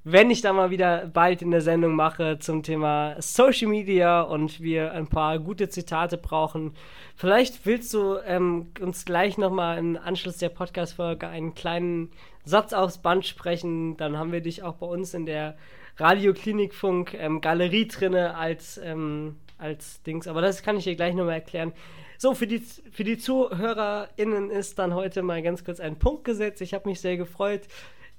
wenn 0.05 0.31
ich 0.31 0.41
da 0.41 0.53
mal 0.55 0.71
wieder 0.71 1.07
bald 1.13 1.43
in 1.43 1.51
der 1.51 1.61
Sendung 1.61 1.95
mache 1.95 2.39
zum 2.39 2.63
Thema 2.63 3.17
Social 3.19 3.69
Media 3.69 4.23
und 4.23 4.61
wir 4.61 4.93
ein 4.93 5.09
paar 5.09 5.39
gute 5.39 5.69
Zitate 5.69 6.17
brauchen, 6.17 6.73
vielleicht 7.17 7.67
willst 7.67 7.93
du 7.93 8.17
ähm, 8.25 8.73
uns 8.81 9.05
gleich 9.05 9.37
nochmal 9.37 9.77
im 9.77 9.99
Anschluss 9.99 10.39
der 10.39 10.49
Podcast-Folge 10.49 11.29
einen 11.29 11.55
kleinen 11.55 12.13
Satz 12.45 12.73
aufs 12.73 12.99
Band 12.99 13.27
sprechen. 13.27 13.99
Dann 13.99 14.17
haben 14.17 14.33
wir 14.33 14.41
dich 14.41 14.63
auch 14.63 14.77
bei 14.77 14.87
uns 14.87 15.13
in 15.13 15.27
der 15.27 15.59
Radioklinikfunk 15.99 17.13
ähm, 17.13 17.43
drinne 17.43 18.35
als, 18.37 18.79
ähm, 18.83 19.37
als 19.59 20.03
Dings. 20.03 20.27
Aber 20.27 20.41
das 20.41 20.63
kann 20.63 20.79
ich 20.79 20.85
dir 20.85 20.97
gleich 20.97 21.15
nochmal 21.15 21.35
erklären. 21.35 21.75
So, 22.17 22.35
für 22.35 22.47
die, 22.47 22.59
für 22.59 23.05
die 23.05 23.19
ZuhörerInnen 23.19 24.51
ist 24.51 24.79
dann 24.79 24.95
heute 24.95 25.23
mal 25.23 25.43
ganz 25.43 25.63
kurz 25.63 25.79
ein 25.79 25.99
Punkt 25.99 26.25
gesetzt. 26.25 26.63
Ich 26.63 26.73
habe 26.73 26.89
mich 26.89 27.01
sehr 27.01 27.19
gefreut. 27.19 27.63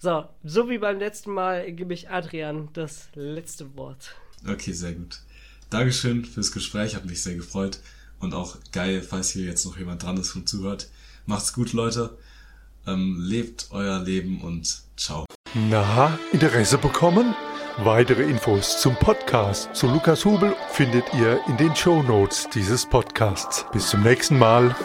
So, 0.01 0.25
so 0.43 0.67
wie 0.67 0.79
beim 0.79 0.97
letzten 0.97 1.31
Mal 1.31 1.71
gebe 1.73 1.93
ich 1.93 2.09
Adrian 2.09 2.69
das 2.73 3.09
letzte 3.13 3.77
Wort. 3.77 4.15
Okay, 4.49 4.71
sehr 4.71 4.93
gut. 4.93 5.19
Dankeschön 5.69 6.25
fürs 6.25 6.51
Gespräch, 6.51 6.95
hat 6.95 7.05
mich 7.05 7.21
sehr 7.21 7.35
gefreut. 7.35 7.79
Und 8.19 8.33
auch 8.33 8.57
geil, 8.71 9.03
falls 9.03 9.29
hier 9.29 9.45
jetzt 9.45 9.63
noch 9.63 9.77
jemand 9.77 10.01
dran 10.01 10.17
ist 10.17 10.35
und 10.35 10.49
zuhört. 10.49 10.89
Macht's 11.27 11.53
gut, 11.53 11.73
Leute. 11.73 12.17
Ähm, 12.87 13.17
lebt 13.19 13.67
euer 13.69 13.99
Leben 13.99 14.41
und 14.41 14.81
ciao. 14.97 15.25
Na, 15.69 16.17
Interesse 16.31 16.79
bekommen? 16.79 17.35
Weitere 17.77 18.23
Infos 18.23 18.81
zum 18.81 18.95
Podcast 18.95 19.69
zu 19.75 19.85
Lukas 19.85 20.25
Hubel 20.25 20.55
findet 20.71 21.13
ihr 21.13 21.39
in 21.47 21.57
den 21.57 21.75
Show 21.75 22.01
Notes 22.01 22.47
dieses 22.55 22.87
Podcasts. 22.87 23.67
Bis 23.71 23.87
zum 23.89 24.01
nächsten 24.01 24.39
Mal. 24.39 24.75